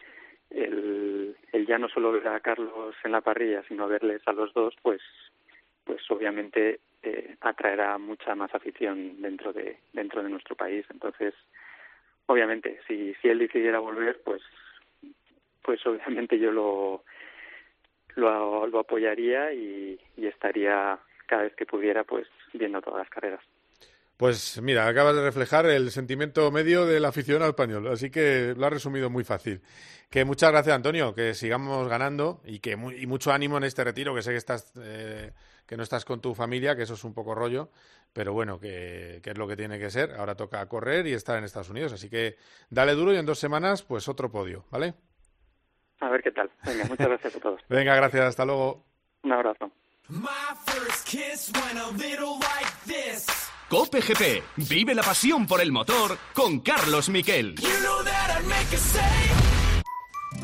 el, 0.51 1.37
el 1.53 1.67
ya 1.67 1.79
no 1.79 1.89
solo 1.89 2.13
ver 2.13 2.29
a 2.29 2.41
Carlos 2.41 2.95
en 3.05 3.13
la 3.13 3.21
parrilla, 3.21 3.63
sino 3.69 3.89
verles 3.89 4.23
a 4.27 4.33
los 4.33 4.53
dos, 4.55 4.75
pues 4.83 5.03
pues 5.85 6.03
obviamente 6.11 6.81
eh, 7.03 7.37
atraerá 7.41 7.97
mucha 7.97 8.35
más 8.35 8.55
afición 8.55 9.23
dentro 9.23 9.55
de 9.55 9.79
dentro 9.93 10.23
de 10.23 10.29
nuestro 10.29 10.55
país. 10.55 10.85
Entonces 10.91 11.35
obviamente 12.29 12.79
si 12.87 13.15
si 13.21 13.29
él 13.29 13.41
decidiera 13.41 13.81
volver 13.81 14.21
pues 14.25 14.41
pues 15.63 15.85
obviamente 15.87 16.39
yo 16.39 16.53
lo 16.53 17.05
lo, 18.15 18.67
lo 18.67 18.79
apoyaría 18.81 19.53
y, 19.53 19.99
y 20.17 20.27
estaría 20.27 20.99
cada 21.27 21.43
vez 21.43 21.55
que 21.55 21.67
pudiera 21.67 22.05
pues 22.05 22.27
viendo 22.53 22.81
todas 22.81 23.01
las 23.01 23.11
carreras 23.11 23.45
pues 24.19 24.61
mira, 24.61 24.89
acabas 24.89 25.15
de 25.15 25.23
reflejar 25.23 25.67
el 25.67 25.93
sentimiento 25.93 26.51
medio 26.51 26.87
de 26.87 26.99
la 26.99 27.11
afición 27.11 27.41
al 27.41 27.51
español, 27.51 27.87
así 27.87 28.11
que 28.11 28.53
lo 28.57 28.67
has 28.67 28.73
resumido 28.73 29.11
muy 29.11 29.23
fácil. 29.23 29.61
Que 30.11 30.25
muchas 30.25 30.51
gracias, 30.51 30.75
Antonio, 30.75 31.15
que 31.15 31.35
sigamos 31.35 31.89
ganando 31.89 32.41
y 32.45 32.59
que 32.59 32.73
y 32.73 33.07
mucho 33.07 33.31
ánimo 33.31 33.59
en 33.59 33.63
este 33.63 33.85
retiro, 33.85 34.17
que 34.17 34.23
sé 34.23 34.33
que 34.33 34.39
estás 34.39 34.73
eh, 34.83 35.31
que 35.69 35.77
no 35.77 35.83
estás 35.83 36.07
con 36.07 36.21
tu 36.21 36.35
familia, 36.35 36.75
que 36.75 36.83
eso 36.83 36.95
es 36.95 37.05
un 37.05 37.13
poco 37.13 37.35
rollo, 37.35 37.69
pero 38.15 38.33
bueno, 38.33 38.59
que, 38.59 39.21
que, 39.23 39.31
es 39.31 39.39
lo 39.39 39.47
que 39.47 39.55
tiene 39.55 39.79
que 39.79 39.91
ser. 39.91 40.15
Ahora 40.15 40.35
toca 40.35 40.67
correr 40.67 41.07
y 41.07 41.13
estar 41.13 41.37
en 41.37 41.45
Estados 41.45 41.69
Unidos, 41.69 41.93
así 41.93 42.09
que 42.09 42.37
dale 42.71 42.95
duro 42.95 43.13
y 43.13 43.19
en 43.19 43.27
dos 43.27 43.39
semanas, 43.39 43.83
pues 43.83 44.09
otro 44.09 44.33
podio, 44.33 44.65
¿vale? 44.71 44.95
A 46.01 46.09
ver 46.09 46.23
qué 46.23 46.31
tal. 46.31 46.51
Venga, 46.65 46.85
muchas 46.87 47.07
gracias 47.09 47.37
a 47.37 47.41
todos. 47.41 47.61
Venga, 47.69 47.95
gracias, 47.95 48.25
hasta 48.25 48.47
luego. 48.47 48.83
Un 49.23 49.33
abrazo. 49.33 49.71
Cope 53.69 54.01
GP. 54.01 54.43
Vive 54.71 54.95
la 54.95 55.03
pasión 55.03 55.47
por 55.47 55.61
el 55.61 55.71
motor 55.71 56.17
con 56.33 56.61
Carlos 56.61 57.11
Miquel. 57.11 57.57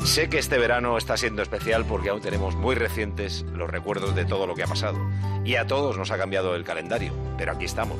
Sé 0.03 0.29
que 0.29 0.37
este 0.37 0.57
verano 0.57 0.97
está 0.97 1.17
siendo 1.17 1.41
especial 1.41 1.85
porque 1.85 2.09
aún 2.09 2.21
tenemos 2.21 2.55
muy 2.55 2.75
recientes 2.75 3.43
los 3.53 3.69
recuerdos 3.69 4.15
de 4.15 4.25
todo 4.25 4.47
lo 4.47 4.55
que 4.55 4.63
ha 4.63 4.67
pasado. 4.67 4.97
Y 5.43 5.55
a 5.55 5.65
todos 5.65 5.97
nos 5.97 6.11
ha 6.11 6.17
cambiado 6.17 6.55
el 6.55 6.63
calendario, 6.63 7.13
pero 7.37 7.53
aquí 7.53 7.65
estamos. 7.65 7.97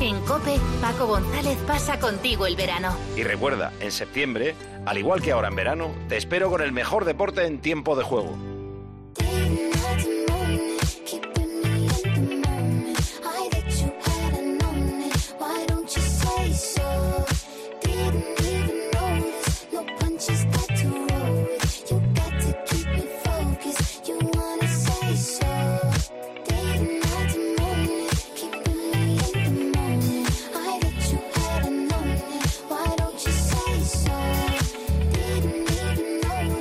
En 0.00 0.20
Cope, 0.22 0.58
Paco 0.80 1.06
González 1.06 1.56
pasa 1.66 1.98
contigo 1.98 2.46
el 2.46 2.56
verano. 2.56 2.96
Y 3.16 3.22
recuerda, 3.22 3.72
en 3.80 3.92
septiembre, 3.92 4.54
al 4.86 4.98
igual 4.98 5.22
que 5.22 5.32
ahora 5.32 5.48
en 5.48 5.56
verano, 5.56 5.94
te 6.08 6.16
espero 6.16 6.50
con 6.50 6.62
el 6.62 6.72
mejor 6.72 7.04
deporte 7.04 7.46
en 7.46 7.60
tiempo 7.60 7.96
de 7.96 8.02
juego. 8.02 8.36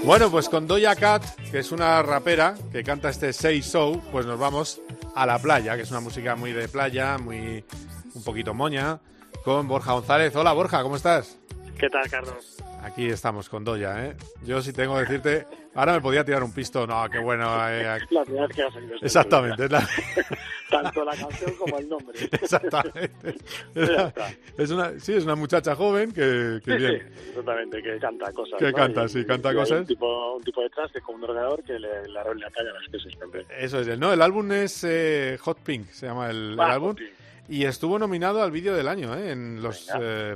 Bueno, 0.05 0.29
pues 0.29 0.49
con 0.49 0.67
Doja 0.67 0.97
Cat, 0.97 1.23
que 1.49 1.59
es 1.59 1.71
una 1.71 2.03
rapera 2.03 2.55
que 2.73 2.83
canta 2.83 3.07
este 3.07 3.31
Say 3.31 3.61
So, 3.61 4.01
pues 4.11 4.25
nos 4.25 4.37
vamos 4.37 4.81
a 5.15 5.25
la 5.25 5.39
playa, 5.39 5.77
que 5.77 5.83
es 5.83 5.91
una 5.91 6.01
música 6.01 6.35
muy 6.35 6.51
de 6.51 6.67
playa, 6.67 7.17
muy 7.17 7.63
un 8.13 8.23
poquito 8.23 8.53
moña, 8.53 8.99
con 9.45 9.65
Borja 9.69 9.93
González. 9.93 10.35
Hola 10.35 10.51
Borja, 10.51 10.83
¿cómo 10.83 10.97
estás? 10.97 11.37
¿Qué 11.79 11.89
tal, 11.89 12.09
Carlos? 12.09 12.57
Aquí 12.83 13.07
estamos 13.07 13.47
con 13.47 13.63
Doya, 13.63 14.05
¿eh? 14.05 14.17
Yo 14.45 14.61
sí 14.61 14.73
tengo 14.73 14.95
que 14.95 15.01
decirte, 15.01 15.47
ahora 15.75 15.93
me 15.93 16.01
podía 16.01 16.23
tirar 16.23 16.43
un 16.43 16.51
pisto, 16.51 16.85
no, 16.87 17.09
qué 17.09 17.19
bueno. 17.19 17.45
Eh, 17.69 17.99
la 18.09 18.23
primera 18.23 18.47
vez 18.47 18.55
que 18.55 18.63
has 18.63 18.75
oído 18.75 18.95
Exactamente. 19.01 19.69
La... 19.69 19.87
Tanto 20.69 21.05
la 21.05 21.15
canción 21.15 21.53
como 21.55 21.77
el 21.77 21.89
nombre. 21.89 22.19
Exactamente. 22.31 23.35
Es, 24.57 24.69
una, 24.69 24.99
sí, 24.99 25.13
es 25.13 25.23
una 25.23 25.35
muchacha 25.35 25.75
joven 25.75 26.11
que, 26.11 26.59
que 26.63 26.71
sí, 26.71 26.77
bien. 26.77 27.11
Sí, 27.11 27.29
exactamente, 27.29 27.81
que 27.81 27.97
canta 27.97 28.31
cosas. 28.31 28.59
Que 28.59 28.71
canta, 28.71 29.07
sí, 29.07 29.25
canta 29.25 29.53
cosas. 29.53 29.81
Un 29.81 29.85
tipo, 29.87 30.35
un 30.35 30.43
tipo 30.43 30.61
detrás 30.61 30.91
que 30.91 30.99
es 30.99 31.03
como 31.03 31.17
un 31.17 31.23
ordenador 31.23 31.63
que 31.63 31.73
le, 31.73 32.03
le, 32.03 32.07
le 32.07 32.51
calla 32.51 32.73
las 32.73 32.87
cosas 32.91 33.13
siempre. 33.17 33.45
Eso 33.57 33.79
es, 33.79 33.97
¿no? 33.97 34.13
El 34.13 34.21
álbum 34.21 34.51
es 34.51 34.83
eh, 34.83 35.37
Hot 35.41 35.59
Pink, 35.59 35.89
se 35.89 36.05
llama 36.07 36.29
el, 36.29 36.55
ah, 36.59 36.65
el 36.65 36.71
álbum. 36.71 36.95
Y 37.49 37.65
estuvo 37.65 37.99
nominado 37.99 38.41
al 38.41 38.51
vídeo 38.51 38.75
del 38.75 38.87
año 38.87 39.15
¿eh? 39.15 39.31
en 39.31 39.61
los 39.61 39.89
eh, 39.99 40.35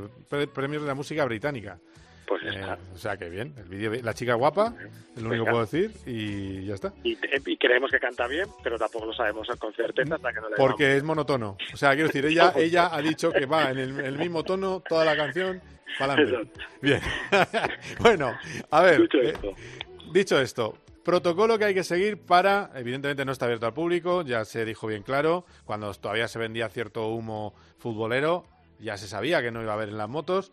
premios 0.53 0.81
de 0.81 0.88
la 0.88 0.95
música 0.95 1.23
británica. 1.25 1.79
Pues 2.28 2.43
ya 2.43 2.73
eh, 2.73 2.78
o 2.93 2.97
sea 2.97 3.15
que 3.15 3.30
bien, 3.30 3.53
el 3.57 3.69
vídeo, 3.69 3.93
la 4.03 4.13
chica 4.13 4.34
guapa, 4.34 4.73
es 5.15 5.21
lo 5.21 5.30
único 5.30 5.45
que 5.45 5.51
puedo 5.51 5.65
decir 5.65 5.91
y 6.05 6.65
ya 6.65 6.73
está. 6.73 6.93
Y, 7.01 7.15
creemos 7.15 7.89
que 7.89 7.99
canta 7.99 8.28
bien, 8.28 8.45
pero 8.61 8.78
tampoco 8.78 9.05
lo 9.05 9.13
sabemos 9.13 9.47
con 9.57 9.73
certeza 9.73 10.15
hasta 10.15 10.34
que 10.34 10.41
no 10.41 10.49
le 10.49 10.57
Porque 10.57 10.97
es 10.97 11.03
monotono. 11.03 11.57
O 11.73 11.78
sea, 11.78 11.93
quiero 11.93 12.07
decir, 12.07 12.25
ella, 12.25 12.51
ella 12.57 12.89
ha 12.93 13.01
dicho 13.01 13.32
que 13.32 13.45
va 13.45 13.71
en 13.71 13.78
el, 13.78 14.17
mismo 14.17 14.43
tono 14.43 14.84
toda 14.88 15.05
la 15.05 15.15
canción. 15.15 15.61
Para 15.97 16.15
Bien. 16.82 16.99
bueno, 17.99 18.38
a 18.69 18.82
ver. 18.82 19.01
Dicho 19.01 19.21
esto. 19.21 19.55
dicho 20.11 20.39
esto, 20.41 20.78
protocolo 21.05 21.57
que 21.57 21.63
hay 21.63 21.73
que 21.73 21.86
seguir 21.86 22.17
para, 22.17 22.71
evidentemente 22.75 23.23
no 23.23 23.32
está 23.32 23.45
abierto 23.45 23.67
al 23.67 23.73
público, 23.73 24.23
ya 24.23 24.43
se 24.43 24.65
dijo 24.65 24.88
bien 24.88 25.01
claro, 25.01 25.45
cuando 25.63 25.93
todavía 25.93 26.28
se 26.28 26.39
vendía 26.39 26.67
cierto 26.67 27.07
humo 27.07 27.55
futbolero, 27.78 28.45
ya 28.80 28.97
se 28.97 29.07
sabía 29.07 29.41
que 29.41 29.49
no 29.49 29.61
iba 29.61 29.71
a 29.71 29.75
haber 29.75 29.88
en 29.88 29.97
las 29.97 30.09
motos. 30.09 30.51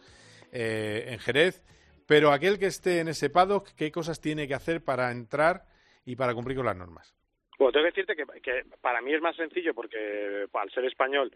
Eh, 0.57 1.07
en 1.09 1.19
Jerez. 1.19 1.65
Pero 2.07 2.31
aquel 2.31 2.61
que 2.61 2.67
esté 2.67 3.01
en 3.01 3.09
ese 3.09 3.29
paddock, 3.29 3.71
¿qué 3.77 3.91
cosas 3.91 4.21
tiene 4.21 4.47
que 4.47 4.55
hacer 4.55 4.85
para 4.85 5.11
entrar 5.11 5.65
y 6.07 6.15
para 6.15 6.33
cumplir 6.33 6.57
con 6.57 6.67
las 6.67 6.77
normas? 6.77 7.13
Bueno, 7.59 7.73
tengo 7.73 7.85
que 7.87 7.91
decirte 7.91 8.15
que, 8.41 8.65
para 8.81 9.01
mí 9.01 9.13
es 9.13 9.21
más 9.21 9.35
sencillo 9.35 9.75
porque 9.75 10.47
al 10.53 10.71
ser 10.71 10.85
español 10.85 11.33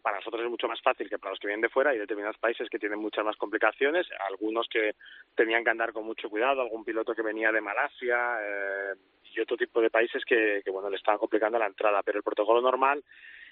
para 0.00 0.16
nosotros 0.16 0.42
es 0.42 0.48
mucho 0.50 0.68
más 0.68 0.80
fácil 0.80 1.08
que 1.10 1.18
para 1.18 1.32
los 1.32 1.38
que 1.38 1.48
vienen 1.48 1.60
de 1.60 1.68
fuera. 1.68 1.90
Hay 1.90 1.98
determinados 1.98 2.38
países 2.38 2.70
que 2.70 2.78
tienen 2.78 2.98
muchas 2.98 3.26
más 3.26 3.36
complicaciones, 3.36 4.06
algunos 4.26 4.66
que 4.68 4.94
tenían 5.34 5.64
que 5.64 5.70
andar 5.70 5.92
con 5.92 6.06
mucho 6.06 6.30
cuidado, 6.30 6.62
algún 6.62 6.84
piloto 6.84 7.14
que 7.14 7.22
venía 7.22 7.52
de 7.52 7.60
Malasia 7.60 8.38
eh, 8.40 8.94
y 9.34 9.40
otro 9.40 9.58
tipo 9.58 9.82
de 9.82 9.90
países 9.90 10.24
que, 10.24 10.62
que, 10.64 10.70
bueno, 10.70 10.88
le 10.88 10.96
estaban 10.96 11.18
complicando 11.18 11.58
la 11.58 11.66
entrada. 11.66 12.02
Pero 12.02 12.18
el 12.18 12.24
protocolo 12.24 12.62
normal 12.62 13.04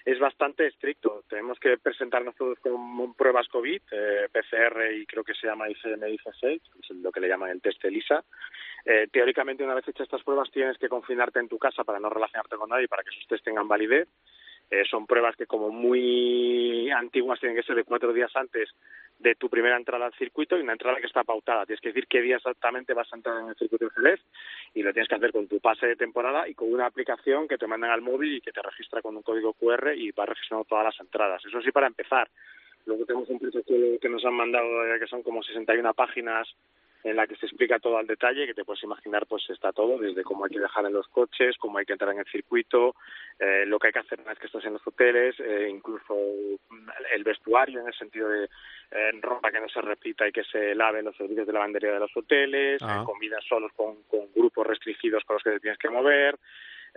es 0.05 0.19
bastante 0.19 0.67
estricto. 0.67 1.23
Tenemos 1.29 1.59
que 1.59 1.77
presentarnos 1.77 2.35
todos 2.35 2.57
con 2.59 3.13
pruebas 3.13 3.47
COVID, 3.47 3.81
eh, 3.91 4.27
PCR 4.31 4.93
y 4.93 5.05
creo 5.05 5.23
que 5.23 5.33
se 5.33 5.47
llama 5.47 5.69
ICM 5.69 6.17
6 6.39 6.61
es 6.81 6.89
lo 6.97 7.11
que 7.11 7.19
le 7.19 7.27
llaman 7.27 7.51
el 7.51 7.61
test 7.61 7.83
ELISA. 7.85 8.23
Eh, 8.85 9.07
teóricamente, 9.11 9.63
una 9.63 9.75
vez 9.75 9.87
hechas 9.87 10.05
estas 10.05 10.23
pruebas, 10.23 10.49
tienes 10.51 10.77
que 10.77 10.89
confinarte 10.89 11.39
en 11.39 11.47
tu 11.47 11.57
casa 11.59 11.83
para 11.83 11.99
no 11.99 12.09
relacionarte 12.09 12.55
con 12.55 12.69
nadie, 12.69 12.87
para 12.87 13.03
que 13.03 13.11
sus 13.11 13.27
test 13.27 13.43
tengan 13.43 13.67
validez. 13.67 14.07
Eh, 14.71 14.85
son 14.89 15.05
pruebas 15.05 15.35
que 15.35 15.45
como 15.45 15.69
muy 15.69 16.89
antiguas 16.91 17.41
tienen 17.41 17.57
que 17.57 17.63
ser 17.63 17.75
de 17.75 17.83
cuatro 17.83 18.13
días 18.13 18.31
antes 18.35 18.69
de 19.19 19.35
tu 19.35 19.49
primera 19.49 19.75
entrada 19.75 20.05
al 20.05 20.13
circuito 20.13 20.57
y 20.57 20.61
una 20.61 20.71
entrada 20.71 20.97
que 21.01 21.07
está 21.07 21.25
pautada. 21.25 21.65
Tienes 21.65 21.81
que 21.81 21.89
decir 21.89 22.07
qué 22.07 22.21
día 22.21 22.37
exactamente 22.37 22.93
vas 22.93 23.11
a 23.11 23.17
entrar 23.17 23.41
en 23.41 23.49
el 23.49 23.55
circuito 23.55 23.89
de 23.89 24.19
y 24.73 24.81
lo 24.81 24.93
tienes 24.93 25.09
que 25.09 25.15
hacer 25.15 25.33
con 25.33 25.49
tu 25.49 25.59
pase 25.59 25.87
de 25.87 25.97
temporada 25.97 26.47
y 26.47 26.55
con 26.55 26.71
una 26.71 26.85
aplicación 26.85 27.49
que 27.49 27.57
te 27.57 27.67
mandan 27.67 27.91
al 27.91 28.01
móvil 28.01 28.35
y 28.35 28.41
que 28.41 28.53
te 28.53 28.61
registra 28.61 29.01
con 29.01 29.17
un 29.17 29.23
código 29.23 29.53
QR 29.53 29.93
y 29.93 30.11
va 30.11 30.25
registrando 30.25 30.63
todas 30.63 30.85
las 30.85 30.99
entradas. 31.01 31.45
Eso 31.45 31.61
sí 31.61 31.71
para 31.71 31.87
empezar. 31.87 32.29
Luego 32.85 33.05
tenemos 33.05 33.29
un 33.29 33.39
protocolo 33.39 33.99
que 34.01 34.09
nos 34.09 34.23
han 34.23 34.33
mandado 34.35 34.85
eh, 34.87 34.99
que 34.99 35.07
son 35.07 35.21
como 35.21 35.43
61 35.43 35.93
páginas 35.93 36.47
en 37.03 37.15
la 37.15 37.27
que 37.27 37.35
se 37.35 37.45
explica 37.45 37.79
todo 37.79 37.97
al 37.97 38.07
detalle, 38.07 38.45
que 38.45 38.53
te 38.53 38.63
puedes 38.63 38.83
imaginar, 38.83 39.25
pues 39.27 39.49
está 39.49 39.71
todo, 39.71 39.97
desde 39.97 40.23
cómo 40.23 40.45
hay 40.45 40.51
que 40.51 40.59
dejar 40.59 40.85
en 40.85 40.93
los 40.93 41.07
coches, 41.07 41.57
cómo 41.57 41.77
hay 41.77 41.85
que 41.85 41.93
entrar 41.93 42.11
en 42.13 42.19
el 42.19 42.25
circuito, 42.25 42.95
eh, 43.39 43.65
lo 43.65 43.79
que 43.79 43.87
hay 43.87 43.93
que 43.93 43.99
hacer 43.99 44.19
una 44.19 44.29
vez 44.29 44.39
que 44.39 44.47
estás 44.47 44.65
en 44.65 44.73
los 44.73 44.85
hoteles, 44.85 45.39
eh, 45.39 45.67
incluso 45.69 46.15
el 47.13 47.23
vestuario 47.23 47.81
en 47.81 47.87
el 47.87 47.93
sentido 47.93 48.29
de 48.29 48.45
eh, 48.91 49.11
ropa 49.21 49.51
que 49.51 49.59
no 49.59 49.69
se 49.69 49.81
repita 49.81 50.27
y 50.27 50.31
que 50.31 50.43
se 50.43 50.75
lave 50.75 50.99
en 50.99 51.05
los 51.05 51.15
servicios 51.15 51.47
de 51.47 51.53
lavandería 51.53 51.93
de 51.93 51.99
los 51.99 52.15
hoteles, 52.15 52.81
comidas 53.05 53.43
solos 53.47 53.71
con, 53.75 54.03
con 54.03 54.31
grupos 54.33 54.67
restringidos 54.67 55.23
con 55.23 55.35
los 55.35 55.43
que 55.43 55.51
te 55.51 55.59
tienes 55.59 55.79
que 55.79 55.89
mover, 55.89 56.37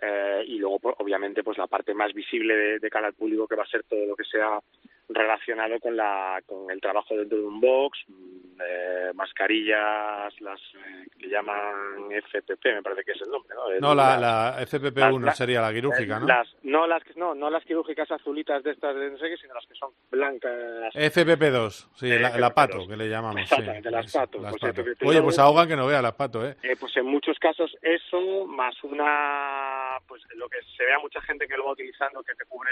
eh, 0.01 0.45
y 0.47 0.59
luego 0.59 0.79
obviamente 0.99 1.43
pues 1.43 1.59
la 1.59 1.67
parte 1.67 1.95
más 1.95 2.13
visible 2.13 2.55
de, 2.55 2.79
de 2.79 2.91
cara 2.91 3.07
al 3.07 3.15
público 3.15 3.47
que 3.47 3.57
va 3.57 3.63
a 3.63 3.67
ser 3.67 3.85
todo 3.85 4.05
lo 4.07 4.17
que 4.17 4.25
sea 4.25 4.61
relacionado 5.09 5.79
con 5.81 5.97
la 5.97 6.41
con 6.47 6.71
el 6.71 6.81
trabajo 6.81 7.15
dentro 7.17 7.39
de 7.39 7.45
un 7.45 7.61
box 7.61 7.99
eh, 8.09 9.11
mascarillas 9.15 10.33
las 10.41 10.61
eh, 10.61 11.07
que 11.19 11.29
llaman 11.29 12.11
FPP 12.11 12.65
me 12.67 12.83
parece 12.83 13.05
que 13.05 13.13
es 13.13 13.21
el 13.23 13.31
nombre 13.31 13.55
no, 13.55 13.89
no 13.89 13.95
la, 13.95 14.19
la 14.19 14.61
FPP1 14.61 15.33
sería 15.35 15.61
la 15.61 15.73
quirúrgica 15.73 16.21
no 16.21 16.27
las 16.27 16.49
no 16.63 16.87
las 16.87 17.03
no 17.17 17.35
no 17.35 17.51
las 17.51 17.65
quirúrgicas 17.65 18.11
azulitas 18.11 18.63
de 18.63 18.71
estas 18.71 18.97
de 18.97 19.11
no 19.11 19.19
sé 19.19 19.29
qué 19.29 19.37
sino 19.37 19.55
las 19.55 19.67
que 19.67 19.75
son 19.75 19.91
blancas 20.11 20.95
FPP2 20.95 21.89
sí 21.97 22.11
el, 22.11 22.25
el 22.25 22.45
apato 22.45 22.87
que 22.89 22.97
le 22.97 23.09
llamamos 23.09 23.43
exactamente 23.43 23.89
sí, 23.89 23.95
las 23.95 24.13
pato 24.13 24.41
las 24.41 24.57
pues, 24.59 24.73
pato. 24.73 24.91
oye 25.05 25.23
pues 25.23 25.39
ahogan 25.39 25.69
que 25.69 25.77
no 25.77 25.87
vea 25.87 26.01
las 26.01 26.15
pato 26.15 26.47
eh. 26.47 26.57
eh 26.63 26.77
pues 26.81 26.97
en 26.97 27.07
muchos 27.07 27.39
casos 27.39 27.77
eso 27.83 28.47
más 28.47 28.75
una 28.85 29.84
pues 30.07 30.23
lo 30.37 30.49
que 30.49 30.59
se 30.77 30.85
ve 30.85 30.93
a 30.93 30.99
mucha 30.99 31.21
gente 31.23 31.47
que 31.47 31.57
lo 31.57 31.67
va 31.67 31.73
utilizando 31.73 32.23
que 32.23 32.35
te 32.35 32.45
cubre 32.47 32.71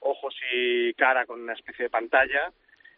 ojos 0.00 0.34
y 0.52 0.92
cara 0.94 1.26
con 1.26 1.40
una 1.40 1.54
especie 1.54 1.84
de 1.84 1.90
pantalla 1.90 2.52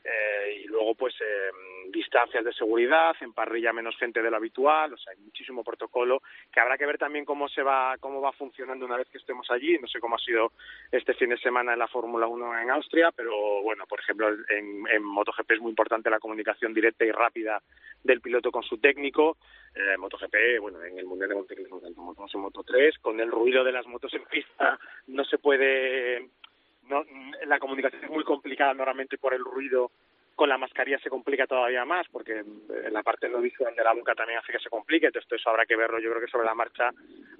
eh, 0.06 0.62
y 0.62 0.66
luego 0.68 0.94
pues 0.94 1.14
eh, 1.20 1.50
distancias 1.90 2.44
de 2.44 2.52
seguridad, 2.52 3.16
en 3.20 3.32
parrilla 3.32 3.72
menos 3.72 3.96
gente 3.96 4.22
de 4.22 4.30
lo 4.30 4.36
habitual, 4.36 4.92
o 4.92 4.96
sea, 4.96 5.12
hay 5.12 5.18
muchísimo 5.18 5.64
protocolo 5.64 6.22
que 6.52 6.60
habrá 6.60 6.78
que 6.78 6.86
ver 6.86 6.98
también 6.98 7.24
cómo 7.24 7.48
se 7.48 7.62
va 7.62 7.96
cómo 7.98 8.20
va 8.20 8.32
funcionando 8.32 8.86
una 8.86 8.96
vez 8.96 9.08
que 9.08 9.18
estemos 9.18 9.50
allí, 9.50 9.78
no 9.78 9.88
sé 9.88 9.98
cómo 9.98 10.16
ha 10.16 10.20
sido 10.20 10.52
este 10.92 11.14
fin 11.14 11.30
de 11.30 11.38
semana 11.38 11.72
en 11.72 11.78
la 11.78 11.88
Fórmula 11.88 12.26
1 12.26 12.60
en 12.60 12.70
Austria, 12.70 13.10
pero 13.14 13.62
bueno, 13.62 13.86
por 13.86 14.00
ejemplo, 14.00 14.28
en, 14.28 15.02
MotoGP 15.02 15.50
es 15.52 15.60
muy 15.60 15.70
importante 15.70 16.10
la 16.10 16.20
comunicación 16.20 16.72
directa 16.72 17.04
y 17.04 17.10
rápida 17.10 17.62
del 18.04 18.20
piloto 18.20 18.52
con 18.52 18.62
su 18.62 18.78
técnico, 18.78 19.38
eh, 19.74 19.96
MotoGP, 19.98 20.60
bueno, 20.60 20.82
en 20.84 20.98
el 20.98 21.06
Mundial 21.06 21.30
de 21.30 21.34
Montecristo, 21.34 21.80
motos 21.96 22.34
en 22.34 22.40
Moto 22.40 22.62
3, 22.62 22.98
con 22.98 23.18
el 23.20 23.30
ruido 23.30 23.64
de 23.64 23.72
las 23.72 23.86
motos 23.86 24.12
en 24.14 24.24
pista 24.24 24.78
no 25.06 25.24
se 25.24 25.38
puede 25.38 26.28
no, 26.88 27.04
la 27.46 27.58
comunicación 27.58 28.04
es 28.04 28.10
muy 28.10 28.24
complicada 28.24 28.74
normalmente 28.74 29.18
por 29.18 29.34
el 29.34 29.44
ruido 29.44 29.90
con 30.36 30.50
la 30.50 30.58
mascarilla 30.58 30.98
se 30.98 31.08
complica 31.08 31.46
todavía 31.46 31.84
más 31.86 32.06
porque 32.12 32.40
en 32.40 32.92
la 32.92 33.02
parte 33.02 33.26
no 33.28 33.40
visual 33.40 33.74
de 33.74 33.82
la 33.82 33.94
boca 33.94 34.14
también 34.14 34.38
hace 34.38 34.52
que 34.52 34.58
se 34.58 34.68
complique 34.68 35.06
entonces 35.06 35.32
eso 35.32 35.48
habrá 35.48 35.64
que 35.64 35.76
verlo 35.76 35.98
yo 35.98 36.10
creo 36.10 36.20
que 36.20 36.30
sobre 36.30 36.44
la 36.44 36.54
marcha 36.54 36.90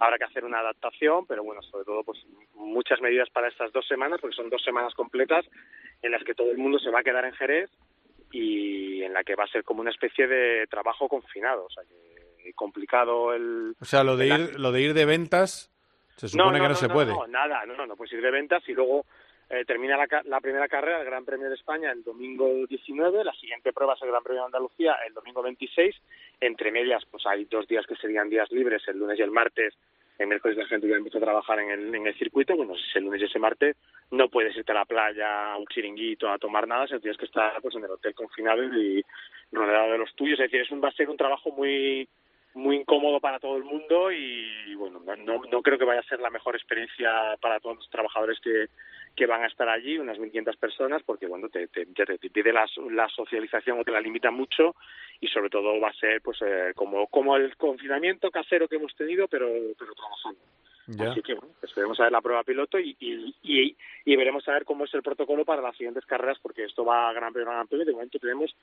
habrá 0.00 0.16
que 0.16 0.24
hacer 0.24 0.44
una 0.44 0.60
adaptación 0.60 1.26
pero 1.26 1.44
bueno 1.44 1.62
sobre 1.62 1.84
todo 1.84 2.02
pues 2.02 2.18
muchas 2.54 3.00
medidas 3.02 3.28
para 3.28 3.48
estas 3.48 3.70
dos 3.72 3.86
semanas 3.86 4.18
porque 4.20 4.34
son 4.34 4.48
dos 4.48 4.62
semanas 4.64 4.94
completas 4.94 5.44
en 6.02 6.10
las 6.10 6.24
que 6.24 6.34
todo 6.34 6.50
el 6.50 6.56
mundo 6.56 6.78
se 6.78 6.90
va 6.90 7.00
a 7.00 7.04
quedar 7.04 7.26
en 7.26 7.34
Jerez 7.34 7.70
y 8.32 9.02
en 9.02 9.12
la 9.12 9.24
que 9.24 9.36
va 9.36 9.44
a 9.44 9.48
ser 9.48 9.62
como 9.62 9.82
una 9.82 9.90
especie 9.90 10.26
de 10.26 10.66
trabajo 10.66 11.06
confinado 11.06 11.66
o 11.66 11.70
sea 11.70 11.84
que 11.84 12.52
complicado 12.54 13.34
el 13.34 13.74
o 13.78 13.84
sea 13.84 14.04
lo 14.04 14.16
de 14.16 14.28
ir 14.28 14.58
lo 14.58 14.72
de 14.72 14.80
ir 14.80 14.94
de 14.94 15.04
ventas 15.04 15.70
se 16.16 16.28
supone 16.28 16.60
que 16.60 16.68
no, 16.68 16.74
se 16.74 16.88
puede. 16.88 17.12
no 17.12 17.26
nada 17.26 17.66
no 17.66 17.76
no 17.76 17.84
no 17.84 17.94
puedes 17.94 18.14
ir 18.14 18.22
de 18.22 18.30
ventas 18.30 18.66
y 18.68 18.72
luego 18.72 19.04
eh, 19.48 19.64
termina 19.64 19.96
la, 19.96 20.08
la, 20.24 20.40
primera 20.40 20.66
carrera, 20.68 21.00
el 21.00 21.06
Gran 21.06 21.24
Premio 21.24 21.48
de 21.48 21.54
España, 21.54 21.92
el 21.92 22.02
domingo 22.02 22.66
19. 22.66 23.22
La 23.22 23.32
siguiente 23.34 23.72
prueba 23.72 23.94
es 23.94 24.02
el 24.02 24.08
Gran 24.08 24.22
Premio 24.22 24.42
de 24.42 24.46
Andalucía, 24.46 24.96
el 25.06 25.14
domingo 25.14 25.42
26. 25.42 25.94
Entre 26.40 26.72
medias, 26.72 27.04
pues 27.10 27.24
hay 27.26 27.44
dos 27.44 27.66
días 27.68 27.86
que 27.86 27.94
serían 27.96 28.28
días 28.28 28.50
libres, 28.50 28.82
el 28.88 28.98
lunes 28.98 29.18
y 29.18 29.22
el 29.22 29.30
martes. 29.30 29.74
El 30.18 30.28
miércoles 30.28 30.56
la 30.56 30.66
gente 30.66 30.88
ya 30.88 30.96
empieza 30.96 31.18
a 31.18 31.20
trabajar 31.20 31.60
en 31.60 31.70
el, 31.70 31.94
en 31.94 32.06
el 32.06 32.18
circuito. 32.18 32.56
Bueno, 32.56 32.74
si 32.74 32.88
es 32.88 32.96
el 32.96 33.04
lunes 33.04 33.20
y 33.20 33.26
ese 33.26 33.38
martes, 33.38 33.76
no 34.10 34.28
puedes 34.28 34.56
irte 34.56 34.72
a 34.72 34.76
la 34.76 34.84
playa, 34.84 35.52
a 35.52 35.56
un 35.58 35.66
chiringuito, 35.66 36.28
a 36.28 36.38
tomar 36.38 36.66
nada, 36.66 36.86
sino 36.86 37.00
tienes 37.00 37.18
que 37.18 37.26
estar 37.26 37.60
pues, 37.60 37.74
en 37.76 37.84
el 37.84 37.90
hotel 37.90 38.14
confinado 38.14 38.64
y 38.64 39.04
rodeado 39.52 39.92
de 39.92 39.98
los 39.98 40.12
tuyos. 40.16 40.40
Es 40.40 40.46
decir, 40.50 40.62
es 40.62 40.70
un, 40.70 40.82
va 40.82 40.88
a 40.88 40.92
ser 40.92 41.08
un 41.08 41.16
trabajo 41.16 41.52
muy 41.52 42.08
muy 42.56 42.76
incómodo 42.76 43.20
para 43.20 43.38
todo 43.38 43.56
el 43.56 43.64
mundo 43.64 44.10
y 44.10 44.74
bueno 44.74 45.00
no, 45.24 45.42
no 45.50 45.62
creo 45.62 45.78
que 45.78 45.84
vaya 45.84 46.00
a 46.00 46.08
ser 46.08 46.20
la 46.20 46.30
mejor 46.30 46.56
experiencia 46.56 47.36
para 47.40 47.60
todos 47.60 47.76
los 47.76 47.90
trabajadores 47.90 48.40
que, 48.40 48.68
que 49.16 49.26
van 49.26 49.42
a 49.42 49.46
estar 49.46 49.68
allí, 49.68 49.98
unas 49.98 50.18
1.500 50.18 50.56
personas, 50.58 51.02
porque 51.02 51.26
bueno, 51.26 51.48
te, 51.48 51.68
te, 51.68 51.86
te 51.86 52.30
pide 52.30 52.52
la, 52.52 52.66
la, 52.90 53.08
socialización 53.08 53.80
o 53.80 53.84
te 53.84 53.90
la 53.90 54.00
limita 54.00 54.30
mucho 54.30 54.76
y 55.20 55.26
sobre 55.28 55.48
todo 55.48 55.80
va 55.80 55.88
a 55.88 55.94
ser 55.94 56.20
pues 56.20 56.38
eh, 56.42 56.72
como, 56.74 57.06
como 57.06 57.36
el 57.36 57.56
confinamiento 57.56 58.30
casero 58.30 58.68
que 58.68 58.76
hemos 58.76 58.94
tenido, 58.94 59.26
pero, 59.26 59.48
pero 59.78 59.94
trabajando. 59.94 60.40
Así 61.10 61.20
que 61.20 61.34
bueno, 61.34 61.52
esperemos 61.62 61.98
a 61.98 62.04
ver 62.04 62.12
la 62.12 62.20
prueba 62.20 62.44
piloto 62.44 62.78
y, 62.78 62.96
y, 63.00 63.34
y, 63.42 63.76
y, 64.04 64.16
veremos 64.16 64.46
a 64.46 64.52
ver 64.52 64.64
cómo 64.64 64.84
es 64.84 64.94
el 64.94 65.02
protocolo 65.02 65.44
para 65.44 65.60
las 65.60 65.76
siguientes 65.76 66.06
carreras, 66.06 66.38
porque 66.40 66.62
esto 66.62 66.84
va 66.84 67.08
a 67.08 67.12
Gran 67.12 67.32
Premio, 67.32 67.50
Gran 67.50 67.66
Premio. 67.66 67.86
De 67.86 67.92
momento 67.92 68.20
tenemos 68.20 68.54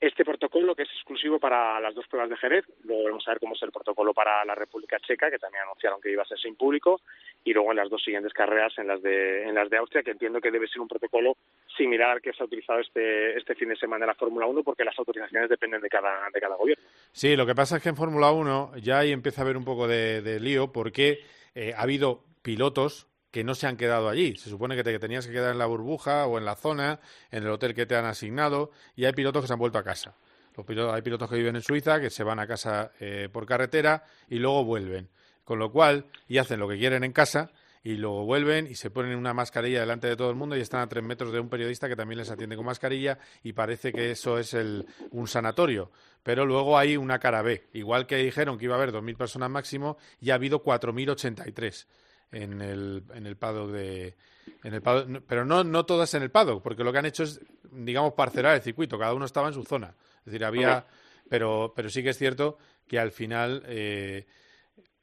este 0.00 0.24
protocolo 0.24 0.74
que 0.74 0.84
es 0.84 0.88
exclusivo 0.90 1.38
para 1.38 1.78
las 1.78 1.94
dos 1.94 2.06
pruebas 2.08 2.30
de 2.30 2.36
Jerez. 2.36 2.64
Luego 2.84 3.02
veremos 3.02 3.28
a 3.28 3.32
ver 3.32 3.40
cómo 3.40 3.54
es 3.54 3.62
el 3.62 3.70
protocolo 3.70 4.14
para 4.14 4.44
la 4.46 4.54
República 4.54 4.98
Checa, 5.00 5.30
que 5.30 5.38
también 5.38 5.64
anunciaron 5.64 6.00
que 6.00 6.10
iba 6.10 6.22
a 6.22 6.26
ser 6.26 6.38
sin 6.38 6.56
público, 6.56 7.02
y 7.44 7.52
luego 7.52 7.70
en 7.70 7.76
las 7.76 7.90
dos 7.90 8.02
siguientes 8.02 8.32
carreras, 8.32 8.72
en 8.78 8.86
las 8.86 9.02
de 9.02 9.52
las 9.52 9.68
de 9.68 9.76
Austria, 9.76 10.02
que 10.02 10.12
entiendo 10.12 10.40
que 10.40 10.50
debe 10.50 10.68
ser 10.68 10.80
un 10.80 10.88
protocolo 10.88 11.36
similar 11.76 12.10
al 12.10 12.22
que 12.22 12.32
se 12.32 12.42
ha 12.42 12.46
utilizado 12.46 12.80
este 12.80 13.36
este 13.36 13.54
fin 13.54 13.68
de 13.68 13.76
semana 13.76 14.04
en 14.04 14.08
la 14.08 14.14
Fórmula 14.14 14.46
1, 14.46 14.62
porque 14.62 14.84
las 14.84 14.98
autorizaciones 14.98 15.50
dependen 15.50 15.82
de 15.82 15.88
cada 15.88 16.30
de 16.32 16.40
cada 16.40 16.56
gobierno. 16.56 16.84
Sí, 17.12 17.36
lo 17.36 17.44
que 17.44 17.54
pasa 17.54 17.76
es 17.76 17.82
que 17.82 17.90
en 17.90 17.96
Fórmula 17.96 18.30
1 18.30 18.78
ya 18.78 19.00
ahí 19.00 19.12
empieza 19.12 19.42
a 19.42 19.44
haber 19.44 19.56
un 19.56 19.64
poco 19.64 19.86
de, 19.86 20.22
de 20.22 20.40
lío, 20.40 20.72
porque 20.72 21.20
eh, 21.54 21.74
ha 21.76 21.82
habido 21.82 22.24
pilotos 22.42 23.09
que 23.30 23.44
no 23.44 23.54
se 23.54 23.66
han 23.66 23.76
quedado 23.76 24.08
allí. 24.08 24.36
Se 24.36 24.50
supone 24.50 24.76
que 24.76 24.84
te 24.84 24.98
tenías 24.98 25.26
que 25.26 25.32
quedar 25.32 25.52
en 25.52 25.58
la 25.58 25.66
burbuja 25.66 26.26
o 26.26 26.38
en 26.38 26.44
la 26.44 26.56
zona, 26.56 27.00
en 27.30 27.44
el 27.44 27.50
hotel 27.50 27.74
que 27.74 27.86
te 27.86 27.96
han 27.96 28.04
asignado, 28.04 28.70
y 28.96 29.04
hay 29.04 29.12
pilotos 29.12 29.42
que 29.42 29.46
se 29.46 29.52
han 29.52 29.58
vuelto 29.58 29.78
a 29.78 29.84
casa. 29.84 30.14
Los 30.56 30.66
pilotos, 30.66 30.94
hay 30.94 31.02
pilotos 31.02 31.30
que 31.30 31.36
viven 31.36 31.56
en 31.56 31.62
Suiza, 31.62 32.00
que 32.00 32.10
se 32.10 32.24
van 32.24 32.38
a 32.38 32.46
casa 32.46 32.92
eh, 33.00 33.28
por 33.32 33.46
carretera 33.46 34.04
y 34.28 34.38
luego 34.38 34.64
vuelven. 34.64 35.08
Con 35.44 35.58
lo 35.58 35.70
cual, 35.72 36.06
y 36.28 36.38
hacen 36.38 36.60
lo 36.60 36.68
que 36.68 36.76
quieren 36.76 37.04
en 37.04 37.12
casa, 37.12 37.52
y 37.82 37.94
luego 37.94 38.24
vuelven 38.24 38.66
y 38.66 38.74
se 38.74 38.90
ponen 38.90 39.16
una 39.16 39.32
mascarilla 39.32 39.80
delante 39.80 40.06
de 40.06 40.16
todo 40.16 40.28
el 40.28 40.36
mundo 40.36 40.54
y 40.54 40.60
están 40.60 40.80
a 40.80 40.88
tres 40.88 41.02
metros 41.02 41.32
de 41.32 41.40
un 41.40 41.48
periodista 41.48 41.88
que 41.88 41.96
también 41.96 42.18
les 42.18 42.30
atiende 42.30 42.54
con 42.54 42.66
mascarilla 42.66 43.18
y 43.42 43.54
parece 43.54 43.90
que 43.90 44.10
eso 44.10 44.38
es 44.38 44.52
el, 44.52 44.86
un 45.12 45.26
sanatorio. 45.26 45.90
Pero 46.22 46.44
luego 46.44 46.76
hay 46.76 46.98
una 46.98 47.18
cara 47.18 47.40
B. 47.40 47.68
Igual 47.72 48.06
que 48.06 48.16
dijeron 48.16 48.58
que 48.58 48.66
iba 48.66 48.74
a 48.74 48.78
haber 48.78 48.92
2.000 48.92 49.16
personas 49.16 49.48
máximo, 49.48 49.96
y 50.20 50.30
ha 50.30 50.34
habido 50.34 50.62
4.083 50.62 51.86
en 52.32 52.60
el, 52.60 53.04
en 53.14 53.26
el 53.26 53.36
paddock 53.36 53.70
de... 53.70 54.16
En 54.62 54.74
el 54.74 54.82
pero 55.26 55.44
no, 55.44 55.64
no 55.64 55.86
todas 55.86 56.12
en 56.14 56.22
el 56.22 56.30
paddock, 56.30 56.62
porque 56.62 56.84
lo 56.84 56.92
que 56.92 56.98
han 56.98 57.06
hecho 57.06 57.22
es, 57.22 57.40
digamos, 57.70 58.14
parcelar 58.14 58.56
el 58.56 58.62
circuito. 58.62 58.98
Cada 58.98 59.14
uno 59.14 59.24
estaba 59.24 59.48
en 59.48 59.54
su 59.54 59.64
zona. 59.64 59.94
Es 60.20 60.26
decir, 60.26 60.44
había... 60.44 60.86
Pero, 61.28 61.72
pero 61.76 61.88
sí 61.88 62.02
que 62.02 62.10
es 62.10 62.18
cierto 62.18 62.58
que 62.88 62.98
al 62.98 63.12
final, 63.12 63.62
eh, 63.66 64.26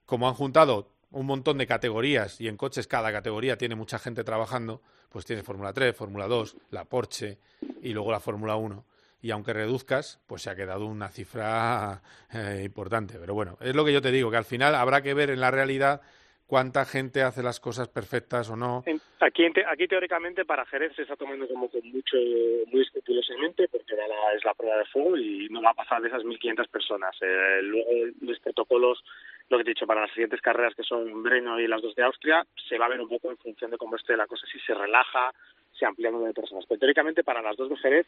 como 0.06 0.28
han 0.28 0.34
juntado 0.34 0.92
un 1.12 1.26
montón 1.26 1.58
de 1.58 1.66
categorías 1.66 2.42
y 2.42 2.48
en 2.48 2.58
coches 2.58 2.86
cada 2.86 3.12
categoría 3.12 3.58
tiene 3.58 3.76
mucha 3.76 3.98
gente 3.98 4.26
trabajando, 4.26 4.82
pues 5.10 5.26
tiene 5.26 5.42
Fórmula 5.42 5.72
3, 5.72 5.96
Fórmula 5.96 6.28
2, 6.28 6.58
la 6.72 6.86
Porsche 6.86 7.40
y 7.82 7.94
luego 7.94 8.12
la 8.12 8.20
Fórmula 8.20 8.58
1. 8.58 8.86
Y 9.22 9.32
aunque 9.32 9.54
reduzcas, 9.54 10.20
pues 10.28 10.44
se 10.44 10.50
ha 10.50 10.56
quedado 10.56 10.86
una 10.86 11.10
cifra 11.10 12.02
eh, 12.32 12.62
importante. 12.66 13.18
Pero 13.18 13.34
bueno, 13.34 13.58
es 13.62 13.74
lo 13.74 13.84
que 13.84 13.94
yo 13.94 14.02
te 14.02 14.12
digo, 14.12 14.30
que 14.30 14.38
al 14.38 14.46
final 14.46 14.76
habrá 14.76 15.02
que 15.02 15.14
ver 15.14 15.30
en 15.30 15.40
la 15.40 15.50
realidad 15.50 16.02
cuánta 16.48 16.86
gente 16.86 17.22
hace 17.22 17.44
las 17.44 17.60
cosas 17.60 17.90
perfectas 17.90 18.50
o 18.50 18.56
no. 18.56 18.84
Aquí, 19.20 19.46
aquí 19.68 19.88
teóricamente 19.88 20.46
para 20.46 20.66
Jerez 20.66 20.96
se 20.96 21.04
está 21.04 21.16
tomando 21.16 21.48
como 21.48 21.70
con 21.70 21.82
mucho, 21.92 22.18
muy 22.72 22.82
escrupulosamente 22.82 23.68
porque 23.68 23.94
es 24.36 24.46
la 24.46 24.54
prueba 24.54 24.78
de 24.78 24.86
fuego 24.86 25.18
y 25.18 25.48
no 25.50 25.62
va 25.62 25.72
a 25.72 25.76
pasar 25.76 26.02
de 26.02 26.08
esas 26.08 26.24
1.500 26.24 26.70
personas. 26.70 27.16
Eh, 27.22 27.60
luego 27.62 27.90
los 28.22 28.40
protocolos, 28.40 29.04
lo 29.50 29.58
que 29.58 29.64
he 29.64 29.74
dicho, 29.74 29.86
para 29.86 30.02
las 30.02 30.12
siguientes 30.12 30.42
carreras 30.42 30.76
que 30.76 30.84
son 30.84 31.22
Breno 31.24 31.60
y 31.60 31.68
las 31.68 31.82
dos 31.82 31.96
de 31.96 32.04
Austria, 32.04 32.46
se 32.68 32.78
va 32.78 32.86
a 32.86 32.90
ver 32.90 33.02
un 33.02 33.10
poco 33.10 33.30
en 33.30 33.38
función 33.38 33.72
de 33.72 33.78
cómo 33.78 33.96
esté 33.96 34.16
la 34.16 34.28
cosa, 34.28 34.46
si 34.52 34.60
se 34.60 34.74
relaja, 34.74 35.32
se 35.78 35.86
amplía 35.86 36.12
número 36.12 36.28
de 36.28 36.34
personas. 36.34 36.66
Pero 36.68 36.80
teóricamente 36.80 37.24
para 37.24 37.42
las 37.42 37.56
dos 37.58 37.70
de 37.70 37.78
Jerez 37.78 38.08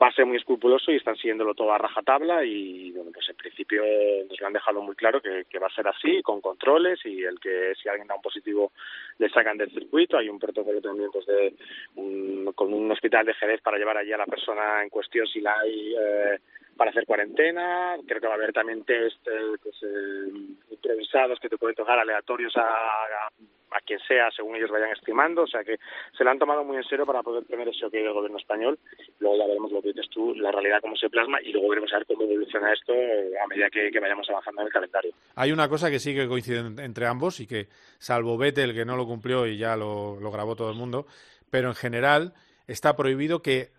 va 0.00 0.08
a 0.08 0.12
ser 0.12 0.26
muy 0.26 0.36
escrupuloso 0.36 0.90
y 0.90 0.96
están 0.96 1.16
siguiéndolo 1.16 1.54
todo 1.54 1.72
a 1.72 1.78
rajatabla 1.78 2.44
y 2.44 2.90
bueno 2.92 3.10
pues 3.12 3.28
en 3.28 3.36
principio 3.36 3.82
nos 4.28 4.40
lo 4.40 4.46
han 4.46 4.52
dejado 4.52 4.82
muy 4.82 4.96
claro 4.96 5.20
que, 5.20 5.44
que, 5.48 5.58
va 5.58 5.68
a 5.68 5.74
ser 5.74 5.86
así 5.86 6.20
con 6.22 6.40
controles 6.40 6.98
y 7.04 7.22
el 7.22 7.38
que 7.38 7.74
si 7.80 7.88
alguien 7.88 8.08
da 8.08 8.16
un 8.16 8.22
positivo 8.22 8.72
le 9.18 9.28
sacan 9.28 9.56
del 9.56 9.70
circuito 9.70 10.16
hay 10.18 10.28
un 10.28 10.38
protocolo 10.38 10.80
también 10.80 11.10
pues 11.12 11.26
de 11.26 11.54
un, 11.94 12.52
con 12.54 12.72
un 12.72 12.90
hospital 12.90 13.26
de 13.26 13.34
Jerez 13.34 13.60
para 13.60 13.78
llevar 13.78 13.96
allí 13.96 14.12
a 14.12 14.18
la 14.18 14.26
persona 14.26 14.82
en 14.82 14.88
cuestión 14.88 15.26
si 15.26 15.40
la 15.40 15.60
hay 15.60 15.94
eh, 15.94 16.38
para 16.76 16.90
hacer 16.90 17.06
cuarentena. 17.06 17.96
Creo 18.06 18.20
que 18.20 18.26
va 18.26 18.34
a 18.34 18.36
haber 18.36 18.52
también 18.52 18.84
test 18.84 19.26
eh, 19.26 19.56
pues, 19.62 19.76
eh, 19.82 20.32
improvisados 20.70 21.38
que 21.40 21.48
te 21.48 21.58
pueden 21.58 21.76
tocar 21.76 21.98
aleatorios 21.98 22.56
a, 22.56 23.28
a 23.74 23.80
quien 23.80 23.98
sea 24.06 24.30
según 24.30 24.56
ellos 24.56 24.70
vayan 24.70 24.90
estimando, 24.90 25.42
o 25.42 25.46
sea 25.46 25.64
que 25.64 25.78
se 26.16 26.22
lo 26.22 26.30
han 26.30 26.38
tomado 26.38 26.62
muy 26.64 26.76
en 26.76 26.84
serio 26.84 27.04
para 27.04 27.22
poder 27.22 27.44
tener 27.44 27.68
ese 27.68 27.84
ok 27.84 27.92
del 27.92 28.12
gobierno 28.12 28.38
español, 28.38 28.78
luego 29.18 29.36
ya 29.36 29.46
veremos 29.46 29.72
lo 29.72 29.82
que 29.82 29.88
dices 29.88 30.06
tú, 30.10 30.34
la 30.36 30.52
realidad 30.52 30.78
cómo 30.80 30.96
se 30.96 31.10
plasma 31.10 31.40
y 31.42 31.52
luego 31.52 31.68
veremos 31.68 31.92
a 31.92 31.98
ver 31.98 32.06
cómo 32.06 32.22
evoluciona 32.22 32.72
esto 32.72 32.92
a 32.92 33.46
medida 33.48 33.68
que, 33.70 33.90
vayamos 33.98 34.30
avanzando 34.30 34.60
en 34.60 34.66
el 34.68 34.72
calendario. 34.72 35.12
Hay 35.34 35.50
una 35.50 35.68
cosa 35.68 35.90
que 35.90 35.98
sí 35.98 36.14
que 36.14 36.28
coincide 36.28 36.58
entre 36.84 37.06
ambos 37.06 37.40
y 37.40 37.46
que, 37.46 37.66
salvo 37.98 38.38
Vettel 38.38 38.74
que 38.74 38.84
no 38.84 38.96
lo 38.96 39.06
cumplió 39.06 39.46
y 39.46 39.58
ya 39.58 39.76
lo 39.76 40.30
grabó 40.30 40.54
todo 40.54 40.70
el 40.70 40.76
mundo, 40.76 41.06
pero 41.50 41.68
en 41.68 41.74
general 41.74 42.34
está 42.68 42.94
prohibido 42.94 43.42
que 43.42 43.70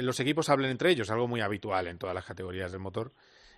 los 0.00 0.20
equipos 0.20 0.48
hablen 0.48 0.70
entre 0.70 0.90
ellos, 0.90 1.10
algo 1.10 1.28
muy 1.28 1.40
habitual 1.40 1.86
en 1.86 1.98
todas 1.98 2.14
las 2.14 2.24
categorías 2.24 2.72
del 2.72 2.80
motor 2.80 3.12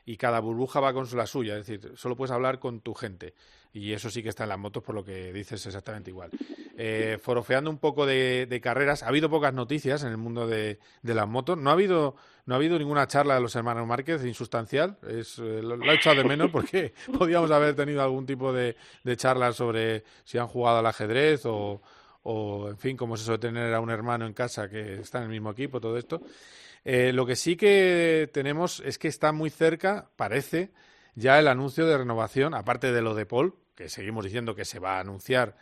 y 0.05 0.17
cada 0.17 0.41
burbuja 0.41 0.81
va 0.81 0.93
con 0.93 1.07
la 1.15 1.27
suya, 1.27 1.57
es 1.57 1.67
decir, 1.67 1.93
solo 1.97 2.17
puedes 2.17 2.33
hablar 2.33 2.59
con 2.59 2.81
tu 2.81 2.95
gente. 2.95 3.35
Y 3.73 3.93
eso 3.93 4.11
sí 4.11 4.23
que 4.23 4.29
está 4.29 4.43
en 4.43 4.51
las 4.51 4.59
motos, 4.59 4.83
por 4.83 4.95
lo 4.95 5.05
que 5.05 5.33
dices 5.33 5.65
exactamente 5.65 6.11
igual. 6.11 6.31
Eh, 6.77 7.19
forofeando 7.23 7.71
un 7.71 7.79
poco 7.79 8.05
de, 8.05 8.61
carreras, 8.63 9.03
ha 9.03 9.09
habido 9.09 9.31
pocas 9.31 9.55
noticias 9.55 10.03
en 10.03 10.11
el 10.11 10.19
mundo 10.19 10.47
de, 10.47 10.79
las 11.03 11.29
motos. 11.29 11.57
No 11.57 11.71
ha 11.71 11.73
habido 11.73 12.17
no 12.45 12.55
ha 12.55 12.57
habido 12.57 12.77
ninguna 12.77 13.07
charla 13.07 13.37
de 13.37 13.41
los 13.41 13.55
hermanos 13.55 13.87
Márquez 13.87 14.25
insustancial. 14.25 14.99
Es, 15.09 15.39
eh, 15.39 15.63
lo, 15.63 15.81
he 15.91 15.95
echado 15.95 16.17
de 16.17 16.25
menos 16.25 16.51
porque 16.51 16.93
podíamos 17.19 17.51
haber 17.51 17.75
tenido 17.75 18.03
algún 18.03 18.27
tipo 18.27 18.53
de, 18.53 18.77
de 19.05 19.17
charla 19.17 19.53
sobre 19.53 20.05
si 20.25 20.37
han 20.37 20.49
jugado 20.49 20.79
al 20.79 20.87
ajedrez 20.87 21.47
o, 21.47 21.81
o, 22.23 22.69
en 22.69 22.79
fin, 22.79 22.97
cómo 22.97 23.15
es 23.15 23.23
eso 23.23 23.33
de 23.33 23.39
tener 23.39 23.73
a 23.75 23.81
un 23.81 23.91
hermano 23.91 24.27
en 24.27 24.33
casa 24.33 24.69
que 24.69 25.01
está 25.01 25.19
en 25.19 25.25
el 25.25 25.31
mismo 25.31 25.51
equipo, 25.51 25.81
todo 25.81 25.97
esto. 25.97 26.23
Eh, 26.85 27.13
lo 27.13 27.27
que 27.27 27.37
sí 27.37 27.57
que 27.57 28.31
tenemos 28.33 28.81
es 28.81 28.99
que 28.99 29.09
está 29.09 29.33
muy 29.33 29.51
cerca, 29.51 30.11
parece, 30.17 30.73
ya 31.15 31.39
el 31.39 31.49
anuncio 31.49 31.87
de 31.87 31.99
renovación, 31.99 32.55
aparte 32.55 32.93
de 32.93 33.03
lo 33.03 33.15
de 33.15 33.27
Paul, 33.27 33.55
que 33.75 33.89
seguimos 33.89 34.25
diciendo 34.25 34.55
que 34.55 34.65
se 34.65 34.79
va 34.79 34.97
a 34.97 35.01
anunciar, 35.01 35.57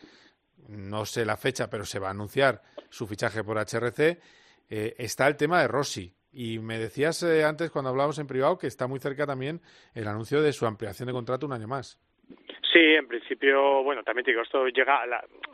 no 0.69 1.05
sé 1.05 1.25
la 1.25 1.37
fecha, 1.37 1.69
pero 1.69 1.85
se 1.85 1.99
va 1.99 2.09
a 2.09 2.13
anunciar 2.13 2.63
su 2.89 3.07
fichaje 3.07 3.45
por 3.45 3.59
HRC, 3.59 4.21
eh, 4.69 4.95
está 4.99 5.27
el 5.27 5.37
tema 5.37 5.61
de 5.61 5.69
Rossi. 5.69 6.15
Y 6.33 6.61
me 6.61 6.79
decías 6.79 7.23
eh, 7.25 7.45
antes, 7.45 7.71
cuando 7.71 7.91
hablábamos 7.91 8.19
en 8.19 8.27
privado, 8.27 8.57
que 8.57 8.69
está 8.69 8.87
muy 8.87 9.01
cerca 9.01 9.27
también 9.27 9.61
el 9.95 10.07
anuncio 10.07 10.41
de 10.43 10.53
su 10.53 10.65
ampliación 10.65 11.09
de 11.09 11.13
contrato 11.13 11.47
un 11.47 11.53
año 11.53 11.67
más. 11.67 11.99
Sí, 12.73 12.79
en 12.79 13.09
principio, 13.09 13.83
bueno, 13.83 14.05
también 14.05 14.25
digo, 14.25 14.43
esto 14.43 14.69
llega 14.69 15.03
a 15.03 15.07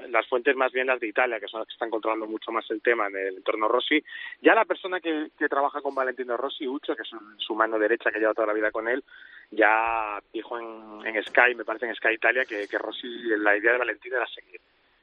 las 0.09 0.27
fuentes 0.29 0.55
más 0.55 0.71
bien 0.71 0.87
las 0.87 1.01
de 1.01 1.09
Italia, 1.09 1.41
que 1.41 1.49
son 1.49 1.61
las 1.61 1.69
que 1.69 1.73
están 1.73 1.89
controlando 1.89 2.27
mucho 2.27 2.53
más 2.53 2.71
el 2.71 2.83
tema 2.83 3.07
en 3.07 3.17
el 3.17 3.37
entorno 3.37 3.69
Rossi. 3.69 4.03
Ya 4.43 4.55
la 4.55 4.67
persona 4.67 5.01
que, 5.01 5.29
que 5.39 5.49
trabaja 5.49 5.81
con 5.81 5.95
Valentino 5.95 6.37
Rossi, 6.37 6.69
Ucho, 6.69 6.95
que 6.95 7.03
es 7.03 7.11
su, 7.39 7.55
mano 7.55 7.79
derecha, 7.79 8.11
que 8.11 8.19
lleva 8.19 8.35
toda 8.35 8.49
la 8.49 8.53
vida 8.53 8.71
con 8.71 8.87
él, 8.87 9.03
ya 9.51 10.21
dijo 10.31 10.59
en, 10.59 11.07
en 11.07 11.23
Sky, 11.23 11.55
me 11.57 11.65
parece 11.65 11.87
en 11.87 11.95
Sky 11.95 12.15
Italia, 12.15 12.45
que, 12.45 12.69
que 12.69 12.79
Rossi, 12.79 13.09
la 13.39 13.57
idea 13.57 13.73
de 13.73 13.79
Valentino 13.79 14.17
era 14.17 14.27
seguir. 14.27 14.61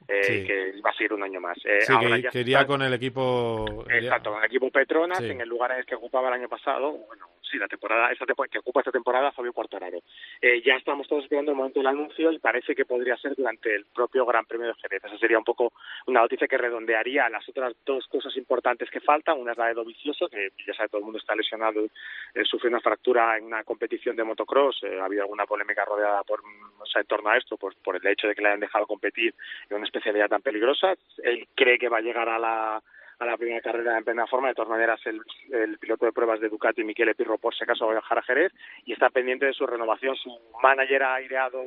Eh, 0.08 0.44
que 0.46 0.82
va 0.82 0.90
a 0.90 0.94
seguir 0.94 1.14
un 1.14 1.24
año 1.24 1.40
más. 1.40 1.58
Eh, 1.64 1.82
sí, 1.82 1.94
que, 1.98 2.30
quería 2.30 2.68
con 2.68 2.82
el 2.82 2.94
equipo... 2.94 3.86
Exacto, 3.90 4.32
con 4.32 4.40
el 4.40 4.46
equipo 4.48 4.70
Petronas, 4.70 5.22
en 5.22 5.40
el 5.40 5.48
lugar 5.48 5.72
en 5.72 5.80
el 5.80 5.86
que 5.86 5.96
ocupaba 5.96 6.28
el 6.28 6.36
año 6.36 6.50
pasado, 6.50 6.92
bueno, 6.92 7.28
sí, 7.54 7.60
la 7.60 7.68
temporada, 7.68 8.12
esta 8.12 8.26
que 8.50 8.60
ocupa 8.60 8.80
esta 8.80 8.92
temporada 8.92 9.32
Fabio 9.32 9.54
Quartararo. 9.54 10.00
Eh, 10.42 10.62
ya 10.66 10.76
estamos 10.76 11.08
todos 11.08 11.24
esperando 11.24 11.52
el 11.52 11.58
momento 11.58 11.80
del 11.80 11.88
anuncio 11.88 12.32
y 12.32 12.40
parece 12.40 12.74
que 12.76 12.86
podría 12.86 13.16
ser 13.18 13.36
durante 13.36 13.76
el 13.76 13.86
propio 13.86 14.26
Gran 14.26 14.46
Premio 14.46 14.68
de 14.68 14.74
Jerez. 14.76 15.04
Esa 15.04 15.18
sería 15.20 15.38
un 15.38 15.44
poco 15.44 15.74
una 16.08 16.22
noticia 16.22 16.48
que 16.48 16.58
redondearía 16.58 17.30
las 17.30 17.48
otras 17.48 17.76
dos 17.86 18.08
cosas 18.08 18.36
importantes 18.38 18.90
que 18.90 19.00
faltan. 19.00 19.40
Una 19.40 19.52
es 19.52 19.58
la 19.58 19.68
de 19.68 19.76
Dovicioso, 19.76 20.28
que 20.28 20.50
ya 20.66 20.74
sabe 20.74 20.90
todo 20.90 21.00
el 21.00 21.06
mundo 21.06 21.20
está 21.20 21.36
lesionado, 21.36 21.86
eh, 22.34 22.44
sufrió 22.44 22.70
una 22.70 22.82
fractura 22.82 23.38
en 23.38 23.46
una 23.46 23.64
competición 23.64 24.16
de 24.16 24.24
motocross. 24.24 24.84
Eh, 24.84 25.00
ha 25.00 25.06
habido 25.06 25.22
alguna 25.22 25.46
polémica 25.46 25.86
rodeada 25.86 26.24
por, 26.24 26.42
o 26.80 26.86
sea, 26.88 27.02
en 27.02 27.08
torno 27.08 27.30
a 27.30 27.38
esto, 27.38 27.58
pues 27.58 27.76
por 27.76 27.96
el 27.96 28.08
hecho 28.08 28.28
de 28.28 28.36
que 28.36 28.42
le 28.42 28.48
hayan 28.48 28.62
dejado 28.62 28.88
competir 28.88 29.34
en 29.70 29.78
una 29.78 29.86
especialidad 29.86 30.30
tan 30.30 30.42
peligrosa. 30.42 30.96
Él 31.24 31.48
cree 31.56 31.78
que 31.78 31.90
va 31.90 31.98
a 31.98 32.02
llegar 32.02 32.28
a 32.30 32.40
la 32.40 32.82
a 33.24 33.32
la 33.32 33.38
primera 33.38 33.62
carrera 33.62 33.98
en 33.98 34.04
plena 34.04 34.28
forma. 34.28 34.50
De 34.50 34.56
todas 34.56 34.70
maneras, 34.70 35.00
el, 35.06 35.78
piloto 35.80 36.06
de 36.06 36.12
pruebas 36.12 36.40
de 36.40 36.50
Ducati, 36.50 36.84
Michele 36.84 37.16
Pirro, 37.16 37.38
por 37.38 37.56
si 37.56 37.64
acaso 37.64 37.86
va 37.86 37.92
a 37.92 37.96
viajar 37.96 38.20
a 38.20 38.24
Jerez 38.24 38.52
y 38.86 38.94
está 38.94 39.10
pendiente 39.10 39.46
de 39.46 39.54
su 39.54 39.66
renovación. 39.66 40.16
Su 40.16 40.38
manager 40.62 41.04
ha 41.04 41.22
ideado 41.22 41.64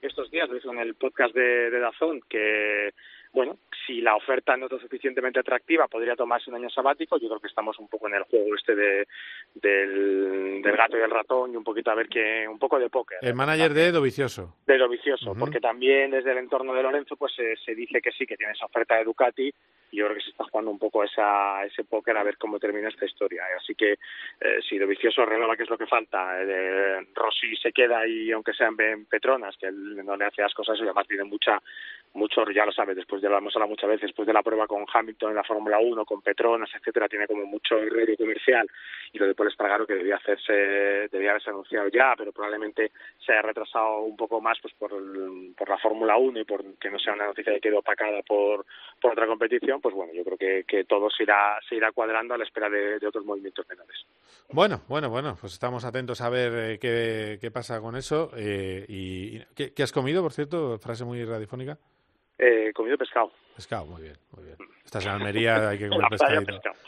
estos 0.00 0.30
días, 0.30 0.48
lo 0.48 0.56
hizo 0.56 0.72
en 0.72 0.78
el 0.78 0.94
podcast 0.94 1.34
de 1.34 1.70
Dazón, 1.70 2.20
que 2.28 2.92
bueno, 3.32 3.58
si 3.86 4.00
la 4.00 4.16
oferta 4.16 4.56
no 4.56 4.66
es 4.66 4.72
lo 4.72 4.78
suficientemente 4.78 5.40
atractiva, 5.40 5.88
podría 5.88 6.16
tomarse 6.16 6.50
un 6.50 6.56
año 6.56 6.70
sabático. 6.70 7.18
Yo 7.18 7.28
creo 7.28 7.40
que 7.40 7.48
estamos 7.48 7.78
un 7.78 7.88
poco 7.88 8.08
en 8.08 8.14
el 8.14 8.22
juego 8.24 8.54
este 8.54 8.74
de, 8.74 9.06
del, 9.54 10.62
del 10.62 10.76
gato 10.76 10.98
y 10.98 11.00
el 11.00 11.10
ratón 11.10 11.52
y 11.52 11.56
un 11.56 11.64
poquito 11.64 11.90
a 11.90 11.94
ver 11.94 12.08
que, 12.08 12.46
un 12.48 12.58
poco 12.58 12.78
de 12.78 12.90
póker. 12.90 13.18
El 13.22 13.34
manager 13.34 13.72
de 13.74 13.92
Dovicioso. 13.92 14.56
De 14.66 14.78
Dovicioso, 14.78 15.34
porque 15.38 15.60
también 15.60 16.10
desde 16.10 16.32
el 16.32 16.38
entorno 16.38 16.74
de 16.74 16.82
Lorenzo 16.82 17.16
pues 17.16 17.32
se 17.34 17.74
dice 17.74 18.00
que 18.00 18.12
sí, 18.12 18.26
que 18.26 18.36
tiene 18.36 18.52
esa 18.52 18.66
oferta 18.66 18.96
de 18.96 19.04
Ducati 19.04 19.52
y 19.90 19.96
yo 19.96 20.04
creo 20.04 20.16
que 20.16 20.22
se 20.22 20.30
está 20.30 20.44
jugando 20.44 20.70
un 20.70 20.78
poco 20.78 21.02
esa, 21.02 21.64
ese 21.64 21.84
póker 21.84 22.16
a 22.16 22.22
ver 22.22 22.36
cómo 22.36 22.58
termina 22.58 22.88
esta 22.88 23.06
historia. 23.06 23.44
Así 23.58 23.74
que 23.74 23.92
eh, 23.92 24.58
si 24.68 24.78
Dovicioso 24.78 25.24
renueva, 25.24 25.56
que 25.56 25.62
es 25.62 25.70
lo 25.70 25.78
que 25.78 25.86
falta, 25.86 26.42
eh, 26.42 27.06
Rossi 27.14 27.56
se 27.56 27.72
queda 27.72 28.06
y 28.06 28.30
aunque 28.32 28.52
sean 28.52 28.74
en 28.78 29.06
Petronas, 29.06 29.56
que 29.56 29.66
él 29.66 30.04
no 30.04 30.16
le 30.16 30.26
hace 30.26 30.42
las 30.42 30.54
cosas 30.54 30.78
y 30.78 30.82
además 30.82 31.06
tiene 31.06 31.24
mucha, 31.24 31.60
mucho, 32.14 32.44
ya 32.50 32.64
lo 32.64 32.72
sabes, 32.72 32.96
después 32.96 33.22
de 33.22 33.28
lo 33.28 33.38
hemos 33.38 33.54
hablado 33.56 33.70
muchas 33.70 33.88
veces, 33.88 34.08
después 34.08 34.26
de 34.26 34.32
la 34.32 34.42
prueba 34.42 34.66
con 34.66 34.84
Hamilton 34.92 35.30
en 35.30 35.36
la 35.36 35.44
Fórmula 35.44 35.78
1, 35.78 36.04
con 36.04 36.22
Petronas, 36.22 36.70
etcétera, 36.74 37.08
tiene 37.08 37.26
como 37.26 37.44
mucho 37.46 37.76
radio 37.76 38.16
comercial 38.16 38.68
y 39.12 39.18
lo 39.18 39.26
de 39.26 39.34
Paul 39.34 39.48
Espargaro 39.48 39.86
que 39.86 39.94
debía 39.94 40.16
hacerse, 40.16 40.52
debía 41.10 41.30
haberse 41.30 41.50
anunciado 41.50 41.88
ya, 41.88 42.14
pero 42.16 42.32
probablemente 42.32 42.92
se 43.24 43.32
haya 43.32 43.42
retrasado 43.42 44.00
un 44.00 44.16
poco 44.16 44.40
más 44.40 44.58
pues 44.60 44.74
por, 44.74 44.90
por 45.56 45.68
la 45.68 45.78
Fórmula 45.78 46.16
1 46.16 46.40
y 46.40 46.44
por 46.44 46.64
que 46.78 46.90
no 46.90 46.98
sea 46.98 47.14
una 47.14 47.26
noticia 47.26 47.52
que 47.54 47.60
quede 47.60 47.76
opacada 47.76 48.22
por, 48.22 48.66
por 49.00 49.12
otra 49.12 49.26
competición, 49.26 49.80
pues 49.80 49.94
bueno, 49.94 50.12
yo 50.12 50.24
creo 50.24 50.36
que, 50.36 50.64
que 50.66 50.84
todo 50.84 51.08
se 51.10 51.22
irá, 51.22 51.58
se 51.68 51.76
irá 51.76 51.92
cuadrando 51.92 52.34
a 52.34 52.38
la 52.38 52.44
espera 52.44 52.68
de, 52.68 52.98
otros 53.06 53.24
movimientos 53.24 53.66
menores. 53.68 53.96
Bueno, 54.50 54.82
bueno, 54.88 55.08
bueno, 55.08 55.36
pues 55.40 55.52
estamos 55.52 55.84
atentos 55.84 56.20
a 56.20 56.28
ver 56.28 56.72
eh, 56.72 56.78
qué, 56.78 57.38
qué, 57.40 57.50
pasa 57.50 57.80
con 57.80 57.96
eso. 57.96 58.30
Eh, 58.36 58.84
y, 58.88 59.38
¿qué, 59.54 59.72
¿Qué 59.72 59.82
has 59.82 59.92
comido, 59.92 60.22
por 60.22 60.32
cierto? 60.32 60.78
Frase 60.78 61.04
muy 61.04 61.24
radiofónica. 61.24 61.78
Eh, 62.38 62.72
comido 62.72 62.96
pescado. 62.96 63.32
Pescado, 63.56 63.86
muy 63.86 64.02
bien, 64.02 64.16
muy 64.30 64.44
bien. 64.44 64.56
Estás 64.84 65.04
en 65.04 65.10
Almería, 65.10 65.70
hay 65.70 65.78
que 65.78 65.88
comer 65.88 66.08
pescado. 66.10 66.46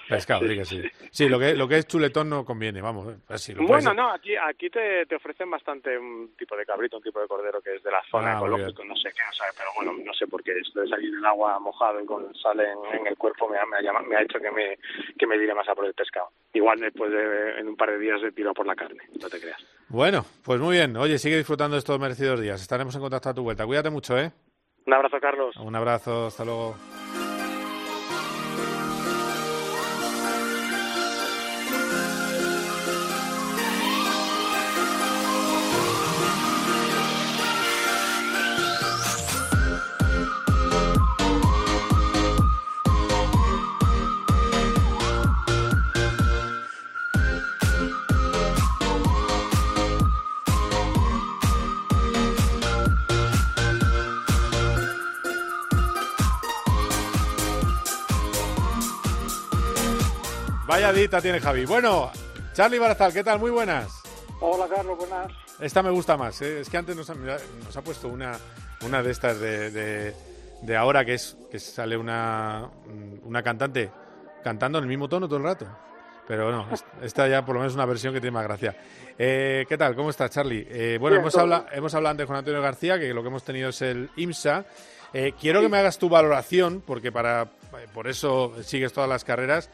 Pescado, 0.08 0.40
sí, 0.46 0.64
sí. 0.64 0.82
Sí, 1.10 1.28
lo 1.28 1.38
que, 1.38 1.54
lo 1.54 1.66
que 1.66 1.78
es 1.78 1.86
chuletón 1.88 2.30
no 2.30 2.44
conviene, 2.44 2.80
vamos. 2.80 3.12
Eh, 3.12 3.18
así, 3.28 3.52
bueno, 3.54 3.92
no, 3.92 4.12
aquí, 4.12 4.36
aquí 4.36 4.70
te, 4.70 5.04
te, 5.06 5.16
ofrecen 5.16 5.50
bastante 5.50 5.98
un 5.98 6.34
tipo 6.38 6.56
de 6.56 6.64
cabrito, 6.64 6.98
un 6.98 7.02
tipo 7.02 7.20
de 7.20 7.26
cordero 7.26 7.60
que 7.60 7.74
es 7.74 7.82
de 7.82 7.90
la 7.90 8.00
zona 8.08 8.34
ah, 8.34 8.36
ecológica, 8.36 8.84
no 8.84 8.94
sé 8.94 9.10
qué, 9.10 9.22
no 9.26 9.32
sabe, 9.32 9.50
pero 9.56 9.68
bueno, 9.74 10.04
no 10.04 10.14
sé 10.14 10.28
por 10.28 10.42
qué 10.44 10.52
esto 10.52 10.80
de 10.80 10.88
salir 10.88 11.12
del 11.12 11.26
agua 11.26 11.58
mojado 11.58 12.00
y 12.00 12.06
con 12.06 12.32
sal 12.36 12.60
en, 12.60 13.06
el 13.06 13.16
cuerpo 13.18 13.48
me 13.48 13.58
ha, 13.58 13.66
me, 13.66 13.76
ha, 13.76 14.02
me 14.02 14.16
ha 14.16 14.22
hecho 14.22 14.38
que 14.38 14.50
me, 14.52 14.78
que 15.18 15.26
me 15.26 15.36
dire 15.36 15.54
más 15.54 15.68
a 15.68 15.74
por 15.74 15.84
el 15.84 15.94
pescado. 15.94 16.30
Igual 16.54 16.78
después 16.78 17.10
de, 17.10 17.58
en 17.58 17.66
un 17.66 17.76
par 17.76 17.90
de 17.90 17.98
días 17.98 18.22
de 18.22 18.30
tiro 18.30 18.54
por 18.54 18.66
la 18.66 18.76
carne, 18.76 19.02
no 19.20 19.28
te 19.28 19.40
creas. 19.40 19.60
Bueno, 19.88 20.24
pues 20.44 20.60
muy 20.60 20.76
bien. 20.76 20.96
Oye, 20.96 21.18
sigue 21.18 21.36
disfrutando 21.36 21.74
de 21.74 21.80
estos 21.80 21.98
merecidos 21.98 22.40
días. 22.40 22.62
Estaremos 22.62 22.94
en 22.94 23.00
contacto 23.00 23.28
a 23.28 23.34
tu 23.34 23.42
vuelta. 23.42 23.66
Cuídate 23.66 23.90
mucho, 23.90 24.16
¿eh? 24.16 24.30
Un 24.90 24.94
abrazo, 24.94 25.20
Carlos. 25.20 25.56
Un 25.58 25.76
abrazo, 25.76 26.26
hasta 26.26 26.44
luego. 26.44 26.74
Vaya 60.70 60.92
dita 60.92 61.20
tiene 61.20 61.40
Javi. 61.40 61.64
Bueno, 61.64 62.12
Charlie 62.52 62.78
Barazal, 62.78 63.12
¿qué 63.12 63.24
tal? 63.24 63.40
Muy 63.40 63.50
buenas. 63.50 63.90
Hola, 64.38 64.68
Carlos, 64.68 64.96
buenas. 64.98 65.32
Esta 65.58 65.82
me 65.82 65.90
gusta 65.90 66.16
más. 66.16 66.40
¿eh? 66.42 66.60
Es 66.60 66.70
que 66.70 66.76
antes 66.76 66.94
nos 66.94 67.10
ha, 67.10 67.14
nos 67.16 67.76
ha, 67.76 67.82
puesto 67.82 68.06
una, 68.06 68.38
una 68.86 69.02
de 69.02 69.10
estas 69.10 69.40
de, 69.40 70.14
de, 70.62 70.76
ahora 70.76 71.04
que 71.04 71.14
es 71.14 71.36
que 71.50 71.58
sale 71.58 71.96
una, 71.96 72.70
una 73.24 73.42
cantante 73.42 73.90
cantando 74.44 74.78
en 74.78 74.84
el 74.84 74.88
mismo 74.88 75.08
tono 75.08 75.26
todo 75.26 75.38
el 75.38 75.42
rato. 75.42 75.66
Pero 76.28 76.52
no, 76.52 76.68
esta 77.02 77.26
ya 77.26 77.44
por 77.44 77.56
lo 77.56 77.62
menos 77.62 77.72
es 77.72 77.76
una 77.76 77.86
versión 77.86 78.14
que 78.14 78.20
tiene 78.20 78.34
más 78.34 78.44
gracia. 78.44 78.76
Eh, 79.18 79.66
¿Qué 79.68 79.76
tal? 79.76 79.96
¿Cómo 79.96 80.10
estás, 80.10 80.30
Charlie? 80.30 80.68
Eh, 80.70 80.98
bueno, 81.00 81.16
hemos, 81.16 81.34
hablado, 81.34 81.66
hemos 81.72 81.92
hablado 81.94 82.12
antes 82.12 82.26
con 82.28 82.36
Antonio 82.36 82.62
García, 82.62 82.96
que 82.96 83.12
lo 83.12 83.22
que 83.22 83.28
hemos 83.28 83.42
tenido 83.42 83.70
es 83.70 83.82
el 83.82 84.08
IMSA. 84.14 84.64
quiero 85.40 85.62
que 85.62 85.68
me 85.68 85.78
hagas 85.78 85.98
tu 85.98 86.08
valoración, 86.08 86.80
porque 86.86 87.10
para 87.10 87.48
por 87.92 88.06
eso 88.06 88.54
sigues 88.62 88.92
todas 88.92 89.10
las 89.10 89.24
carreras 89.24 89.68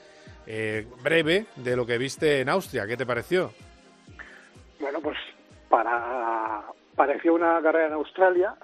eh, 0.47 0.87
breve 1.03 1.47
de 1.57 1.77
lo 1.77 1.87
que 1.87 1.99
viste 1.99 2.41
en 2.41 2.49
Austria. 2.49 2.87
¿Qué 2.87 2.97
te 2.97 3.07
pareció? 3.07 3.53
Bueno, 4.79 5.01
pues 5.01 5.19
para 5.69 6.63
pareció 6.95 7.35
una 7.35 7.61
carrera 7.61 7.89
en 7.89 7.93
Australia 7.95 8.55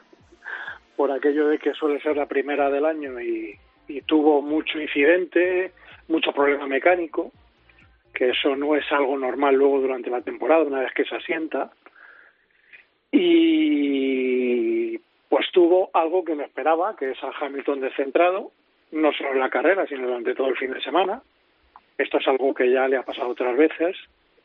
por 0.96 1.10
aquello 1.10 1.48
de 1.48 1.58
que 1.58 1.74
suele 1.74 2.00
ser 2.00 2.16
la 2.16 2.26
primera 2.26 2.70
del 2.70 2.86
año 2.86 3.20
y, 3.20 3.58
tuvo 4.06 4.40
mucho 4.40 4.80
incidente, 4.80 5.72
mucho 6.08 6.32
problema 6.32 6.66
mecánico, 6.66 7.30
que 8.14 8.30
eso 8.30 8.56
no 8.56 8.74
es 8.74 8.90
algo 8.90 9.18
normal 9.18 9.54
luego 9.54 9.80
durante 9.80 10.08
la 10.08 10.22
temporada, 10.22 10.62
una 10.62 10.80
vez 10.80 10.94
que 10.94 11.04
se 11.04 11.14
asienta. 11.14 11.70
Y 13.10 14.96
pues 15.28 15.46
tuvo 15.52 15.90
algo 15.92 16.24
que 16.24 16.34
me 16.34 16.44
esperaba, 16.44 16.96
que 16.96 17.10
es 17.10 17.18
a 17.22 17.32
Hamilton 17.38 17.80
descentrado, 17.80 18.52
no 18.92 19.12
solo 19.12 19.32
en 19.32 19.40
la 19.40 19.50
carrera, 19.50 19.86
sino 19.86 20.06
durante 20.06 20.34
todo 20.34 20.48
el 20.48 20.56
fin 20.56 20.72
de 20.72 20.80
semana 20.80 21.22
Esto 22.02 22.18
es 22.18 22.26
algo 22.26 22.52
que 22.52 22.70
ya 22.70 22.88
le 22.88 22.96
ha 22.96 23.02
pasado 23.02 23.30
otras 23.30 23.56
veces 23.56 23.96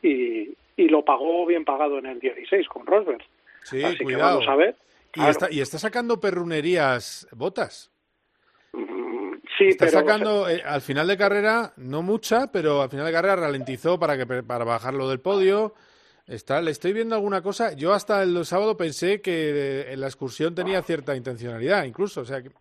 y, 0.01 0.49
y 0.75 0.87
lo 0.89 1.03
pagó 1.03 1.45
bien 1.45 1.65
pagado 1.65 1.97
en 1.97 2.05
el 2.05 2.19
16 2.19 2.67
con 2.67 2.85
Rosberg. 2.85 3.23
Sí, 3.63 3.83
Así 3.83 4.03
cuidado. 4.03 4.39
que 4.39 4.45
vamos 4.45 4.47
a 4.47 4.55
ver. 4.55 4.75
Y, 5.15 5.25
está, 5.27 5.51
y 5.51 5.61
está 5.61 5.79
sacando 5.79 6.19
perrunerías 6.19 7.27
botas. 7.31 7.91
Mm, 8.73 9.33
sí, 9.57 9.69
está 9.69 9.85
pero 9.85 9.99
sacando 9.99 10.49
eh, 10.49 10.61
al 10.63 10.81
final 10.81 11.07
de 11.07 11.17
carrera, 11.17 11.73
no 11.77 12.03
mucha, 12.03 12.51
pero 12.51 12.81
al 12.81 12.89
final 12.89 13.05
de 13.07 13.11
carrera 13.11 13.35
ralentizó 13.35 13.99
para 13.99 14.17
que 14.17 14.25
para 14.43 14.63
bajarlo 14.63 15.09
del 15.09 15.19
podio. 15.19 15.73
Está, 16.27 16.61
le 16.61 16.71
estoy 16.71 16.91
viendo 16.93 17.15
alguna 17.15 17.41
cosa. 17.41 17.73
Yo 17.73 17.93
hasta 17.93 18.21
el 18.21 18.45
sábado 18.45 18.75
pensé 18.75 19.21
que 19.21 19.91
en 19.91 20.01
la 20.01 20.07
excursión 20.07 20.53
tenía 20.53 20.81
cierta 20.81 21.15
intencionalidad, 21.15 21.85
incluso. 21.85 22.21
O 22.21 22.25
sea, 22.25 22.41
que 22.43 22.51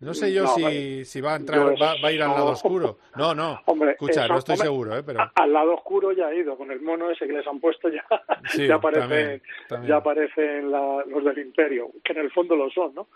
no 0.00 0.14
sé 0.14 0.32
yo 0.32 0.42
No, 0.44 0.48
si, 0.48 0.62
vale. 0.62 1.04
si 1.04 1.20
va 1.20 1.32
a 1.32 1.36
entrar, 1.36 1.60
va, 1.80 1.94
va 2.02 2.08
a 2.08 2.12
ir 2.12 2.22
al 2.22 2.30
lado 2.30 2.50
oscuro. 2.50 2.98
No, 3.16 3.34
no. 3.34 3.60
Hombre, 3.66 3.92
Escucha, 3.92 4.24
eso- 4.24 4.32
no 4.32 4.38
estoy 4.38 4.52
hombre, 4.54 4.66
seguro, 4.66 4.96
¿eh? 4.96 5.02
Pero 5.04 5.20
a- 5.20 5.32
al 5.34 5.52
lado 5.52 5.74
oscuro 5.74 6.12
ya 6.12 6.28
ha 6.28 6.34
ido, 6.34 6.56
con 6.56 6.70
el 6.70 6.80
mono 6.80 7.10
ese 7.10 7.26
que 7.26 7.32
les 7.32 7.46
han 7.46 7.58
puesto 7.60 7.88
ya, 7.88 8.04
Sí, 8.50 8.66
ya 8.66 8.76
aparecen, 8.76 9.08
también, 9.08 9.42
también. 9.68 9.88
ya 9.90 9.96
aparecen 9.96 10.70
la- 10.70 11.04
los 11.06 11.24
del 11.24 11.38
imperio, 11.38 11.90
que 12.04 12.12
en 12.12 12.18
el 12.20 12.30
fondo 12.30 12.54
lo 12.56 12.70
son, 12.70 12.94
¿no? 12.94 13.08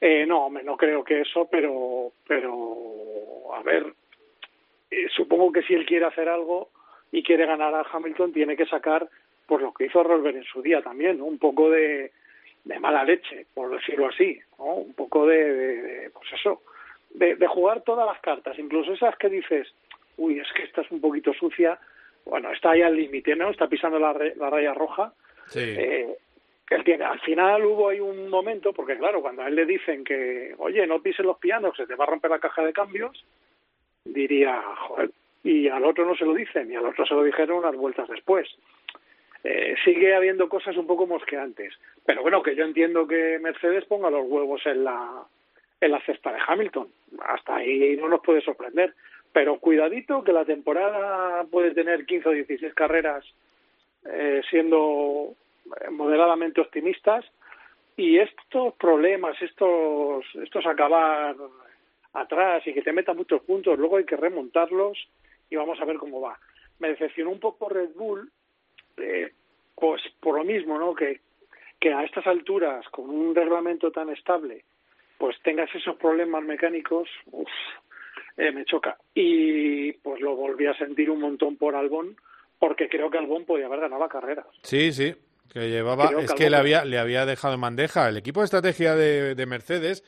Eh, 0.00 0.26
no, 0.26 0.46
hombre, 0.46 0.64
no 0.64 0.76
creo 0.76 1.04
que 1.04 1.20
eso, 1.20 1.48
pero, 1.50 2.12
pero, 2.26 3.54
a 3.54 3.62
ver, 3.62 3.94
eh, 4.90 5.06
supongo 5.14 5.52
que 5.52 5.62
si 5.62 5.74
él 5.74 5.86
quiere 5.86 6.04
hacer 6.06 6.28
algo 6.28 6.70
y 7.12 7.22
quiere 7.22 7.46
ganar 7.46 7.74
a 7.74 7.86
Hamilton, 7.92 8.32
tiene 8.32 8.56
que 8.56 8.66
sacar, 8.66 9.08
por 9.46 9.62
lo 9.62 9.72
que 9.72 9.86
hizo 9.86 10.02
Rosberg 10.02 10.36
en 10.36 10.44
su 10.44 10.62
día 10.62 10.82
también, 10.82 11.18
¿no? 11.18 11.26
Un 11.26 11.38
poco 11.38 11.70
de, 11.70 12.10
de 12.64 12.78
mala 12.80 13.04
leche, 13.04 13.46
por 13.54 13.70
decirlo 13.70 14.08
así, 14.08 14.38
¿no? 14.58 14.64
Un 14.76 14.94
poco 14.94 15.26
de, 15.26 15.36
de- 15.54 15.82
de, 15.82 16.10
pues 16.10 16.32
eso, 16.32 16.62
de, 17.10 17.36
de 17.36 17.46
jugar 17.46 17.82
todas 17.82 18.06
las 18.06 18.20
cartas, 18.20 18.58
incluso 18.58 18.92
esas 18.92 19.16
que 19.16 19.28
dices, 19.28 19.72
uy, 20.16 20.38
es 20.40 20.50
que 20.54 20.62
esta 20.64 20.80
es 20.80 20.90
un 20.90 21.00
poquito 21.00 21.32
sucia, 21.34 21.78
bueno, 22.24 22.50
está 22.52 22.70
ahí 22.70 22.80
al 22.82 22.96
límite, 22.96 23.36
¿no? 23.36 23.50
Está 23.50 23.68
pisando 23.68 23.98
la, 23.98 24.12
re- 24.14 24.34
la 24.36 24.48
raya 24.50 24.72
roja. 24.74 25.12
sí. 25.48 25.60
Eh, 25.60 26.16
él 26.70 26.82
tiene, 26.82 27.04
al 27.04 27.20
final 27.20 27.62
hubo 27.66 27.90
ahí 27.90 28.00
un 28.00 28.30
momento, 28.30 28.72
porque 28.72 28.96
claro, 28.96 29.20
cuando 29.20 29.42
a 29.42 29.48
él 29.48 29.54
le 29.54 29.66
dicen 29.66 30.02
que, 30.02 30.54
oye, 30.56 30.86
no 30.86 31.02
pises 31.02 31.24
los 31.24 31.36
pianos, 31.38 31.76
se 31.76 31.86
te 31.86 31.94
va 31.94 32.04
a 32.04 32.08
romper 32.08 32.30
la 32.30 32.38
caja 32.38 32.64
de 32.64 32.72
cambios, 32.72 33.22
diría, 34.04 34.62
joder, 34.88 35.10
y 35.42 35.68
al 35.68 35.84
otro 35.84 36.06
no 36.06 36.16
se 36.16 36.24
lo 36.24 36.32
dicen, 36.32 36.72
y 36.72 36.74
al 36.74 36.86
otro 36.86 37.04
se 37.04 37.12
lo 37.14 37.22
dijeron 37.22 37.58
unas 37.58 37.76
vueltas 37.76 38.08
después. 38.08 38.48
Eh, 39.44 39.74
sigue 39.84 40.14
habiendo 40.14 40.48
cosas 40.48 40.76
un 40.76 40.86
poco 40.86 41.06
mosqueantes. 41.06 41.74
Pero 42.04 42.22
bueno, 42.22 42.42
que 42.42 42.56
yo 42.56 42.64
entiendo 42.64 43.06
que 43.06 43.38
Mercedes 43.40 43.84
ponga 43.84 44.08
los 44.08 44.26
huevos 44.26 44.64
en 44.64 44.84
la, 44.84 45.24
en 45.80 45.90
la 45.92 46.00
cesta 46.00 46.32
de 46.32 46.40
Hamilton. 46.46 46.88
Hasta 47.20 47.56
ahí 47.56 47.96
no 47.96 48.08
nos 48.08 48.22
puede 48.22 48.40
sorprender. 48.40 48.94
Pero 49.32 49.58
cuidadito 49.58 50.24
que 50.24 50.32
la 50.32 50.44
temporada 50.44 51.44
puede 51.50 51.72
tener 51.72 52.06
15 52.06 52.28
o 52.28 52.32
16 52.32 52.72
carreras 52.72 53.24
eh, 54.06 54.42
siendo 54.48 55.34
eh, 55.80 55.90
moderadamente 55.90 56.60
optimistas 56.60 57.24
y 57.96 58.18
estos 58.18 58.74
problemas, 58.74 59.40
estos, 59.42 60.24
estos 60.42 60.66
acabar 60.66 61.36
atrás 62.12 62.66
y 62.66 62.72
que 62.72 62.82
te 62.82 62.92
metan 62.92 63.16
muchos 63.16 63.42
puntos, 63.42 63.78
luego 63.78 63.96
hay 63.96 64.04
que 64.04 64.16
remontarlos 64.16 64.98
y 65.50 65.56
vamos 65.56 65.80
a 65.80 65.84
ver 65.84 65.96
cómo 65.96 66.20
va. 66.20 66.38
Me 66.78 66.88
decepcionó 66.88 67.30
un 67.30 67.40
poco 67.40 67.68
Red 67.68 67.90
Bull, 67.94 68.30
eh, 68.96 69.32
pues 69.74 70.02
por 70.20 70.36
lo 70.38 70.44
mismo, 70.44 70.78
¿no? 70.78 70.94
Que, 70.94 71.20
que 71.80 71.92
a 71.92 72.04
estas 72.04 72.26
alturas, 72.26 72.86
con 72.90 73.10
un 73.10 73.34
reglamento 73.34 73.90
tan 73.90 74.10
estable, 74.10 74.64
pues 75.18 75.36
tengas 75.42 75.72
esos 75.74 75.96
problemas 75.96 76.42
mecánicos, 76.44 77.08
uf, 77.30 77.48
eh, 78.36 78.52
me 78.52 78.64
choca. 78.64 78.96
Y 79.14 79.92
pues 79.92 80.20
lo 80.20 80.36
volví 80.36 80.66
a 80.66 80.76
sentir 80.76 81.10
un 81.10 81.20
montón 81.20 81.56
por 81.56 81.74
Albón, 81.74 82.16
porque 82.58 82.88
creo 82.88 83.10
que 83.10 83.18
Albón 83.18 83.44
podía 83.44 83.66
haber 83.66 83.80
ganado 83.80 84.02
la 84.02 84.08
carrera. 84.08 84.46
Sí, 84.62 84.92
sí, 84.92 85.14
que 85.52 85.68
llevaba, 85.70 86.08
Creo 86.08 86.20
es 86.20 86.32
que 86.32 86.44
que 86.44 86.50
le 86.50 86.56
había, 86.56 86.84
le 86.84 86.98
había 86.98 87.26
dejado 87.26 87.54
en 87.54 87.60
bandeja. 87.60 88.08
El 88.08 88.16
equipo 88.16 88.40
de 88.40 88.44
estrategia 88.44 88.94
de, 88.94 89.34
de 89.34 89.46
Mercedes 89.46 90.04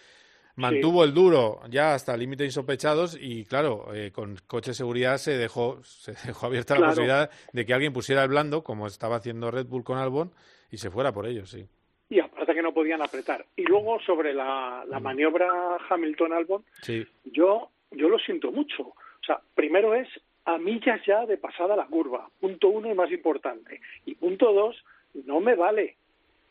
mantuvo 0.56 1.04
el 1.04 1.14
duro 1.14 1.60
ya 1.68 1.94
hasta 1.94 2.16
límites 2.16 2.46
insospechados 2.46 3.16
y 3.20 3.44
claro, 3.44 3.94
eh, 3.94 4.10
con 4.12 4.36
coche 4.46 4.70
de 4.70 4.74
seguridad 4.74 5.18
se 5.18 5.36
dejó, 5.36 5.82
se 5.84 6.12
dejó 6.26 6.46
abierta 6.46 6.78
la 6.78 6.88
posibilidad 6.88 7.30
de 7.52 7.66
que 7.66 7.74
alguien 7.74 7.92
pusiera 7.92 8.22
el 8.22 8.28
blando, 8.28 8.64
como 8.64 8.86
estaba 8.86 9.16
haciendo 9.16 9.50
Red 9.50 9.66
Bull 9.66 9.84
con 9.84 9.98
Albon, 9.98 10.32
y 10.70 10.78
se 10.78 10.90
fuera 10.90 11.12
por 11.12 11.26
ellos, 11.26 11.50
sí. 11.50 11.66
Y 12.08 12.20
aparte 12.20 12.54
que 12.54 12.62
no 12.62 12.72
podían 12.72 13.02
apretar. 13.02 13.44
Y 13.56 13.62
luego 13.62 14.00
sobre 14.00 14.32
la, 14.32 14.84
la 14.88 15.00
maniobra 15.00 15.48
Hamilton-Albon, 15.88 16.64
Sí, 16.82 17.04
yo, 17.24 17.70
yo 17.90 18.08
lo 18.08 18.18
siento 18.18 18.52
mucho. 18.52 18.82
O 18.82 19.24
sea, 19.26 19.40
primero 19.54 19.94
es 19.94 20.08
a 20.44 20.58
millas 20.58 21.00
ya 21.04 21.26
de 21.26 21.36
pasada 21.36 21.76
la 21.76 21.86
curva. 21.86 22.28
Punto 22.40 22.68
uno 22.68 22.90
y 22.90 22.94
más 22.94 23.10
importante. 23.10 23.80
Y 24.04 24.14
punto 24.14 24.52
dos, 24.52 24.76
no 25.24 25.40
me 25.40 25.56
vale. 25.56 25.96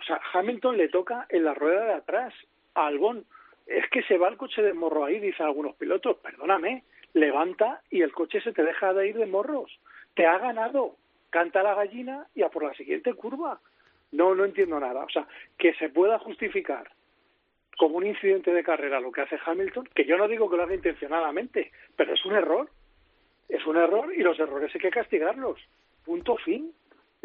O 0.02 0.04
sea, 0.04 0.20
Hamilton 0.34 0.78
le 0.78 0.90
toca 0.90 1.26
en 1.30 1.46
la 1.46 1.54
rueda 1.54 1.86
de 1.86 1.94
atrás 1.94 2.34
a 2.74 2.88
Albon. 2.88 3.26
Es 3.66 3.90
que 3.90 4.04
se 4.04 4.18
va 4.18 4.28
el 4.28 4.38
coche 4.38 4.62
de 4.62 4.74
morro 4.74 5.06
ahí, 5.06 5.20
dicen 5.20 5.46
algunos 5.46 5.76
pilotos. 5.76 6.18
Perdóname, 6.18 6.84
levanta 7.14 7.82
y 7.90 8.02
el 8.02 8.12
coche 8.12 8.42
se 8.42 8.54
te 8.54 8.64
deja 8.64 8.94
de 8.94 9.08
ir 9.08 9.18
de 9.18 9.26
morros. 9.26 9.80
Te 10.14 10.26
ha 10.26 10.38
ganado. 10.38 10.96
Canta 11.30 11.64
la 11.64 11.76
gallina 11.76 12.28
y 12.36 12.44
a 12.44 12.50
por 12.50 12.64
la 12.64 12.74
siguiente 12.74 13.14
curva. 13.14 13.60
No, 14.12 14.36
no 14.36 14.46
entiendo 14.46 14.80
nada. 14.80 15.04
O 15.04 15.10
sea, 15.10 15.28
que 15.58 15.74
se 15.74 15.90
pueda 15.90 16.20
justificar 16.20 16.90
como 17.78 17.98
un 17.98 18.08
incidente 18.08 18.54
de 18.54 18.64
carrera 18.64 19.00
lo 19.00 19.12
que 19.12 19.22
hace 19.22 19.38
Hamilton, 19.44 19.90
que 19.94 20.06
yo 20.06 20.18
no 20.18 20.28
digo 20.28 20.50
que 20.50 20.58
lo 20.58 20.64
haga 20.64 20.76
intencionadamente, 20.76 21.72
pero 21.96 22.14
es 22.14 22.26
un 22.26 22.36
error. 22.36 22.70
Es 23.50 23.66
un 23.66 23.78
error 23.78 24.14
y 24.14 24.22
los 24.24 24.40
errores 24.40 24.74
hay 24.74 24.82
que 24.82 24.90
castigarlos. 24.90 25.60
Punto 26.04 26.38
fin. 26.38 26.72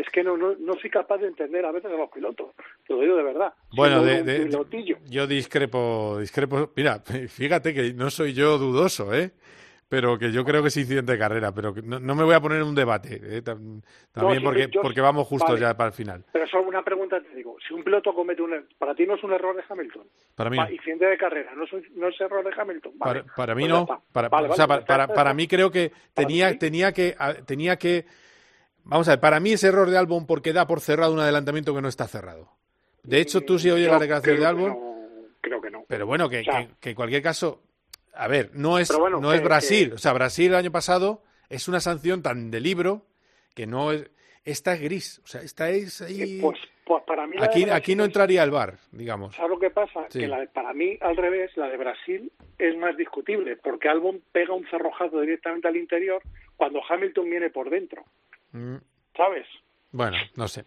Es 0.00 0.08
que 0.10 0.22
no, 0.24 0.36
no, 0.36 0.54
no 0.58 0.74
soy 0.80 0.88
capaz 0.90 1.18
de 1.18 1.26
entender 1.28 1.64
a 1.64 1.72
veces 1.72 1.90
a 1.90 1.94
los 1.96 2.10
pilotos. 2.10 2.54
Te 2.86 2.94
lo 2.94 3.00
digo 3.00 3.16
de 3.16 3.22
verdad. 3.22 3.52
Bueno, 3.72 4.02
de, 4.02 4.22
de- 4.22 4.46
pilotillo. 4.46 4.96
yo 5.08 5.26
discrepo, 5.26 6.16
discrepo. 6.18 6.70
Mira, 6.76 7.00
fíjate 7.28 7.74
que 7.74 7.92
no 7.92 8.08
soy 8.10 8.32
yo 8.32 8.56
dudoso, 8.58 9.12
¿eh? 9.14 9.32
Pero 9.88 10.16
que 10.20 10.30
yo 10.30 10.44
creo 10.44 10.62
que 10.62 10.68
es 10.68 10.76
incidente 10.76 11.10
de 11.12 11.18
carrera, 11.18 11.52
pero 11.52 11.74
que 11.74 11.82
no, 11.82 11.98
no 11.98 12.14
me 12.14 12.22
voy 12.22 12.34
a 12.34 12.40
poner 12.40 12.58
en 12.58 12.68
un 12.68 12.76
debate, 12.76 13.16
¿eh? 13.22 13.42
Tam- 13.42 13.82
también 14.12 14.38
sí, 14.38 14.44
porque, 14.44 14.68
yo- 14.70 14.80
porque 14.82 15.00
vamos 15.00 15.26
justos 15.26 15.50
vale. 15.50 15.60
ya 15.62 15.76
para 15.76 15.88
el 15.88 15.94
final. 15.94 16.24
Pero 16.32 16.46
solo 16.46 16.68
una 16.68 16.82
pregunta 16.84 17.20
te 17.20 17.34
digo. 17.34 17.56
Si 17.66 17.74
un 17.74 17.82
piloto 17.82 18.14
comete 18.14 18.40
un 18.40 18.52
error, 18.52 18.68
¿para 18.78 18.94
ti 18.94 19.04
no 19.04 19.16
es 19.16 19.24
un 19.24 19.32
error 19.32 19.56
de 19.56 19.64
Hamilton? 19.68 20.06
Para 20.36 20.48
mí 20.48 20.56
no. 20.56 20.70
Incidente 20.70 21.06
de 21.06 21.16
carrera, 21.18 21.52
¿no 21.56 21.64
es, 21.64 21.72
un- 21.72 21.84
no 21.96 22.06
es 22.08 22.20
error 22.20 22.44
de 22.44 22.52
Hamilton? 22.58 22.92
Vale. 22.96 23.22
Para, 23.24 23.34
para 23.34 23.54
mí 23.56 23.62
Pues 23.68 23.72
no. 23.72 23.86
Para, 24.12 24.28
Vale, 24.28 24.48
o 24.48 24.54
sea, 24.54 24.66
vale, 24.66 24.82
para, 24.86 25.08
para, 25.08 25.34
mí 25.34 25.48
creo 25.48 25.72
que 25.72 25.90
tenía, 26.14 26.56
tenía 26.56 26.92
que 26.92 27.16
a- 27.18 27.34
tenía 27.34 27.76
que 27.76 28.06
vamos 28.90 29.08
a 29.08 29.12
ver, 29.12 29.20
para 29.20 29.40
mí 29.40 29.52
es 29.52 29.64
error 29.64 29.88
de 29.88 29.96
Albon 29.96 30.26
porque 30.26 30.52
da 30.52 30.66
por 30.66 30.80
cerrado 30.80 31.12
un 31.14 31.20
adelantamiento 31.20 31.74
que 31.74 31.80
no 31.80 31.88
está 31.88 32.06
cerrado. 32.06 32.50
De 33.02 33.20
hecho, 33.20 33.40
tú 33.40 33.58
si 33.58 33.70
oyes 33.70 33.86
Yo 33.86 33.92
la 33.94 33.98
declaración 33.98 34.38
de 34.38 34.46
Albon, 34.46 34.68
no, 34.68 35.06
creo 35.40 35.60
que 35.62 35.70
no. 35.70 35.84
pero 35.88 36.06
bueno, 36.06 36.28
que, 36.28 36.40
O 36.40 36.44
sea, 36.44 36.66
que- 36.66 36.74
que 36.80 36.90
en 36.90 36.96
cualquier 36.96 37.22
caso, 37.22 37.62
a 38.12 38.28
ver, 38.28 38.50
no 38.52 38.78
es, 38.78 38.94
bueno, 38.96 39.20
no 39.20 39.32
es 39.32 39.42
Brasil. 39.42 39.92
O 39.94 39.98
sea, 39.98 40.12
Brasil 40.12 40.48
el 40.48 40.56
año 40.56 40.70
pasado 40.70 41.22
es 41.48 41.66
una 41.68 41.80
sanción 41.80 42.22
tan 42.22 42.50
de 42.50 42.60
libro 42.60 43.06
que 43.54 43.66
no 43.66 43.92
es. 43.92 44.10
Esta 44.44 44.74
es 44.74 44.80
gris. 44.80 45.20
O 45.24 45.26
sea, 45.26 45.42
esta 45.42 45.68
es 45.70 46.00
ahí. 46.02 46.40
Pues, 46.40 46.58
pues 46.84 47.02
para 47.06 47.26
mí 47.26 47.36
aquí, 47.70 47.94
no 47.94 48.04
entraría 48.04 48.42
el 48.42 48.50
bar, 48.50 48.78
digamos. 48.90 49.36
¿Sabes 49.36 49.50
lo 49.50 49.58
que 49.58 49.70
pasa? 49.70 50.06
Sí. 50.08 50.20
Que 50.20 50.28
la 50.28 50.40
de- 50.40 50.48
para 50.48 50.72
mí, 50.72 50.96
al 51.00 51.16
revés, 51.16 51.50
la 51.56 51.68
de 51.68 51.76
Brasil 51.76 52.32
es 52.58 52.76
más 52.78 52.96
discutible, 52.96 53.56
porque 53.56 53.88
Albon 53.88 54.20
pega 54.32 54.54
un 54.54 54.66
cerrojazo 54.70 55.20
directamente 55.20 55.68
al 55.68 55.76
interior 55.76 56.22
cuando 56.56 56.80
Hamilton 56.88 57.30
viene 57.30 57.50
por 57.50 57.70
dentro, 57.70 58.04
Mm, 58.52 58.76
¿sabes? 59.16 59.46
Bueno, 59.92 60.16
no 60.36 60.48
sé. 60.48 60.64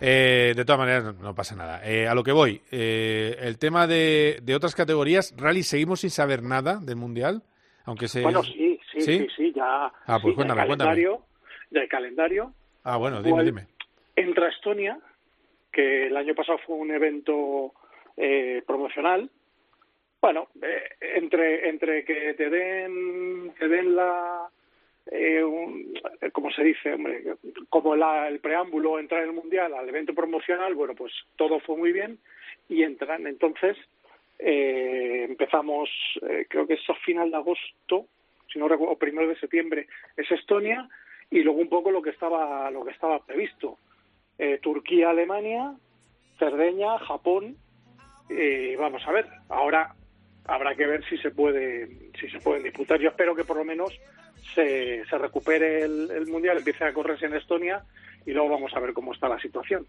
Eh, 0.00 0.52
de 0.54 0.64
todas 0.64 0.78
maneras, 0.80 1.04
no, 1.04 1.12
no 1.14 1.34
pasa 1.34 1.54
nada. 1.56 1.80
Eh, 1.88 2.06
a 2.06 2.14
lo 2.14 2.22
que 2.22 2.32
voy, 2.32 2.60
eh, 2.70 3.36
el 3.40 3.58
tema 3.58 3.86
de, 3.86 4.40
de 4.42 4.54
otras 4.54 4.74
categorías, 4.74 5.34
rally, 5.38 5.62
seguimos 5.62 6.00
sin 6.00 6.10
saber 6.10 6.42
nada 6.42 6.78
del 6.82 6.96
mundial, 6.96 7.42
aunque 7.84 8.08
se. 8.08 8.22
Bueno, 8.22 8.42
sí, 8.42 8.78
sí, 8.92 9.00
sí, 9.00 9.26
sí, 9.36 9.52
ya. 9.54 9.86
Ah, 10.06 10.18
pues 10.20 10.32
sí, 10.32 10.34
cuéntame, 10.34 10.60
del 10.60 10.66
cuéntame. 10.68 10.90
calendario, 10.90 11.22
Del 11.70 11.88
calendario, 11.88 12.52
Ah, 12.84 12.98
bueno, 12.98 13.22
dime, 13.22 13.42
dime. 13.44 13.66
entra 14.14 14.48
Estonia, 14.48 14.98
que 15.72 16.06
el 16.08 16.16
año 16.16 16.34
pasado 16.34 16.58
fue 16.66 16.76
un 16.76 16.90
evento 16.90 17.72
eh, 18.16 18.62
promocional. 18.66 19.30
Bueno, 20.20 20.48
eh, 20.62 20.96
entre 21.16 21.68
entre 21.68 22.04
que 22.04 22.34
te 22.34 22.50
den 22.50 23.54
te 23.58 23.68
den 23.68 23.94
la 23.96 24.48
eh, 25.10 25.42
un- 25.44 25.94
como 26.32 26.50
se 26.50 26.62
dice, 26.64 26.92
hombre, 26.94 27.22
como 27.68 27.94
la- 27.96 28.28
el 28.28 28.40
preámbulo 28.40 28.98
entrar 28.98 29.22
en 29.22 29.28
el 29.30 29.34
mundial 29.34 29.72
al 29.74 29.88
evento 29.88 30.14
promocional, 30.14 30.74
bueno, 30.74 30.94
pues 30.94 31.12
todo 31.36 31.60
fue 31.60 31.76
muy 31.76 31.92
bien 31.92 32.18
y 32.68 32.82
entran. 32.82 33.26
Entonces 33.26 33.76
eh, 34.38 35.24
empezamos, 35.28 35.88
eh, 36.28 36.46
creo 36.48 36.66
que 36.66 36.74
es 36.74 36.90
a 36.90 36.94
final 36.96 37.30
de 37.30 37.36
agosto, 37.38 38.06
si 38.52 38.58
no 38.58 38.68
recuerdo, 38.68 38.96
primero 38.98 39.28
de 39.28 39.38
septiembre 39.38 39.86
es 40.16 40.30
Estonia 40.30 40.88
y 41.30 41.40
luego 41.40 41.60
un 41.60 41.68
poco 41.68 41.90
lo 41.90 42.02
que 42.02 42.10
estaba 42.10 42.70
lo 42.70 42.84
que 42.84 42.92
estaba 42.92 43.24
previsto. 43.24 43.78
Eh, 44.38 44.58
Turquía 44.60 45.10
Alemania 45.10 45.74
Cerdeña 46.38 46.98
Japón 46.98 47.56
eh, 48.28 48.76
vamos 48.78 49.06
a 49.06 49.12
ver. 49.12 49.26
Ahora 49.48 49.94
habrá 50.44 50.74
que 50.74 50.86
ver 50.86 51.02
si 51.08 51.16
se 51.18 51.30
puede 51.30 51.88
si 52.20 52.28
se 52.28 52.38
pueden 52.40 52.62
disputar. 52.62 53.00
Yo 53.00 53.08
espero 53.08 53.34
que 53.34 53.44
por 53.44 53.56
lo 53.56 53.64
menos 53.64 53.90
se, 54.54 55.04
se 55.04 55.18
recupere 55.18 55.84
el, 55.84 56.10
el 56.10 56.26
Mundial, 56.26 56.58
empiece 56.58 56.84
a 56.84 56.92
correrse 56.92 57.26
en 57.26 57.34
Estonia 57.34 57.82
y 58.24 58.32
luego 58.32 58.50
vamos 58.50 58.72
a 58.74 58.80
ver 58.80 58.92
cómo 58.92 59.12
está 59.12 59.28
la 59.28 59.40
situación. 59.40 59.86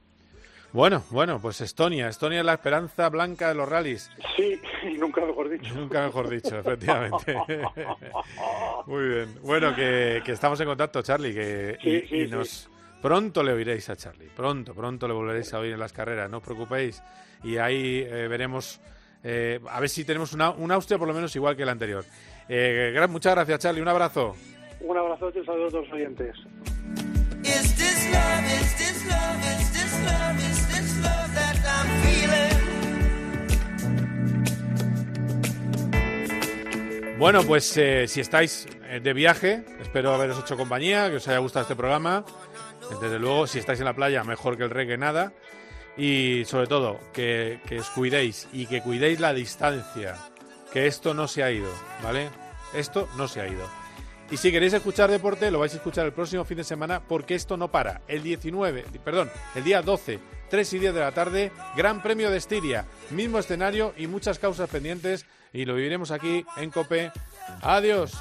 Bueno, 0.73 1.03
bueno, 1.11 1.39
pues 1.41 1.61
Estonia. 1.61 2.09
Estonia 2.09 2.39
es 2.39 2.45
la 2.45 2.53
esperanza 2.53 3.09
blanca 3.09 3.47
de 3.47 3.55
los 3.55 3.69
rallies. 3.69 4.11
Sí, 4.35 4.59
y 4.83 4.97
nunca 4.97 5.25
mejor 5.25 5.49
dicho. 5.49 5.73
Nunca 5.73 6.05
mejor 6.05 6.29
dicho, 6.29 6.59
efectivamente. 6.59 7.35
Muy 8.85 9.07
bien. 9.07 9.35
Bueno, 9.41 9.73
que, 9.73 10.21
estamos 10.27 10.59
en 10.59 10.67
contacto, 10.67 11.01
Charlie, 11.01 11.33
que 11.33 12.07
y, 12.11 12.27
nos 12.27 12.69
pronto 13.01 13.43
le 13.43 13.53
oiréis 13.53 13.89
a 13.89 13.95
Charlie. 13.95 14.29
Pronto, 14.35 14.73
pronto 14.73 15.07
le 15.07 15.13
volveréis 15.13 15.53
a 15.53 15.59
oír 15.59 15.73
en 15.73 15.79
las 15.79 15.93
carreras, 15.93 16.29
no 16.29 16.37
os 16.37 16.43
preocupéis. 16.43 17.01
Y 17.43 17.57
ahí 17.57 18.05
eh, 18.05 18.27
veremos, 18.27 18.81
eh, 19.23 19.59
a 19.69 19.79
ver 19.79 19.89
si 19.89 20.05
tenemos 20.05 20.33
una, 20.33 20.51
un 20.51 20.71
Austria 20.71 20.97
por 20.97 21.07
lo 21.07 21.13
menos 21.13 21.35
igual 21.35 21.55
que 21.55 21.63
el 21.63 21.69
anterior. 21.69 22.05
Eh, 22.49 22.95
muchas 23.09 23.35
gracias, 23.35 23.59
Charlie. 23.59 23.81
Un 23.81 23.87
abrazo. 23.87 24.35
Un 24.81 24.97
abrazo 24.97 25.29
y 25.29 25.45
saludos 25.45 25.67
a 25.67 25.71
todos 25.71 25.87
los 25.87 25.93
oyentes. 25.93 26.35
Bueno, 37.19 37.41
pues 37.43 37.75
eh, 37.77 38.07
si 38.07 38.21
estáis 38.21 38.67
de 39.01 39.13
viaje, 39.13 39.65
espero 39.81 40.13
haberos 40.13 40.39
hecho 40.39 40.55
compañía, 40.55 41.09
que 41.09 41.15
os 41.15 41.27
haya 41.27 41.39
gustado 41.39 41.63
este 41.63 41.75
programa. 41.75 42.23
Desde 43.01 43.19
luego, 43.19 43.47
si 43.47 43.59
estáis 43.59 43.79
en 43.79 43.85
la 43.85 43.93
playa, 43.93 44.23
mejor 44.23 44.55
que 44.55 44.63
el 44.63 44.69
reggae 44.69 44.97
nada. 44.97 45.33
Y 45.97 46.45
sobre 46.45 46.67
todo, 46.67 46.99
que, 47.13 47.59
que 47.67 47.79
os 47.79 47.89
cuidéis 47.89 48.47
y 48.53 48.67
que 48.67 48.81
cuidéis 48.81 49.19
la 49.19 49.33
distancia. 49.33 50.15
Que 50.71 50.87
esto 50.87 51.13
no 51.13 51.27
se 51.27 51.43
ha 51.43 51.51
ido, 51.51 51.71
¿vale? 52.03 52.29
Esto 52.73 53.07
no 53.17 53.27
se 53.27 53.41
ha 53.41 53.47
ido. 53.47 53.67
Y 54.29 54.37
si 54.37 54.51
queréis 54.51 54.73
escuchar 54.73 55.09
deporte, 55.09 55.49
lo 55.51 55.59
vais 55.59 55.73
a 55.73 55.77
escuchar 55.77 56.05
el 56.05 56.11
próximo 56.11 56.43
fin 56.43 56.57
de 56.57 56.63
semana 56.65 57.01
porque 57.01 57.33
esto 57.33 57.55
no 57.55 57.71
para. 57.71 58.01
El 58.07 58.23
19, 58.23 58.85
perdón, 59.03 59.31
el 59.55 59.63
día 59.63 59.81
12, 59.81 60.19
3 60.49 60.73
y 60.73 60.79
10 60.79 60.93
de 60.93 60.99
la 60.99 61.13
tarde, 61.13 61.51
Gran 61.77 62.03
Premio 62.03 62.29
de 62.29 62.37
Estiria, 62.37 62.85
mismo 63.11 63.39
escenario 63.39 63.93
y 63.97 64.07
muchas 64.07 64.37
causas 64.37 64.69
pendientes 64.69 65.25
y 65.53 65.63
lo 65.63 65.75
viviremos 65.75 66.11
aquí 66.11 66.45
en 66.57 66.71
Cope. 66.71 67.11
Adiós. 67.61 68.17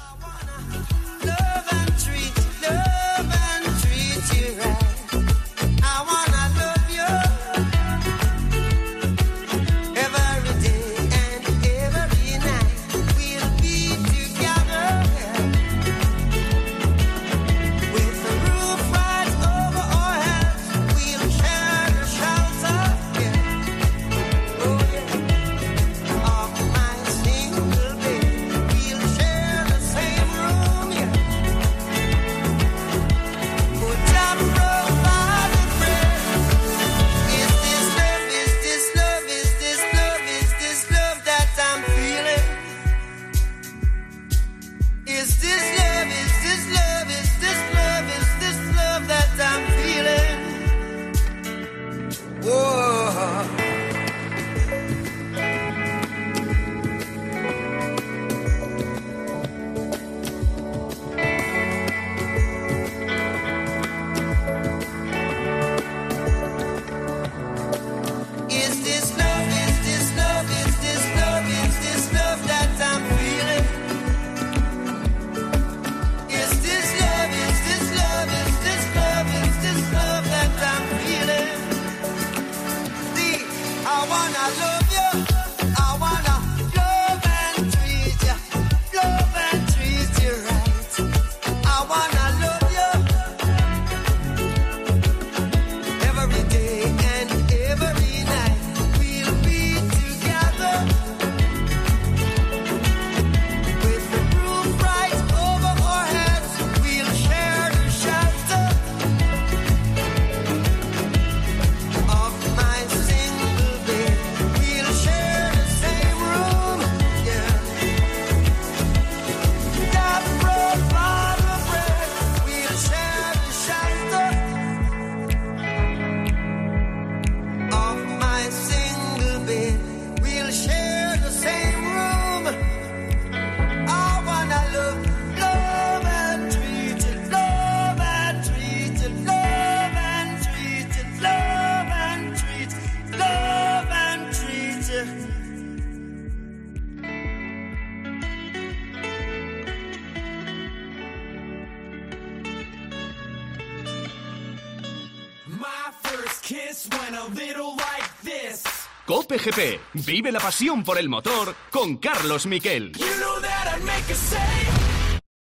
Vive 159.93 160.31
la 160.31 160.39
pasión 160.39 160.83
por 160.83 160.97
el 160.97 161.07
motor 161.07 161.55
con 161.71 161.97
Carlos 161.97 162.45
Miquel. 162.47 162.91